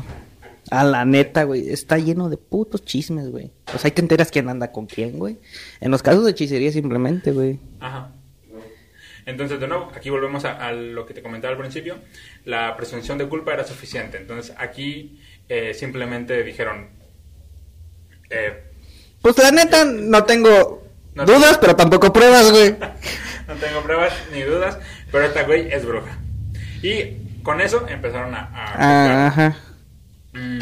A 0.70 0.84
la 0.84 1.04
neta, 1.04 1.42
güey, 1.44 1.70
está 1.70 1.98
lleno 1.98 2.30
de 2.30 2.36
putos 2.38 2.84
chismes, 2.84 3.30
güey. 3.30 3.50
O 3.74 3.78
sea, 3.78 3.88
ahí 3.88 3.90
te 3.92 4.00
enteras 4.00 4.30
quién 4.30 4.48
anda 4.48 4.72
con 4.72 4.86
quién, 4.86 5.18
güey. 5.18 5.38
En 5.80 5.90
los 5.90 6.02
casos 6.02 6.24
de 6.24 6.30
hechicería 6.30 6.72
simplemente, 6.72 7.32
güey. 7.32 7.58
Ajá. 7.80 8.12
Entonces, 9.26 9.60
de 9.60 9.68
nuevo, 9.68 9.90
aquí 9.94 10.08
volvemos 10.10 10.44
a, 10.44 10.66
a 10.66 10.72
lo 10.72 11.04
que 11.06 11.14
te 11.14 11.22
comentaba 11.22 11.52
al 11.52 11.58
principio. 11.60 11.96
La 12.44 12.76
presunción 12.76 13.18
de 13.18 13.28
culpa 13.28 13.52
era 13.52 13.64
suficiente. 13.64 14.16
Entonces, 14.16 14.54
aquí 14.58 15.20
eh, 15.48 15.74
simplemente 15.74 16.42
dijeron, 16.42 16.88
eh, 18.30 18.62
Pues 19.20 19.36
la 19.38 19.50
neta 19.50 19.84
no 19.84 20.24
tengo 20.24 20.82
No 21.14 21.24
dudas, 21.24 21.58
pero 21.58 21.76
tampoco 21.76 22.12
pruebas, 22.12 22.50
güey. 22.50 22.74
no 23.48 23.54
tengo 23.54 23.82
pruebas 23.82 24.12
ni 24.32 24.42
dudas, 24.42 24.78
pero 25.10 25.24
esta 25.24 25.42
güey 25.44 25.72
es 25.72 25.84
bruja. 25.84 26.18
Y 26.82 27.40
con 27.42 27.60
eso 27.60 27.86
empezaron 27.88 28.34
a... 28.34 28.40
a 28.52 28.74
Ah, 28.76 29.26
ajá. 29.28 29.56
Mm, 30.32 30.60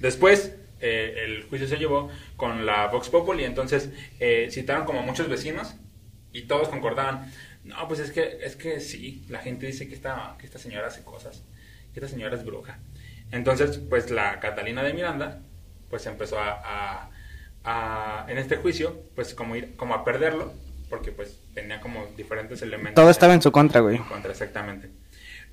Después, 0.00 0.54
eh, 0.80 1.24
el 1.24 1.42
juicio 1.48 1.66
se 1.66 1.76
llevó 1.76 2.08
con 2.36 2.64
la 2.66 2.86
Vox 2.86 3.08
Populi, 3.08 3.44
entonces 3.44 3.90
eh, 4.20 4.48
citaron 4.50 4.84
como 4.84 5.02
muchos 5.02 5.28
vecinos 5.28 5.74
y 6.32 6.42
todos 6.42 6.68
concordaban. 6.68 7.32
No, 7.64 7.86
pues 7.88 8.00
es 8.00 8.12
que, 8.12 8.38
es 8.42 8.54
que 8.56 8.80
sí, 8.80 9.24
la 9.28 9.40
gente 9.40 9.66
dice 9.66 9.88
que 9.88 9.94
esta, 9.94 10.36
que 10.38 10.46
esta 10.46 10.58
señora 10.58 10.86
hace 10.86 11.02
cosas, 11.02 11.42
que 11.92 12.00
esta 12.00 12.08
señora 12.08 12.36
es 12.36 12.44
bruja. 12.44 12.78
Entonces, 13.32 13.78
pues 13.90 14.10
la 14.10 14.38
Catalina 14.40 14.82
de 14.82 14.94
Miranda, 14.94 15.40
pues 15.90 16.06
empezó 16.06 16.38
a, 16.38 16.50
a- 16.64 17.10
a- 17.64 18.26
en 18.30 18.38
este 18.38 18.56
juicio, 18.56 19.02
pues 19.16 19.34
como 19.34 19.56
ir, 19.56 19.74
como 19.76 19.94
a 19.94 20.04
perderlo, 20.04 20.54
porque 20.88 21.12
pues 21.12 21.40
tenía 21.54 21.80
como 21.80 22.06
diferentes 22.16 22.62
elementos. 22.62 22.94
Todo 22.94 23.10
estaba 23.10 23.34
en 23.34 23.42
su 23.42 23.52
contra, 23.52 23.80
güey. 23.80 23.96
En 23.96 24.04
contra, 24.04 24.30
exactamente. 24.30 24.88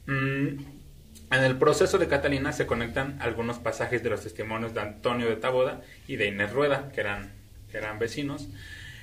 Mm, 0.07 0.57
en 1.31 1.43
el 1.43 1.57
proceso 1.57 1.97
de 1.97 2.07
Catalina 2.07 2.53
se 2.53 2.65
conectan 2.65 3.17
algunos 3.21 3.57
pasajes 3.57 4.03
de 4.03 4.09
los 4.09 4.21
testimonios 4.21 4.73
de 4.73 4.81
Antonio 4.81 5.27
de 5.27 5.35
Taboda 5.35 5.81
y 6.07 6.15
de 6.15 6.27
Inés 6.27 6.53
Rueda, 6.53 6.91
que 6.93 7.01
eran, 7.01 7.33
que 7.71 7.77
eran 7.77 7.97
vecinos, 7.99 8.47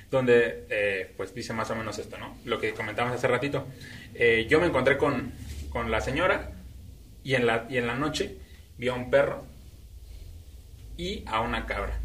donde 0.09 0.65
eh, 0.69 1.13
pues 1.17 1.35
dice 1.35 1.53
más 1.53 1.69
o 1.71 1.75
menos 1.75 1.99
esto, 1.99 2.17
¿no? 2.17 2.37
Lo 2.45 2.59
que 2.59 2.73
comentamos 2.73 3.13
hace 3.13 3.27
ratito. 3.27 3.67
Eh, 4.15 4.47
yo 4.49 4.59
me 4.59 4.67
encontré 4.67 4.97
con, 4.97 5.33
con 5.69 5.91
la 5.91 6.01
señora 6.01 6.51
y 7.23 7.35
en 7.35 7.45
la, 7.45 7.67
y 7.69 7.77
en 7.77 7.87
la 7.87 7.95
noche 7.95 8.37
vi 8.77 8.87
a 8.87 8.93
un 8.93 9.09
perro 9.09 9.45
y 10.97 11.23
a 11.25 11.41
una 11.41 11.65
cabra, 11.65 11.99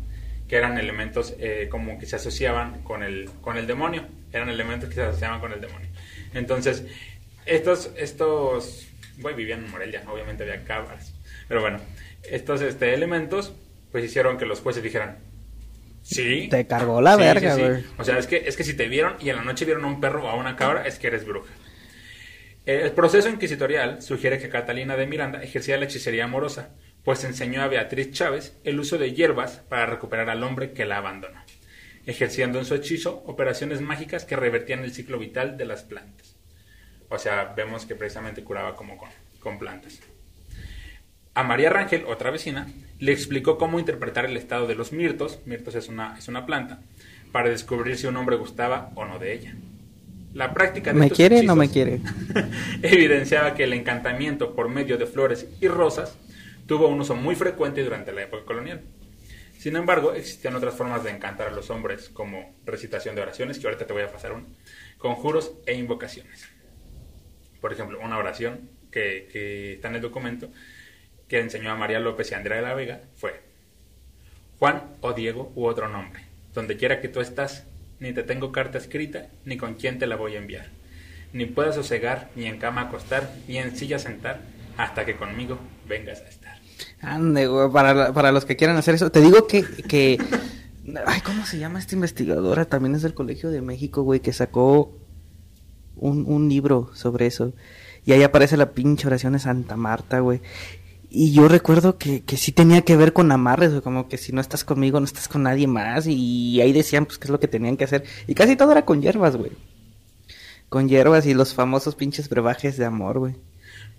que 0.48 0.56
eran 0.56 0.78
elementos 0.78 1.34
eh, 1.38 1.68
como 1.70 1.98
que 1.98 2.06
se 2.06 2.16
asociaban 2.16 2.82
con 2.82 3.02
el, 3.02 3.30
con 3.40 3.56
el 3.56 3.66
demonio, 3.66 4.06
eran 4.32 4.48
elementos 4.48 4.88
que 4.88 4.96
se 4.96 5.02
asociaban 5.02 5.40
con 5.40 5.52
el 5.52 5.60
demonio. 5.60 5.88
Entonces, 6.34 6.84
estos, 7.46 7.90
estos, 7.96 8.88
bueno, 9.18 9.36
vivían 9.36 9.64
en 9.64 9.70
Morelia, 9.70 10.02
obviamente 10.08 10.42
había 10.42 10.64
cabras, 10.64 11.14
pero 11.48 11.60
bueno, 11.60 11.80
estos 12.22 12.60
este, 12.60 12.94
elementos 12.94 13.52
pues 13.90 14.04
hicieron 14.04 14.36
que 14.36 14.44
los 14.46 14.60
jueces 14.60 14.82
dijeran, 14.82 15.18
sí. 16.02 16.48
Te 16.50 16.66
cargó 16.66 17.00
la 17.00 17.14
sí, 17.16 17.20
verga, 17.20 17.54
sí, 17.54 17.60
sí. 17.60 17.66
güey. 17.66 17.84
O 17.98 18.04
sea, 18.04 18.18
es 18.18 18.26
que, 18.26 18.36
es 18.46 18.56
que 18.56 18.64
si 18.64 18.74
te 18.74 18.88
vieron 18.88 19.14
y 19.20 19.30
en 19.30 19.36
la 19.36 19.44
noche 19.44 19.64
vieron 19.64 19.84
a 19.84 19.88
un 19.88 20.00
perro 20.00 20.24
o 20.24 20.28
a 20.28 20.34
una 20.34 20.56
cabra, 20.56 20.86
es 20.86 20.98
que 20.98 21.06
eres 21.06 21.24
bruja. 21.24 21.52
El 22.66 22.92
proceso 22.92 23.30
inquisitorial 23.30 24.02
sugiere 24.02 24.38
que 24.38 24.50
Catalina 24.50 24.94
de 24.94 25.06
Miranda 25.06 25.42
ejercía 25.42 25.78
la 25.78 25.86
hechicería 25.86 26.24
amorosa, 26.24 26.74
pues 27.02 27.24
enseñó 27.24 27.62
a 27.62 27.68
Beatriz 27.68 28.12
Chávez 28.12 28.58
el 28.62 28.78
uso 28.78 28.98
de 28.98 29.14
hierbas 29.14 29.62
para 29.70 29.86
recuperar 29.86 30.28
al 30.28 30.42
hombre 30.42 30.72
que 30.72 30.84
la 30.84 30.98
abandonó, 30.98 31.42
ejerciendo 32.08 32.58
en 32.58 32.64
su 32.64 32.74
hechizo 32.74 33.22
operaciones 33.26 33.82
mágicas 33.82 34.24
que 34.24 34.34
revertían 34.34 34.82
el 34.82 34.92
ciclo 34.92 35.18
vital 35.18 35.58
de 35.58 35.66
las 35.66 35.82
plantas. 35.82 36.36
O 37.10 37.18
sea, 37.18 37.52
vemos 37.54 37.84
que 37.84 37.94
precisamente 37.94 38.42
curaba 38.42 38.74
como 38.74 38.96
con, 38.96 39.10
con 39.40 39.58
plantas. 39.58 40.00
A 41.34 41.42
María 41.42 41.68
Rangel, 41.68 42.06
otra 42.06 42.30
vecina, 42.30 42.66
le 42.98 43.12
explicó 43.12 43.58
cómo 43.58 43.78
interpretar 43.78 44.24
el 44.24 44.38
estado 44.38 44.66
de 44.66 44.74
los 44.74 44.90
mirtos, 44.90 45.40
mirtos 45.44 45.74
es 45.74 45.88
una, 45.88 46.16
es 46.16 46.28
una 46.28 46.46
planta, 46.46 46.80
para 47.30 47.50
descubrir 47.50 47.98
si 47.98 48.06
un 48.06 48.16
hombre 48.16 48.36
gustaba 48.36 48.90
o 48.94 49.04
no 49.04 49.18
de 49.18 49.34
ella. 49.34 49.54
La 50.32 50.54
práctica 50.54 50.94
de 50.94 50.98
¿Me 50.98 51.06
estos 51.06 51.16
quiere 51.18 51.40
o 51.40 51.42
no 51.42 51.56
me 51.56 51.68
quiere? 51.68 52.00
evidenciaba 52.82 53.54
que 53.54 53.64
el 53.64 53.74
encantamiento 53.74 54.54
por 54.54 54.70
medio 54.70 54.96
de 54.96 55.04
flores 55.04 55.46
y 55.60 55.68
rosas 55.68 56.16
tuvo 56.66 56.88
un 56.88 57.00
uso 57.00 57.14
muy 57.14 57.34
frecuente 57.34 57.84
durante 57.84 58.12
la 58.12 58.22
época 58.22 58.46
colonial. 58.46 58.80
Sin 59.58 59.74
embargo, 59.74 60.12
existían 60.14 60.54
otras 60.54 60.74
formas 60.76 61.02
de 61.02 61.10
encantar 61.10 61.48
a 61.48 61.50
los 61.50 61.68
hombres, 61.70 62.08
como 62.10 62.54
recitación 62.64 63.16
de 63.16 63.22
oraciones, 63.22 63.58
que 63.58 63.66
ahorita 63.66 63.88
te 63.88 63.92
voy 63.92 64.02
a 64.02 64.12
pasar 64.12 64.32
uno, 64.32 64.46
conjuros 64.98 65.52
e 65.66 65.74
invocaciones. 65.74 66.48
Por 67.60 67.72
ejemplo, 67.72 67.98
una 68.00 68.18
oración 68.18 68.70
que, 68.92 69.28
que 69.32 69.72
está 69.74 69.88
en 69.88 69.96
el 69.96 70.00
documento 70.00 70.48
que 71.26 71.40
enseñó 71.40 71.72
a 71.72 71.76
María 71.76 71.98
López 71.98 72.30
y 72.30 72.34
Andrea 72.34 72.58
de 72.58 72.62
la 72.62 72.74
Vega 72.74 73.00
fue 73.16 73.40
Juan 74.60 74.92
o 75.00 75.12
Diego 75.12 75.52
u 75.56 75.66
otro 75.66 75.88
nombre, 75.88 76.22
donde 76.54 76.76
quiera 76.76 77.00
que 77.00 77.08
tú 77.08 77.20
estás, 77.20 77.66
ni 77.98 78.12
te 78.12 78.22
tengo 78.22 78.52
carta 78.52 78.78
escrita, 78.78 79.26
ni 79.44 79.56
con 79.56 79.74
quién 79.74 79.98
te 79.98 80.06
la 80.06 80.14
voy 80.14 80.36
a 80.36 80.38
enviar. 80.38 80.66
Ni 81.32 81.46
puedas 81.46 81.74
sosegar, 81.74 82.30
ni 82.36 82.46
en 82.46 82.58
cama 82.58 82.82
acostar, 82.82 83.28
ni 83.48 83.58
en 83.58 83.76
silla 83.76 83.98
sentar, 83.98 84.40
hasta 84.76 85.04
que 85.04 85.16
conmigo 85.16 85.58
vengas 85.88 86.20
a 86.20 86.28
estar. 86.28 86.37
Ande, 87.00 87.46
güey, 87.46 87.70
para, 87.70 88.12
para 88.12 88.32
los 88.32 88.44
que 88.44 88.56
quieran 88.56 88.76
hacer 88.76 88.94
eso. 88.94 89.10
Te 89.10 89.20
digo 89.20 89.46
que, 89.46 89.62
que... 89.62 90.18
Ay, 91.06 91.20
¿cómo 91.20 91.44
se 91.44 91.58
llama 91.58 91.78
esta 91.78 91.94
investigadora? 91.94 92.64
También 92.64 92.94
es 92.94 93.02
del 93.02 93.14
Colegio 93.14 93.50
de 93.50 93.60
México, 93.60 94.02
güey, 94.02 94.20
que 94.20 94.32
sacó 94.32 94.96
un, 95.96 96.24
un 96.26 96.48
libro 96.48 96.90
sobre 96.94 97.26
eso. 97.26 97.52
Y 98.04 98.12
ahí 98.12 98.22
aparece 98.22 98.56
la 98.56 98.72
pinche 98.72 99.06
oración 99.06 99.34
de 99.34 99.38
Santa 99.38 99.76
Marta, 99.76 100.20
güey. 100.20 100.40
Y 101.10 101.32
yo 101.32 101.48
recuerdo 101.48 101.96
que, 101.96 102.22
que 102.22 102.36
sí 102.36 102.52
tenía 102.52 102.82
que 102.82 102.96
ver 102.96 103.12
con 103.12 103.32
amarres, 103.32 103.70
güey, 103.70 103.82
como 103.82 104.08
que 104.08 104.18
si 104.18 104.32
no 104.32 104.40
estás 104.40 104.64
conmigo, 104.64 105.00
no 105.00 105.06
estás 105.06 105.28
con 105.28 105.42
nadie 105.42 105.66
más. 105.66 106.06
Y 106.06 106.60
ahí 106.60 106.72
decían, 106.72 107.06
pues, 107.06 107.18
qué 107.18 107.24
es 107.24 107.30
lo 107.30 107.40
que 107.40 107.48
tenían 107.48 107.76
que 107.76 107.84
hacer. 107.84 108.04
Y 108.26 108.34
casi 108.34 108.56
todo 108.56 108.72
era 108.72 108.84
con 108.84 109.00
hierbas, 109.00 109.36
güey. 109.36 109.52
Con 110.68 110.88
hierbas 110.88 111.26
y 111.26 111.34
los 111.34 111.54
famosos 111.54 111.94
pinches 111.94 112.28
brebajes 112.28 112.76
de 112.76 112.84
amor, 112.84 113.18
güey. 113.18 113.36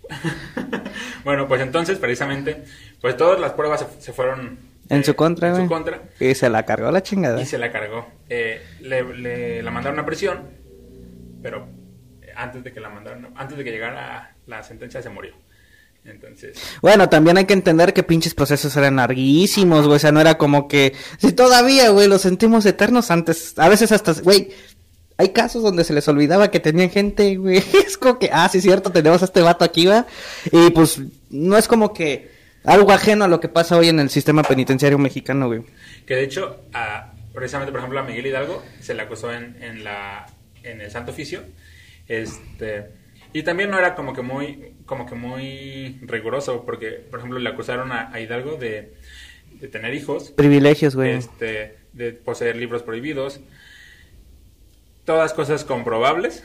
bueno, 1.24 1.48
pues 1.48 1.62
entonces, 1.62 1.98
precisamente, 1.98 2.64
pues 3.02 3.16
todas 3.18 3.40
las 3.40 3.54
pruebas 3.54 3.82
se, 3.82 4.02
se 4.02 4.14
fueron... 4.14 4.58
En 4.90 5.02
eh, 5.02 5.04
su 5.04 5.16
contra, 5.16 5.50
En 5.50 5.56
su 5.56 5.68
contra. 5.68 6.02
Y 6.20 6.34
se 6.34 6.50
la 6.50 6.66
cargó 6.66 6.92
la 6.92 7.04
chingada. 7.04 7.40
Y 7.42 7.46
se 7.46 7.58
la 7.60 7.72
cargó. 7.72 8.08
Eh, 8.28 8.62
le, 8.82 9.04
le- 9.16 9.62
la 9.62 9.70
mandaron 9.72 10.00
a 10.00 10.06
prisión, 10.06 10.40
pero 11.44 11.68
eh, 12.24 12.32
antes 12.36 12.64
de 12.64 12.74
que 12.74 12.80
la 12.80 12.90
mandaron, 12.90 13.28
antes 13.36 13.58
de 13.58 13.64
que 13.64 13.72
llegara 13.72 14.36
la 14.48 14.64
sentencia 14.64 15.02
se 15.02 15.10
murió. 15.10 15.34
Entonces, 16.06 16.58
Bueno, 16.82 17.10
también 17.10 17.38
hay 17.38 17.46
que 17.46 17.54
entender 17.54 17.94
que 17.94 18.04
pinches 18.04 18.34
procesos 18.34 18.76
eran 18.78 18.96
larguísimos, 18.96 19.86
güey. 19.86 19.98
O 19.98 20.00
sea, 20.00 20.12
no 20.14 20.22
era 20.22 20.38
como 20.38 20.68
que. 20.68 20.96
Si 21.20 21.34
todavía, 21.34 21.90
güey, 21.90 22.08
los 22.08 22.22
sentimos 22.22 22.66
eternos 22.66 23.12
antes. 23.12 23.54
A 23.60 23.68
veces 23.70 23.92
hasta. 23.92 24.14
Güey, 24.14 24.50
hay 25.20 25.30
casos 25.30 25.62
donde 25.62 25.84
se 25.84 25.94
les 25.94 26.08
olvidaba 26.08 26.50
que 26.50 26.60
tenían 26.60 26.90
gente, 26.90 27.36
güey. 27.36 27.58
Es 27.86 27.98
como 27.98 28.18
que, 28.18 28.30
ah, 28.34 28.50
sí, 28.50 28.62
cierto, 28.62 28.90
tenemos 28.92 29.22
a 29.22 29.26
este 29.26 29.42
vato 29.42 29.64
aquí, 29.66 29.86
va. 29.86 30.08
Y 30.52 30.72
pues, 30.72 31.00
no 31.30 31.58
es 31.58 31.68
como 31.68 31.94
que. 31.94 32.32
Algo 32.64 32.92
ajeno 32.92 33.24
a 33.26 33.28
lo 33.28 33.40
que 33.40 33.48
pasa 33.48 33.78
hoy 33.78 33.88
en 33.90 34.00
el 34.00 34.10
sistema 34.10 34.44
penitenciario 34.44 34.98
mexicano, 34.98 35.48
güey. 35.48 35.62
que 36.06 36.16
de 36.16 36.24
hecho, 36.24 36.62
a- 36.74 37.14
precisamente, 37.34 37.72
por 37.72 37.80
ejemplo, 37.80 38.00
a 38.00 38.04
Miguel 38.04 38.26
Hidalgo 38.28 38.64
se 38.82 38.94
le 38.94 39.02
acusó 39.02 39.32
en, 39.32 39.56
en, 39.62 39.84
la, 39.86 40.26
en 40.64 40.82
el 40.82 40.90
Santo 40.92 41.12
Oficio. 41.12 41.42
Este, 42.08 42.88
y 43.34 43.44
también 43.44 43.70
no 43.70 43.78
era 43.80 43.96
como 43.96 44.14
que 44.14 44.22
muy, 44.22 44.74
como 44.86 45.06
que 45.06 45.16
muy 45.16 46.00
riguroso, 46.02 46.64
porque, 46.66 46.92
por 46.92 47.20
ejemplo, 47.20 47.40
le 47.40 47.50
acusaron 47.50 47.92
a, 47.92 48.12
a 48.14 48.20
Hidalgo 48.20 48.56
de, 48.58 48.94
de 49.60 49.68
tener 49.68 49.94
hijos. 49.94 50.32
Privilegios, 50.32 50.96
güey. 50.96 51.12
este, 51.14 51.78
de 51.94 52.12
poseer 52.14 52.56
libros 52.56 52.84
prohibidos. 52.84 53.40
Todas 55.10 55.34
cosas 55.34 55.64
comprobables. 55.64 56.44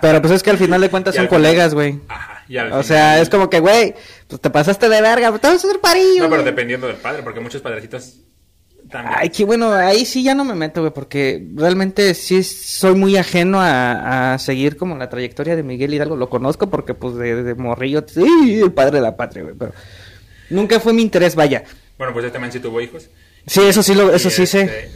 Pero 0.00 0.20
pues 0.22 0.32
es 0.34 0.44
que 0.44 0.50
al 0.50 0.58
final 0.58 0.80
de 0.80 0.90
cuentas 0.90 1.12
son 1.16 1.26
final- 1.26 1.40
colegas, 1.42 1.74
güey. 1.74 1.98
Ajá, 2.06 2.42
O 2.44 2.46
final- 2.46 2.84
sea, 2.84 3.20
es 3.20 3.28
como 3.28 3.50
que, 3.50 3.58
güey, 3.58 3.96
pues 4.28 4.40
te 4.40 4.48
pasaste 4.48 4.88
de 4.88 5.02
verga, 5.02 5.32
te 5.40 5.48
vas 5.48 5.64
a 5.64 5.68
hacer 5.68 5.80
parillo. 5.80 6.22
No, 6.22 6.30
pero 6.30 6.44
dependiendo 6.44 6.86
del 6.86 6.94
padre, 6.94 7.24
porque 7.24 7.40
muchos 7.40 7.60
padrecitos 7.62 8.18
también. 8.92 9.16
Ay, 9.18 9.28
qué 9.30 9.44
bueno, 9.44 9.72
ahí 9.72 10.04
sí 10.04 10.22
ya 10.22 10.36
no 10.36 10.44
me 10.44 10.54
meto, 10.54 10.82
güey, 10.82 10.92
porque 10.92 11.44
realmente 11.56 12.14
sí 12.14 12.44
soy 12.44 12.94
muy 12.94 13.16
ajeno 13.16 13.60
a, 13.60 14.34
a 14.34 14.38
seguir 14.38 14.76
como 14.76 14.96
la 14.96 15.08
trayectoria 15.08 15.56
de 15.56 15.64
Miguel 15.64 15.94
Hidalgo. 15.94 16.14
Lo 16.14 16.30
conozco 16.30 16.70
porque, 16.70 16.94
pues, 16.94 17.16
de, 17.16 17.42
de 17.42 17.54
morrillo, 17.56 18.04
sí, 18.06 18.60
el 18.62 18.70
padre 18.72 18.98
de 18.98 19.00
la 19.02 19.16
patria, 19.16 19.42
güey, 19.42 19.56
pero 19.58 19.72
nunca 20.48 20.78
fue 20.78 20.92
mi 20.92 21.02
interés, 21.02 21.34
vaya. 21.34 21.64
Bueno, 21.98 22.12
pues 22.12 22.24
él 22.24 22.30
también 22.30 22.52
sí 22.52 22.60
tuvo 22.60 22.80
hijos. 22.80 23.10
Sí, 23.48 23.62
eso 23.62 23.82
sí, 23.82 23.94
lo, 23.96 24.14
eso 24.14 24.28
Y, 24.28 24.30
sí 24.30 24.46
sé. 24.46 24.60
este, 24.62 24.90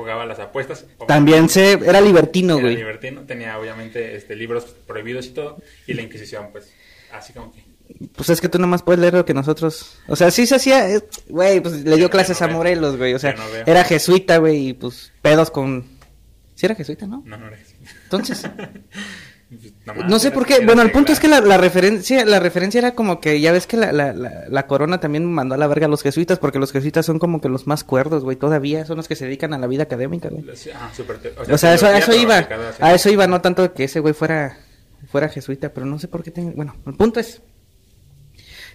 jugaba 0.00 0.22
a 0.22 0.26
las 0.26 0.38
apuestas. 0.38 0.86
También 1.06 1.48
sé, 1.48 1.72
era 1.72 2.00
libertino, 2.00 2.54
Era 2.54 2.62
güey. 2.62 2.76
libertino, 2.76 3.22
tenía 3.22 3.58
obviamente 3.58 4.16
este, 4.16 4.34
libros 4.34 4.64
prohibidos 4.86 5.26
y 5.26 5.30
todo. 5.30 5.58
Y 5.86 5.94
la 5.94 6.02
Inquisición, 6.02 6.48
pues, 6.52 6.72
así 7.12 7.32
como 7.32 7.52
que. 7.52 7.62
Pues 8.16 8.30
es 8.30 8.40
que 8.40 8.48
tú 8.48 8.58
nomás 8.58 8.82
puedes 8.82 9.00
leer 9.00 9.14
lo 9.14 9.24
que 9.24 9.34
nosotros... 9.34 9.98
O 10.06 10.14
sea, 10.14 10.30
sí 10.30 10.46
se 10.46 10.54
hacía... 10.54 10.88
eh, 10.88 11.02
Güey, 11.28 11.60
pues 11.60 11.82
le 11.84 11.96
dio 11.96 12.06
no 12.06 12.10
clases 12.10 12.40
a 12.40 12.46
veo. 12.46 12.56
Morelos, 12.56 12.96
güey. 12.96 13.14
O 13.14 13.18
sea, 13.18 13.32
no 13.34 13.42
era 13.66 13.82
jesuita, 13.84 14.38
güey, 14.38 14.68
y 14.68 14.72
pues 14.74 15.12
pedos 15.22 15.50
con... 15.50 15.84
Sí 16.54 16.66
era 16.66 16.74
jesuita, 16.76 17.06
¿no? 17.06 17.22
No, 17.26 17.36
no 17.36 17.48
era 17.48 17.56
así. 17.56 17.74
Entonces... 18.04 18.44
Nomás 19.84 20.08
No 20.08 20.18
sé 20.20 20.30
por 20.30 20.46
qué. 20.46 20.64
Bueno, 20.64 20.82
el 20.82 20.92
punto 20.92 21.12
es 21.12 21.18
que 21.18 21.26
la, 21.26 21.40
la 21.40 21.58
referencia, 21.58 22.24
la 22.24 22.38
referencia 22.38 22.78
era 22.78 22.94
como 22.94 23.20
que 23.20 23.40
ya 23.40 23.50
ves 23.50 23.66
que 23.66 23.76
la, 23.76 23.92
la, 23.92 24.12
la, 24.12 24.66
corona 24.68 25.00
también 25.00 25.24
mandó 25.24 25.56
a 25.56 25.58
la 25.58 25.66
verga 25.66 25.86
a 25.86 25.88
los 25.88 26.02
jesuitas, 26.02 26.38
porque 26.38 26.60
los 26.60 26.70
jesuitas 26.70 27.04
son 27.04 27.18
como 27.18 27.40
que 27.40 27.48
los 27.48 27.66
más 27.66 27.82
cuerdos, 27.82 28.22
güey, 28.22 28.36
todavía 28.36 28.84
son 28.84 28.96
los 28.96 29.08
que 29.08 29.16
se 29.16 29.24
dedican 29.24 29.52
a 29.52 29.58
la 29.58 29.66
vida 29.66 29.82
académica, 29.82 30.28
güey. 30.28 30.44
Ah, 30.74 30.90
O 31.52 31.58
sea, 31.58 31.74
eso, 31.74 31.86
a 31.86 31.98
eso 31.98 32.14
iba, 32.14 32.46
a 32.78 32.94
eso 32.94 33.10
iba, 33.10 33.26
no 33.26 33.40
tanto 33.40 33.74
que 33.74 33.84
ese 33.84 33.98
güey 33.98 34.14
fuera, 34.14 34.58
fuera 35.10 35.28
jesuita, 35.28 35.72
pero 35.72 35.84
no 35.84 35.98
sé 35.98 36.06
por 36.06 36.22
qué 36.22 36.30
tengo, 36.30 36.52
bueno, 36.52 36.76
el 36.86 36.94
punto 36.94 37.18
es 37.18 37.42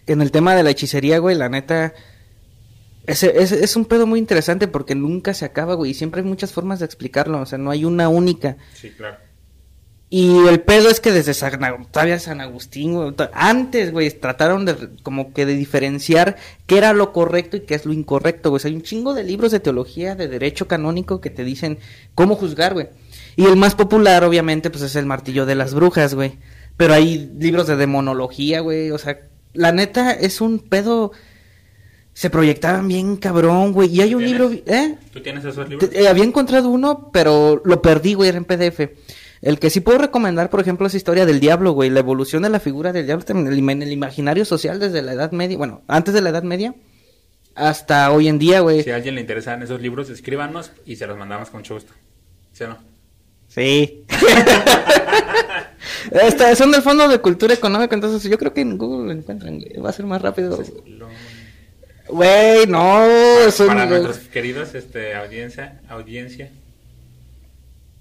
que 0.05 0.13
en 0.13 0.21
el 0.21 0.31
tema 0.31 0.55
de 0.55 0.63
la 0.63 0.71
hechicería, 0.71 1.19
güey, 1.19 1.37
la 1.37 1.47
neta, 1.47 1.93
ese, 3.07 3.41
ese 3.41 3.63
es 3.63 3.75
un 3.77 3.85
pedo 3.85 4.05
muy 4.07 4.19
interesante 4.19 4.67
porque 4.67 4.93
nunca 4.93 5.33
se 5.33 5.45
acaba, 5.45 5.75
güey, 5.75 5.91
y 5.91 5.93
siempre 5.93 6.21
hay 6.21 6.27
muchas 6.27 6.51
formas 6.51 6.79
de 6.79 6.85
explicarlo, 6.85 7.39
o 7.39 7.45
sea, 7.45 7.57
no 7.57 7.71
hay 7.71 7.85
una 7.85 8.09
única. 8.09 8.57
Sí, 8.73 8.89
claro. 8.89 9.24
Y 10.09 10.47
el 10.47 10.61
pedo 10.61 10.89
es 10.89 10.99
que 10.99 11.11
desde 11.11 11.33
San, 11.33 11.59
todavía 11.91 12.19
San 12.19 12.39
Agustín, 12.39 12.93
güey, 12.93 13.13
antes, 13.33 13.91
güey, 13.91 14.11
trataron 14.11 14.63
de 14.65 14.75
como 15.01 15.33
que 15.33 15.45
de 15.45 15.55
diferenciar 15.55 16.37
qué 16.67 16.77
era 16.77 16.93
lo 16.93 17.11
correcto 17.11 17.57
y 17.57 17.61
qué 17.61 17.73
es 17.73 17.85
lo 17.85 17.91
incorrecto, 17.93 18.49
güey. 18.49 18.57
O 18.57 18.59
sea, 18.59 18.69
hay 18.69 18.75
un 18.75 18.83
chingo 18.83 19.13
de 19.13 19.23
libros 19.23 19.51
de 19.51 19.59
teología, 19.59 20.15
de 20.15 20.27
derecho 20.27 20.67
canónico 20.67 21.21
que 21.21 21.31
te 21.31 21.43
dicen 21.43 21.79
cómo 22.13 22.35
juzgar, 22.35 22.73
güey. 22.73 22.89
Y 23.35 23.45
el 23.45 23.55
más 23.55 23.75
popular, 23.75 24.23
obviamente, 24.23 24.69
pues 24.69 24.83
es 24.83 24.95
el 24.95 25.05
martillo 25.05 25.45
de 25.45 25.55
las 25.55 25.73
brujas, 25.73 26.13
güey. 26.13 26.37
Pero 26.77 26.93
hay 26.93 27.31
libros 27.39 27.67
de 27.67 27.75
demonología, 27.75 28.59
güey. 28.59 28.91
O 28.91 28.97
sea, 28.97 29.19
la 29.53 29.71
neta 29.71 30.11
es 30.11 30.39
un 30.39 30.59
pedo. 30.59 31.11
Se 32.13 32.29
proyectaban 32.29 32.87
bien 32.87 33.17
cabrón, 33.17 33.73
güey. 33.73 33.93
Y 33.93 34.01
hay 34.01 34.13
un 34.13 34.23
¿Tienes? 34.23 34.39
libro, 34.39 34.63
¿eh? 34.67 34.95
¿Tú 35.11 35.21
tienes 35.21 35.43
esos 35.43 35.67
libros? 35.67 35.89
Eh, 35.93 36.07
había 36.07 36.23
encontrado 36.23 36.69
uno, 36.69 37.09
pero 37.11 37.61
lo 37.65 37.81
perdí, 37.81 38.13
güey, 38.13 38.29
era 38.29 38.37
en 38.37 38.45
PDF. 38.45 38.91
El 39.41 39.59
que 39.59 39.69
sí 39.69 39.79
puedo 39.79 39.97
recomendar, 39.97 40.49
por 40.49 40.59
ejemplo, 40.59 40.87
es 40.87 40.95
Historia 40.95 41.25
del 41.25 41.39
Diablo, 41.39 41.71
güey. 41.71 41.89
La 41.89 41.99
evolución 41.99 42.43
de 42.43 42.49
la 42.49 42.59
figura 42.59 42.93
del 42.93 43.05
diablo 43.05 43.25
en 43.27 43.47
el, 43.47 43.91
imaginario 43.91 44.45
social 44.45 44.79
desde 44.79 45.01
la 45.01 45.13
Edad 45.13 45.31
Media, 45.31 45.57
bueno, 45.57 45.83
antes 45.87 46.13
de 46.13 46.21
la 46.21 46.29
Edad 46.29 46.43
Media 46.43 46.75
hasta 47.55 48.11
hoy 48.11 48.27
en 48.27 48.37
día, 48.37 48.59
güey. 48.59 48.83
Si 48.83 48.91
a 48.91 48.95
alguien 48.95 49.15
le 49.15 49.21
interesan 49.21 49.63
esos 49.63 49.81
libros, 49.81 50.09
escríbanos 50.09 50.71
y 50.85 50.97
se 50.97 51.07
los 51.07 51.17
mandamos 51.17 51.49
con 51.49 51.61
mucho 51.61 51.75
gusto. 51.75 51.93
¿Sí 52.51 52.65
o 52.65 52.69
no? 52.69 52.77
Sí. 53.47 54.05
Esta- 56.11 56.55
son 56.55 56.71
del 56.71 56.81
Fondo 56.81 57.07
de 57.07 57.19
Cultura 57.19 57.53
Económica, 57.53 57.95
entonces 57.95 58.29
yo 58.29 58.37
creo 58.37 58.53
que 58.53 58.61
en 58.61 58.77
Google 58.77 59.13
lo 59.13 59.19
encuentran, 59.19 59.59
güey. 59.59 59.77
Va 59.77 59.89
a 59.89 59.93
ser 59.93 60.05
más 60.05 60.21
rápido. 60.21 60.61
Güey, 62.09 62.67
no, 62.67 63.07
son... 63.51 63.67
Para 63.67 63.85
nuestros 63.85 64.17
queridos 64.27 64.75
este, 64.75 65.15
audiencia, 65.15 65.81
audiencia. 65.89 66.51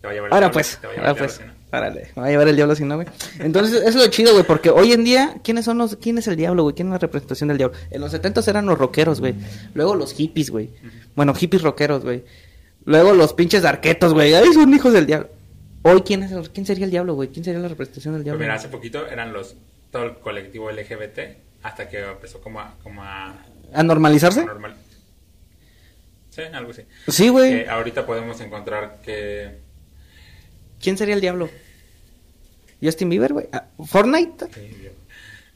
Te 0.05 0.09
va 0.09 0.11
a 0.11 0.15
llevar 0.15 0.29
el 0.29 0.35
Ahora 0.35 0.47
diablo, 0.49 0.53
pues, 0.53 0.79
te 0.79 0.87
va 0.87 0.93
a 0.93 0.97
llevar 0.97 1.09
ahora 1.09 1.19
el 1.21 1.25
pues, 1.27 1.39
diablo, 1.39 1.55
¿sí, 1.55 1.67
párale, 1.71 2.01
me 2.15 2.21
va 2.23 2.27
a 2.27 2.31
llevar 2.31 2.49
el 2.49 2.57
diablo 2.57 2.75
si 2.77 2.85
no, 2.85 2.95
güey. 2.97 3.07
Entonces, 3.41 3.83
es 3.87 3.95
lo 3.95 4.07
chido, 4.09 4.33
güey, 4.35 4.45
porque 4.45 4.69
hoy 4.69 4.93
en 4.93 5.03
día, 5.03 5.37
¿quiénes 5.43 5.65
son 5.65 5.79
los, 5.79 5.97
quién 5.97 6.19
es 6.19 6.29
el 6.29 6.37
diablo, 6.37 6.63
güey? 6.65 6.75
¿Quién 6.75 6.89
es 6.89 6.93
la 6.93 6.99
representación 6.99 7.49
del 7.49 7.57
diablo? 7.57 7.79
En 7.91 8.01
los 8.03 8.11
70 8.11 8.43
eran 8.51 8.67
los 8.67 8.77
rockeros, 8.79 9.21
güey. 9.21 9.35
Luego 9.73 9.95
los 9.95 10.13
hippies, 10.13 10.51
güey. 10.51 10.69
Bueno, 11.17 11.35
hippies 11.35 11.63
rockeros, 11.63 12.05
güey. 12.05 12.23
Luego 12.85 13.15
los 13.15 13.33
pinches 13.33 13.65
arquetos, 13.65 14.13
güey. 14.13 14.35
Ay, 14.35 14.53
son 14.53 14.75
hijos 14.75 14.93
del 14.93 15.07
diablo. 15.07 15.31
Hoy, 15.81 16.03
¿quién 16.03 16.23
es 16.23 16.33
el- 16.33 16.51
quién 16.51 16.67
sería 16.67 16.85
el 16.85 16.91
diablo, 16.91 17.15
güey? 17.15 17.31
¿Quién 17.31 17.45
sería 17.47 17.61
la 17.61 17.69
representación 17.69 18.13
del 18.13 18.21
Pues 18.21 18.25
diablo? 18.27 18.41
mira, 18.43 18.55
hace 18.57 18.69
poquito 18.69 19.07
eran 19.07 19.33
los 19.33 19.57
todo 19.91 20.05
el 20.05 20.15
colectivo 20.19 20.71
LGBT 20.71 21.39
hasta 21.63 21.89
que 21.89 22.01
empezó 22.03 22.43
como 22.43 22.61
a, 22.61 22.75
como 22.83 23.03
a, 23.03 23.35
¿A 23.73 23.83
normalizarse? 23.83 24.41
a 24.41 24.45
normal. 24.45 24.75
Sí, 26.31 26.43
algo 26.53 26.73
así. 26.73 26.83
Sí, 27.09 27.29
güey. 27.29 27.53
Eh, 27.61 27.69
ahorita 27.69 28.05
podemos 28.07 28.41
encontrar 28.41 28.99
que 29.05 29.59
¿Quién 30.85 30.99
sería 30.99 31.15
el 31.15 31.21
diablo? 31.23 31.49
¿Justin 32.83 33.09
Bieber, 33.09 33.33
güey? 33.33 33.47
Ah, 33.53 33.65
¿Fortnite? 33.87 34.47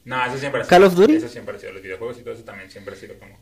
no, 0.05 0.25
eso 0.25 0.37
siempre 0.39 0.61
ha 0.61 0.63
sido. 0.63 0.69
¿Call 0.69 0.83
of 0.85 0.95
Duty? 0.95 1.15
Eso 1.15 1.27
siempre 1.27 1.55
ha 1.55 1.59
sido. 1.59 1.73
Los 1.73 1.83
videojuegos 1.83 2.17
y 2.19 2.21
todo 2.23 2.33
eso 2.33 2.43
también 2.43 2.71
siempre 2.71 2.95
ha 2.95 2.97
sido 2.97 3.13
como. 3.19 3.37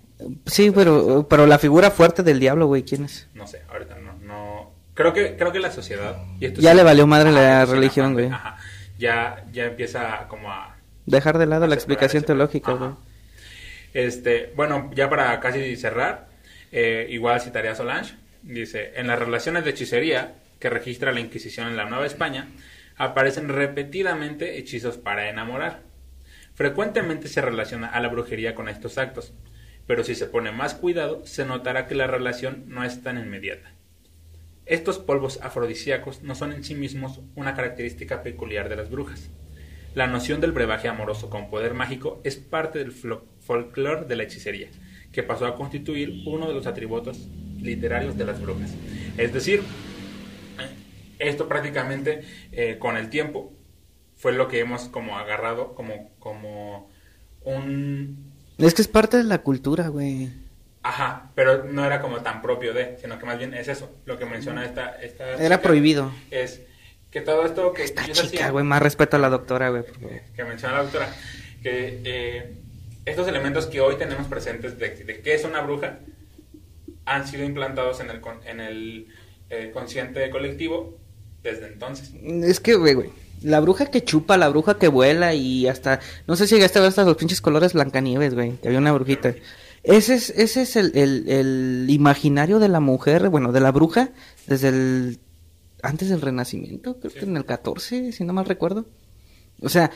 Sí, 0.45 0.71
pero, 0.71 1.25
pero 1.29 1.45
la 1.47 1.57
figura 1.59 1.89
fuerte 1.91 2.23
del 2.23 2.39
diablo, 2.39 2.67
güey, 2.67 2.83
¿quién 2.83 3.05
es? 3.05 3.27
No 3.33 3.47
sé, 3.47 3.61
ahorita 3.69 3.95
no. 3.99 4.13
no 4.23 4.71
creo, 4.93 5.13
que, 5.13 5.37
creo 5.37 5.51
que 5.53 5.59
la 5.59 5.71
sociedad. 5.71 6.17
y 6.39 6.45
esto 6.47 6.59
Ya 6.59 6.71
sí- 6.71 6.77
le 6.77 6.83
valió 6.83 7.07
madre 7.07 7.31
la 7.31 7.65
sí, 7.65 7.71
religión, 7.71 8.13
güey. 8.13 8.27
Ajá, 8.27 8.57
ya, 8.99 9.45
ya 9.53 9.65
empieza 9.65 10.27
como 10.27 10.51
a 10.51 10.75
Dejar 11.05 11.37
de 11.37 11.45
lado 11.45 11.67
la 11.67 11.75
explicación 11.75 12.23
teológica, 12.23 12.73
güey. 12.73 12.91
Este, 13.93 14.51
bueno, 14.57 14.91
ya 14.93 15.09
para 15.09 15.39
casi 15.39 15.77
cerrar, 15.77 16.27
eh, 16.73 17.07
igual 17.09 17.39
citaría 17.39 17.71
a 17.71 17.75
Solange. 17.75 18.15
Dice, 18.43 18.91
en 18.95 19.07
las 19.07 19.17
relaciones 19.17 19.63
de 19.63 19.69
hechicería 19.71 20.35
que 20.59 20.69
registra 20.69 21.11
la 21.11 21.19
Inquisición 21.19 21.67
en 21.67 21.77
la 21.77 21.85
Nueva 21.85 22.05
España, 22.05 22.49
aparecen 22.95 23.49
repetidamente 23.49 24.57
hechizos 24.57 24.97
para 24.97 25.29
enamorar. 25.29 25.83
Frecuentemente 26.55 27.27
se 27.27 27.41
relaciona 27.41 27.87
a 27.87 27.99
la 27.99 28.07
brujería 28.07 28.55
con 28.55 28.67
estos 28.67 28.97
actos, 28.97 29.33
pero 29.85 30.03
si 30.03 30.15
se 30.15 30.25
pone 30.25 30.51
más 30.51 30.73
cuidado, 30.73 31.25
se 31.25 31.45
notará 31.45 31.87
que 31.87 31.95
la 31.95 32.07
relación 32.07 32.65
no 32.67 32.83
es 32.83 33.03
tan 33.03 33.17
inmediata. 33.17 33.71
Estos 34.65 34.99
polvos 34.99 35.39
afrodisíacos 35.41 36.23
no 36.23 36.35
son 36.35 36.51
en 36.51 36.63
sí 36.63 36.75
mismos 36.75 37.21
una 37.35 37.55
característica 37.55 38.21
peculiar 38.21 38.67
de 38.67 38.75
las 38.75 38.89
brujas. 38.89 39.29
La 39.95 40.07
noción 40.07 40.41
del 40.41 40.51
brebaje 40.51 40.89
amoroso 40.89 41.29
con 41.29 41.49
poder 41.49 41.73
mágico 41.73 42.19
es 42.23 42.35
parte 42.35 42.79
del 42.79 42.91
folclore 42.91 44.05
de 44.05 44.15
la 44.15 44.23
hechicería, 44.23 44.69
que 45.11 45.23
pasó 45.23 45.45
a 45.45 45.55
constituir 45.55 46.23
uno 46.25 46.47
de 46.47 46.53
los 46.53 46.67
atributos 46.67 47.29
literarios 47.61 48.17
de 48.17 48.25
las 48.25 48.41
brujas. 48.41 48.75
Es 49.17 49.33
decir, 49.33 49.63
esto 51.19 51.47
prácticamente 51.47 52.21
eh, 52.51 52.77
con 52.79 52.97
el 52.97 53.09
tiempo 53.09 53.53
fue 54.15 54.33
lo 54.33 54.47
que 54.47 54.59
hemos 54.59 54.89
como 54.89 55.17
agarrado 55.17 55.75
como, 55.75 56.11
como 56.19 56.89
un... 57.43 58.33
Es 58.57 58.73
que 58.73 58.81
es 58.81 58.87
parte 58.87 59.17
de 59.17 59.23
la 59.23 59.43
cultura, 59.43 59.87
güey. 59.89 60.29
Ajá, 60.81 61.31
pero 61.35 61.65
no 61.65 61.85
era 61.85 62.01
como 62.01 62.21
tan 62.21 62.41
propio 62.41 62.73
de, 62.73 62.97
sino 62.99 63.19
que 63.19 63.25
más 63.25 63.37
bien 63.37 63.53
es 63.53 63.67
eso, 63.67 63.91
lo 64.05 64.17
que 64.17 64.25
menciona 64.25 64.65
esta... 64.65 64.95
esta 65.01 65.33
era 65.33 65.61
prohibido. 65.61 66.11
Es 66.31 66.61
que 67.11 67.21
todo 67.21 67.45
esto 67.45 67.73
que... 67.73 67.83
Esta 67.83 68.09
chica, 68.09 68.49
güey, 68.49 68.65
más 68.65 68.81
respeto 68.81 69.17
a 69.17 69.19
la 69.19 69.29
doctora, 69.29 69.69
güey. 69.69 69.83
Que 70.35 70.43
menciona 70.43 70.75
la 70.75 70.83
doctora, 70.83 71.13
que 71.61 72.01
eh, 72.03 72.55
estos 73.05 73.27
elementos 73.27 73.67
que 73.67 73.81
hoy 73.81 73.97
tenemos 73.97 74.27
presentes 74.27 74.79
de, 74.79 74.89
de 74.89 75.21
qué 75.21 75.35
es 75.35 75.43
una 75.43 75.61
bruja 75.61 75.99
han 77.05 77.27
sido 77.27 77.43
implantados 77.43 77.99
en 78.01 78.09
el, 78.09 78.21
en 78.45 78.59
el 78.59 79.07
eh, 79.49 79.71
consciente 79.73 80.29
colectivo 80.29 80.97
desde 81.43 81.67
entonces. 81.67 82.11
Es 82.23 82.59
que, 82.59 82.75
güey, 82.75 82.93
güey. 82.93 83.09
La 83.43 83.59
bruja 83.59 83.85
que 83.85 84.03
chupa, 84.03 84.37
la 84.37 84.49
bruja 84.49 84.79
que 84.79 84.87
vuela 84.87 85.33
y 85.33 85.67
hasta... 85.67 85.99
No 86.25 86.35
sé 86.35 86.47
si 86.47 86.55
llegaste 86.55 86.79
a 86.79 86.81
ver 86.81 86.89
hasta 86.89 87.03
los 87.03 87.17
pinches 87.17 87.39
colores 87.39 87.73
Blancanieves, 87.73 88.33
güey. 88.33 88.57
Que 88.57 88.67
había 88.67 88.79
una 88.79 88.91
brujita. 88.91 89.35
Ese 89.83 90.15
es, 90.15 90.31
ese 90.31 90.63
es 90.63 90.75
el, 90.75 90.91
el, 90.95 91.85
imaginario 91.87 92.59
de 92.59 92.67
la 92.67 92.79
mujer, 92.79 93.29
bueno, 93.29 93.51
de 93.51 93.59
la 93.59 93.71
bruja, 93.71 94.09
desde 94.47 94.69
el... 94.69 95.19
Antes 95.83 96.09
del 96.09 96.21
Renacimiento, 96.21 96.99
creo 96.99 97.13
que 97.13 97.19
en 97.19 97.37
el 97.37 97.45
14, 97.45 98.11
si 98.11 98.23
no 98.23 98.33
mal 98.33 98.45
recuerdo. 98.45 98.85
O 99.61 99.69
sea, 99.69 99.91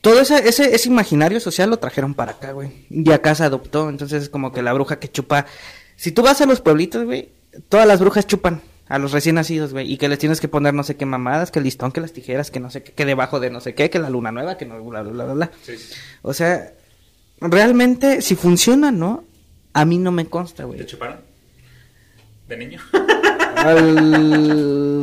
todo 0.00 0.20
ese, 0.20 0.48
ese, 0.48 0.72
ese 0.72 0.88
imaginario 0.88 1.40
social 1.40 1.68
lo 1.68 1.78
trajeron 1.78 2.14
para 2.14 2.32
acá, 2.32 2.52
güey. 2.52 2.86
Y 2.88 3.10
acá 3.10 3.34
se 3.34 3.42
adoptó. 3.42 3.88
Entonces 3.88 4.22
es 4.22 4.28
como 4.28 4.52
que 4.52 4.62
la 4.62 4.72
bruja 4.72 5.00
que 5.00 5.10
chupa... 5.10 5.46
Si 5.96 6.12
tú 6.12 6.22
vas 6.22 6.40
a 6.40 6.46
los 6.46 6.60
pueblitos, 6.60 7.04
güey, 7.04 7.30
todas 7.68 7.86
las 7.86 7.98
brujas 7.98 8.26
chupan 8.26 8.62
a 8.88 8.98
los 8.98 9.12
recién 9.12 9.36
nacidos, 9.36 9.72
güey, 9.72 9.90
y 9.90 9.96
que 9.96 10.08
les 10.08 10.18
tienes 10.18 10.40
que 10.40 10.48
poner 10.48 10.74
no 10.74 10.82
sé 10.82 10.96
qué 10.96 11.06
mamadas, 11.06 11.50
que 11.50 11.58
el 11.58 11.64
listón, 11.64 11.92
que 11.92 12.00
las 12.00 12.12
tijeras, 12.12 12.50
que 12.50 12.60
no 12.60 12.70
sé 12.70 12.82
qué, 12.82 12.92
que 12.92 13.04
debajo 13.04 13.40
de 13.40 13.50
no 13.50 13.60
sé 13.60 13.74
qué, 13.74 13.88
que 13.90 13.98
la 13.98 14.10
luna 14.10 14.30
nueva, 14.30 14.56
que 14.56 14.66
no, 14.66 14.82
bla, 14.82 15.02
bla, 15.02 15.24
bla, 15.24 15.34
bla. 15.34 15.50
O 16.22 16.34
sea, 16.34 16.74
realmente, 17.40 18.20
si 18.20 18.36
funciona, 18.36 18.90
¿no? 18.90 19.24
A 19.72 19.84
mí 19.84 19.98
no 19.98 20.12
me 20.12 20.26
consta, 20.26 20.64
güey. 20.64 20.78
¿Te 20.78 20.86
chuparon? 20.86 21.20
¿De 22.48 22.56
niño? 22.56 22.80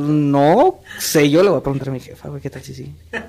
no 0.08 0.80
sé, 1.00 1.30
yo 1.30 1.42
le 1.42 1.50
voy 1.50 1.60
a 1.60 1.64
preguntar 1.64 1.90
a 1.90 1.92
mi 1.92 2.00
jefa, 2.00 2.30
güey, 2.30 2.42
¿qué 2.42 2.50
tal 2.50 2.62
si 2.62 2.74
sí? 2.76 2.96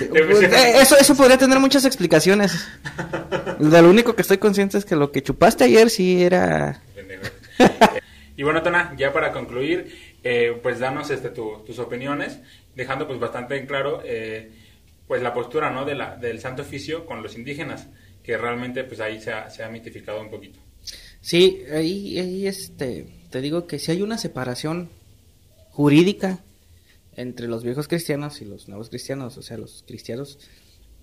Eh, 0.00 0.74
eso, 0.80 0.98
eso 0.98 1.16
podría 1.16 1.38
tener 1.38 1.58
muchas 1.58 1.86
explicaciones. 1.86 2.52
De 3.58 3.82
lo 3.82 3.88
único 3.88 4.14
que 4.14 4.20
estoy 4.20 4.36
consciente 4.36 4.76
es 4.76 4.84
que 4.84 4.94
lo 4.94 5.10
que 5.10 5.22
chupaste 5.22 5.64
ayer 5.64 5.88
sí 5.88 6.22
era... 6.22 6.82
Y 8.38 8.44
bueno, 8.44 8.62
Tana, 8.62 8.94
ya 8.96 9.12
para 9.12 9.32
concluir, 9.32 9.92
eh, 10.22 10.56
pues 10.62 10.78
danos 10.78 11.10
este, 11.10 11.30
tus 11.30 11.78
opiniones, 11.80 12.38
dejando 12.76 13.08
pues 13.08 13.18
bastante 13.18 13.56
en 13.56 13.66
claro 13.66 14.00
eh, 14.04 14.52
pues 15.08 15.22
la 15.22 15.34
postura 15.34 15.72
¿no? 15.72 15.84
de 15.84 15.96
la, 15.96 16.14
del 16.14 16.38
Santo 16.38 16.62
Oficio 16.62 17.04
con 17.04 17.20
los 17.20 17.36
indígenas, 17.36 17.88
que 18.22 18.38
realmente 18.38 18.84
pues 18.84 19.00
ahí 19.00 19.20
se 19.20 19.32
ha, 19.32 19.50
se 19.50 19.64
ha 19.64 19.68
mitificado 19.68 20.20
un 20.20 20.30
poquito. 20.30 20.60
Sí, 21.20 21.64
ahí, 21.74 22.16
ahí 22.16 22.46
este, 22.46 23.08
te 23.28 23.40
digo 23.40 23.66
que 23.66 23.80
si 23.80 23.90
hay 23.90 24.02
una 24.02 24.18
separación 24.18 24.88
jurídica 25.70 26.38
entre 27.16 27.48
los 27.48 27.64
viejos 27.64 27.88
cristianos 27.88 28.40
y 28.40 28.44
los 28.44 28.68
nuevos 28.68 28.88
cristianos, 28.88 29.36
o 29.36 29.42
sea, 29.42 29.58
los 29.58 29.82
cristianos, 29.84 30.38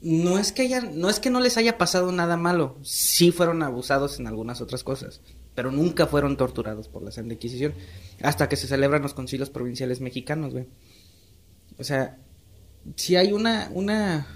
no 0.02 0.40
es 0.40 0.54
que 0.54 0.62
haya, 0.62 0.80
no 0.80 1.10
es 1.10 1.20
que 1.20 1.30
no 1.30 1.42
les 1.42 1.58
haya 1.58 1.78
pasado 1.78 2.14
nada 2.14 2.38
malo, 2.38 2.78
sí 2.82 3.34
fueron 3.34 3.62
abusados 3.62 4.22
en 4.22 4.28
algunas 4.28 4.62
otras 4.62 4.86
cosas 4.86 5.20
pero 5.56 5.72
nunca 5.72 6.06
fueron 6.06 6.38
torturados 6.38 6.89
por 6.89 7.01
la 7.01 7.12
Santa 7.12 7.34
Inquisición, 7.34 7.74
hasta 8.22 8.49
que 8.49 8.58
se 8.58 8.68
celebran 8.68 9.01
los 9.01 9.14
concilios 9.14 9.49
provinciales 9.49 10.01
mexicanos, 10.01 10.53
güey. 10.53 10.68
O 11.80 11.84
sea, 11.84 12.18
si 12.95 13.16
hay 13.16 13.32
una, 13.32 13.70
una, 13.74 14.28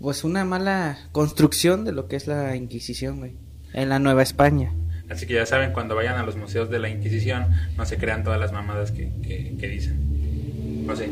pues 0.00 0.24
una 0.24 0.44
mala 0.44 0.98
construcción 1.12 1.84
de 1.84 1.92
lo 1.92 2.08
que 2.08 2.16
es 2.16 2.26
la 2.26 2.56
Inquisición, 2.56 3.18
güey, 3.18 3.34
en 3.74 3.88
la 3.90 3.98
Nueva 3.98 4.22
España. 4.22 4.72
Así 5.10 5.26
que 5.26 5.34
ya 5.34 5.44
saben, 5.44 5.72
cuando 5.72 5.94
vayan 5.94 6.16
a 6.16 6.22
los 6.22 6.36
museos 6.36 6.70
de 6.70 6.78
la 6.78 6.88
Inquisición, 6.88 7.48
no 7.76 7.84
se 7.84 7.98
crean 7.98 8.24
todas 8.24 8.38
las 8.38 8.52
mamadas 8.52 8.92
que, 8.92 9.12
que, 9.58 9.68
dicen. 9.68 10.86
¿O 10.88 10.94
sí? 10.94 11.04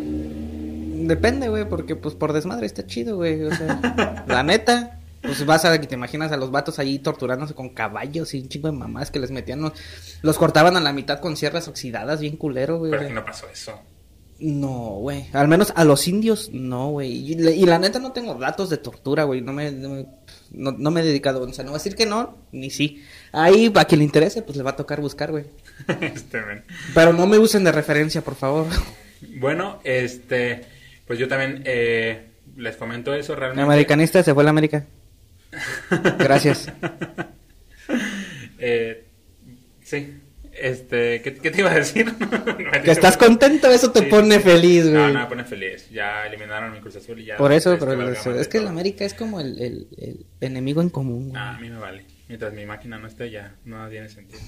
Depende, 1.06 1.48
güey, 1.48 1.68
porque 1.68 1.96
pues 1.96 2.14
por 2.14 2.32
desmadre 2.32 2.66
está 2.66 2.86
chido, 2.86 3.16
güey. 3.16 3.42
O 3.42 3.54
sea, 3.54 4.24
la 4.28 4.42
neta. 4.42 4.97
Pues 5.22 5.44
vas 5.44 5.64
a 5.64 5.80
que 5.80 5.86
te 5.86 5.96
imaginas 5.96 6.30
a 6.32 6.36
los 6.36 6.50
vatos 6.50 6.78
ahí 6.78 6.98
torturándose 6.98 7.54
con 7.54 7.70
caballos 7.70 8.34
y 8.34 8.40
un 8.40 8.48
chingo 8.48 8.70
de 8.70 8.76
mamás 8.76 9.10
que 9.10 9.18
les 9.18 9.30
metían, 9.30 9.72
los, 10.22 10.38
cortaban 10.38 10.76
a 10.76 10.80
la 10.80 10.92
mitad 10.92 11.20
con 11.20 11.36
sierras 11.36 11.68
oxidadas, 11.68 12.20
bien 12.20 12.36
culero, 12.36 12.78
güey. 12.78 12.92
Pero 12.92 13.10
no 13.10 13.24
pasó 13.24 13.48
eso. 13.48 13.80
No, 14.40 14.98
güey. 15.00 15.26
Al 15.32 15.48
menos 15.48 15.72
a 15.74 15.84
los 15.84 16.06
indios, 16.06 16.50
no, 16.52 16.90
güey. 16.90 17.32
Y, 17.32 17.66
la 17.66 17.78
neta 17.80 17.98
no 17.98 18.12
tengo 18.12 18.34
datos 18.34 18.70
de 18.70 18.76
tortura, 18.76 19.24
güey. 19.24 19.40
No 19.40 19.52
me, 19.52 19.72
no 19.72 20.90
me, 20.90 21.00
he 21.00 21.04
dedicado. 21.04 21.42
O 21.42 21.52
sea, 21.52 21.64
no 21.64 21.72
voy 21.72 21.76
a 21.76 21.82
decir 21.82 21.96
que 21.96 22.06
no, 22.06 22.38
ni 22.52 22.70
sí. 22.70 23.02
Ahí, 23.32 23.72
a 23.74 23.84
quien 23.84 23.98
le 23.98 24.04
interese, 24.04 24.42
pues 24.42 24.56
le 24.56 24.62
va 24.62 24.70
a 24.70 24.76
tocar 24.76 25.00
buscar, 25.00 25.32
güey. 25.32 25.46
este, 26.00 26.40
Pero 26.94 27.12
no 27.12 27.26
me 27.26 27.38
usen 27.38 27.64
de 27.64 27.72
referencia, 27.72 28.22
por 28.22 28.36
favor. 28.36 28.66
Bueno, 29.40 29.80
este, 29.82 30.64
pues 31.04 31.18
yo 31.18 31.26
también 31.26 31.64
eh, 31.66 32.28
les 32.56 32.76
comento 32.76 33.14
eso 33.14 33.34
realmente. 33.34 33.62
Americanista 33.62 34.22
se 34.22 34.34
fue 34.34 34.44
a 34.44 34.44
la 34.44 34.50
América. 34.50 34.86
Gracias. 36.18 36.72
eh, 38.58 39.04
sí. 39.82 40.20
Este, 40.60 41.22
¿qué, 41.22 41.30
te 41.30 41.60
iba 41.60 41.70
a 41.70 41.74
decir? 41.74 42.12
que 42.84 42.90
estás 42.90 43.16
contento, 43.16 43.70
eso 43.70 43.92
te 43.92 44.02
pone 44.02 44.40
feliz, 44.40 44.90
güey. 44.90 44.94
No, 44.94 45.08
no 45.08 45.20
me 45.20 45.26
pone 45.26 45.44
feliz. 45.44 45.88
Ya 45.90 46.26
eliminaron 46.26 46.72
mi 46.72 46.80
Cruz 46.80 46.96
Azul 46.96 47.20
y 47.20 47.26
ya. 47.26 47.36
Por 47.36 47.52
eso, 47.52 47.76
pero 47.78 48.10
es, 48.10 48.48
que 48.48 48.58
el 48.58 48.66
América 48.66 49.04
es 49.04 49.14
como 49.14 49.40
el, 49.40 49.86
el, 49.96 50.26
enemigo 50.40 50.82
en 50.82 50.90
común. 50.90 51.32
Ah, 51.36 51.56
a 51.56 51.60
mí 51.60 51.70
me 51.70 51.78
vale. 51.78 52.04
Mientras 52.26 52.52
mi 52.52 52.66
máquina 52.66 52.98
no 52.98 53.06
esté, 53.06 53.30
ya 53.30 53.54
no 53.64 53.88
tiene 53.88 54.08
sentido. 54.08 54.40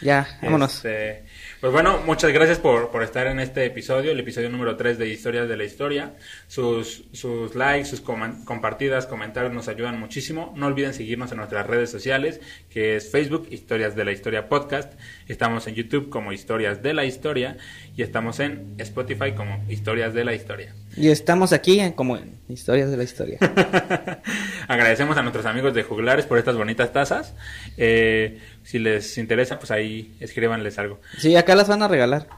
Ya, 0.00 0.26
vámonos. 0.42 0.76
Este, 0.76 1.24
pues 1.60 1.72
bueno, 1.72 1.98
muchas 2.04 2.32
gracias 2.32 2.58
por, 2.58 2.90
por, 2.90 3.02
estar 3.02 3.26
en 3.26 3.40
este 3.40 3.64
episodio, 3.64 4.12
el 4.12 4.20
episodio 4.20 4.50
número 4.50 4.76
3 4.76 4.98
de 4.98 5.08
Historias 5.08 5.48
de 5.48 5.56
la 5.56 5.64
Historia. 5.64 6.14
Sus, 6.46 7.04
sus 7.12 7.54
likes, 7.54 7.86
sus 7.86 8.00
compartidas, 8.00 9.06
comentarios 9.06 9.52
nos 9.52 9.68
ayudan 9.68 9.98
muchísimo. 9.98 10.52
No 10.56 10.66
olviden 10.66 10.92
seguirnos 10.92 11.30
en 11.32 11.38
nuestras 11.38 11.66
redes 11.66 11.90
sociales, 11.90 12.40
que 12.70 12.96
es 12.96 13.10
Facebook, 13.10 13.48
Historias 13.50 13.96
de 13.96 14.04
la 14.04 14.12
Historia 14.12 14.48
Podcast. 14.48 14.92
Estamos 15.26 15.66
en 15.66 15.74
YouTube 15.74 16.10
como 16.10 16.32
Historias 16.32 16.82
de 16.82 16.92
la 16.92 17.04
Historia 17.04 17.56
y 17.96 18.02
estamos 18.02 18.40
en 18.40 18.74
Spotify 18.78 19.32
como 19.32 19.64
Historias 19.68 20.12
de 20.12 20.24
la 20.24 20.34
Historia. 20.34 20.74
Y 20.96 21.08
estamos 21.08 21.52
aquí 21.52 21.80
como 21.92 22.16
en 22.16 22.38
Historias 22.48 22.90
de 22.90 22.96
la 22.96 23.02
Historia. 23.02 23.38
Agradecemos 24.68 25.16
a 25.16 25.22
nuestros 25.22 25.46
amigos 25.46 25.74
de 25.74 25.82
Juglares 25.82 26.26
por 26.26 26.38
estas 26.38 26.56
bonitas 26.56 26.92
tazas. 26.92 27.34
Eh, 27.76 28.40
si 28.62 28.78
les 28.78 29.18
interesa, 29.18 29.58
pues 29.58 29.70
ahí 29.70 30.14
escríbanles 30.20 30.78
algo. 30.78 31.00
Sí, 31.18 31.34
acá 31.36 31.54
las 31.54 31.68
van 31.68 31.82
a 31.82 31.88
regalar. 31.88 32.28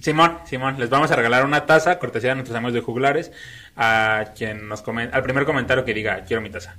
Simón, 0.00 0.38
Simón, 0.46 0.78
les 0.78 0.90
vamos 0.90 1.10
a 1.10 1.16
regalar 1.16 1.44
una 1.44 1.66
taza, 1.66 1.98
cortesía 1.98 2.30
de 2.30 2.36
nuestros 2.36 2.56
amigos 2.56 2.74
de 2.74 2.80
juglares, 2.80 3.32
a 3.76 4.32
quien 4.36 4.68
nos 4.68 4.84
al 4.86 5.22
primer 5.22 5.44
comentario 5.44 5.84
que 5.84 5.94
diga, 5.94 6.24
quiero 6.24 6.42
mi 6.42 6.50
taza. 6.50 6.76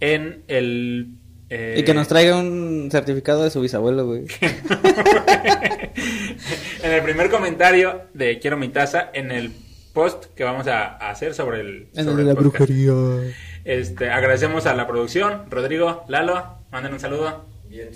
En 0.00 0.42
el... 0.48 1.08
Eh, 1.50 1.76
y 1.78 1.84
que 1.84 1.94
nos 1.94 2.08
traiga 2.08 2.36
un 2.36 2.88
certificado 2.90 3.44
de 3.44 3.50
su 3.50 3.60
bisabuelo, 3.60 4.06
güey. 4.06 4.24
en 6.82 6.90
el 6.90 7.02
primer 7.02 7.30
comentario 7.30 8.02
de 8.14 8.38
quiero 8.38 8.56
mi 8.56 8.68
taza, 8.68 9.10
en 9.12 9.30
el 9.30 9.52
post 9.94 10.26
que 10.34 10.44
vamos 10.44 10.66
a, 10.66 10.96
hacer 10.96 11.32
sobre 11.32 11.60
el... 11.60 11.88
Sobre 11.94 12.24
la 12.24 12.34
brujería. 12.34 12.92
Este, 13.64 14.10
agradecemos 14.10 14.66
a 14.66 14.74
la 14.74 14.86
producción, 14.86 15.44
Rodrigo, 15.48 16.04
Lalo, 16.08 16.58
manden 16.70 16.92
un 16.92 17.00
saludo. 17.00 17.46
Bien. 17.68 17.88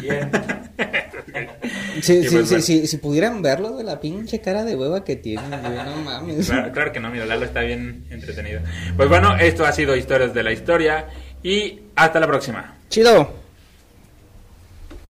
Bien. 0.00 0.30
sí, 2.02 2.28
sí, 2.28 2.36
pues, 2.36 2.64
sí, 2.64 2.86
si 2.86 2.96
pudieran 2.98 3.42
verlo 3.42 3.76
de 3.76 3.82
la 3.82 3.98
pinche 3.98 4.40
cara 4.40 4.62
de 4.62 4.76
hueva 4.76 5.02
que 5.02 5.16
tiene, 5.16 5.42
no 5.48 5.96
mames. 6.04 6.46
Claro, 6.46 6.70
claro, 6.70 6.92
que 6.92 7.00
no, 7.00 7.10
mira, 7.10 7.26
Lalo 7.26 7.46
está 7.46 7.62
bien 7.62 8.04
entretenido. 8.10 8.60
Pues 8.96 9.08
bueno, 9.08 9.36
esto 9.36 9.64
ha 9.64 9.72
sido 9.72 9.96
Historias 9.96 10.32
de 10.34 10.42
la 10.44 10.52
Historia. 10.52 11.06
Y 11.42 11.80
hasta 11.96 12.20
la 12.20 12.28
próxima. 12.28 12.76
Chido. 12.88 13.41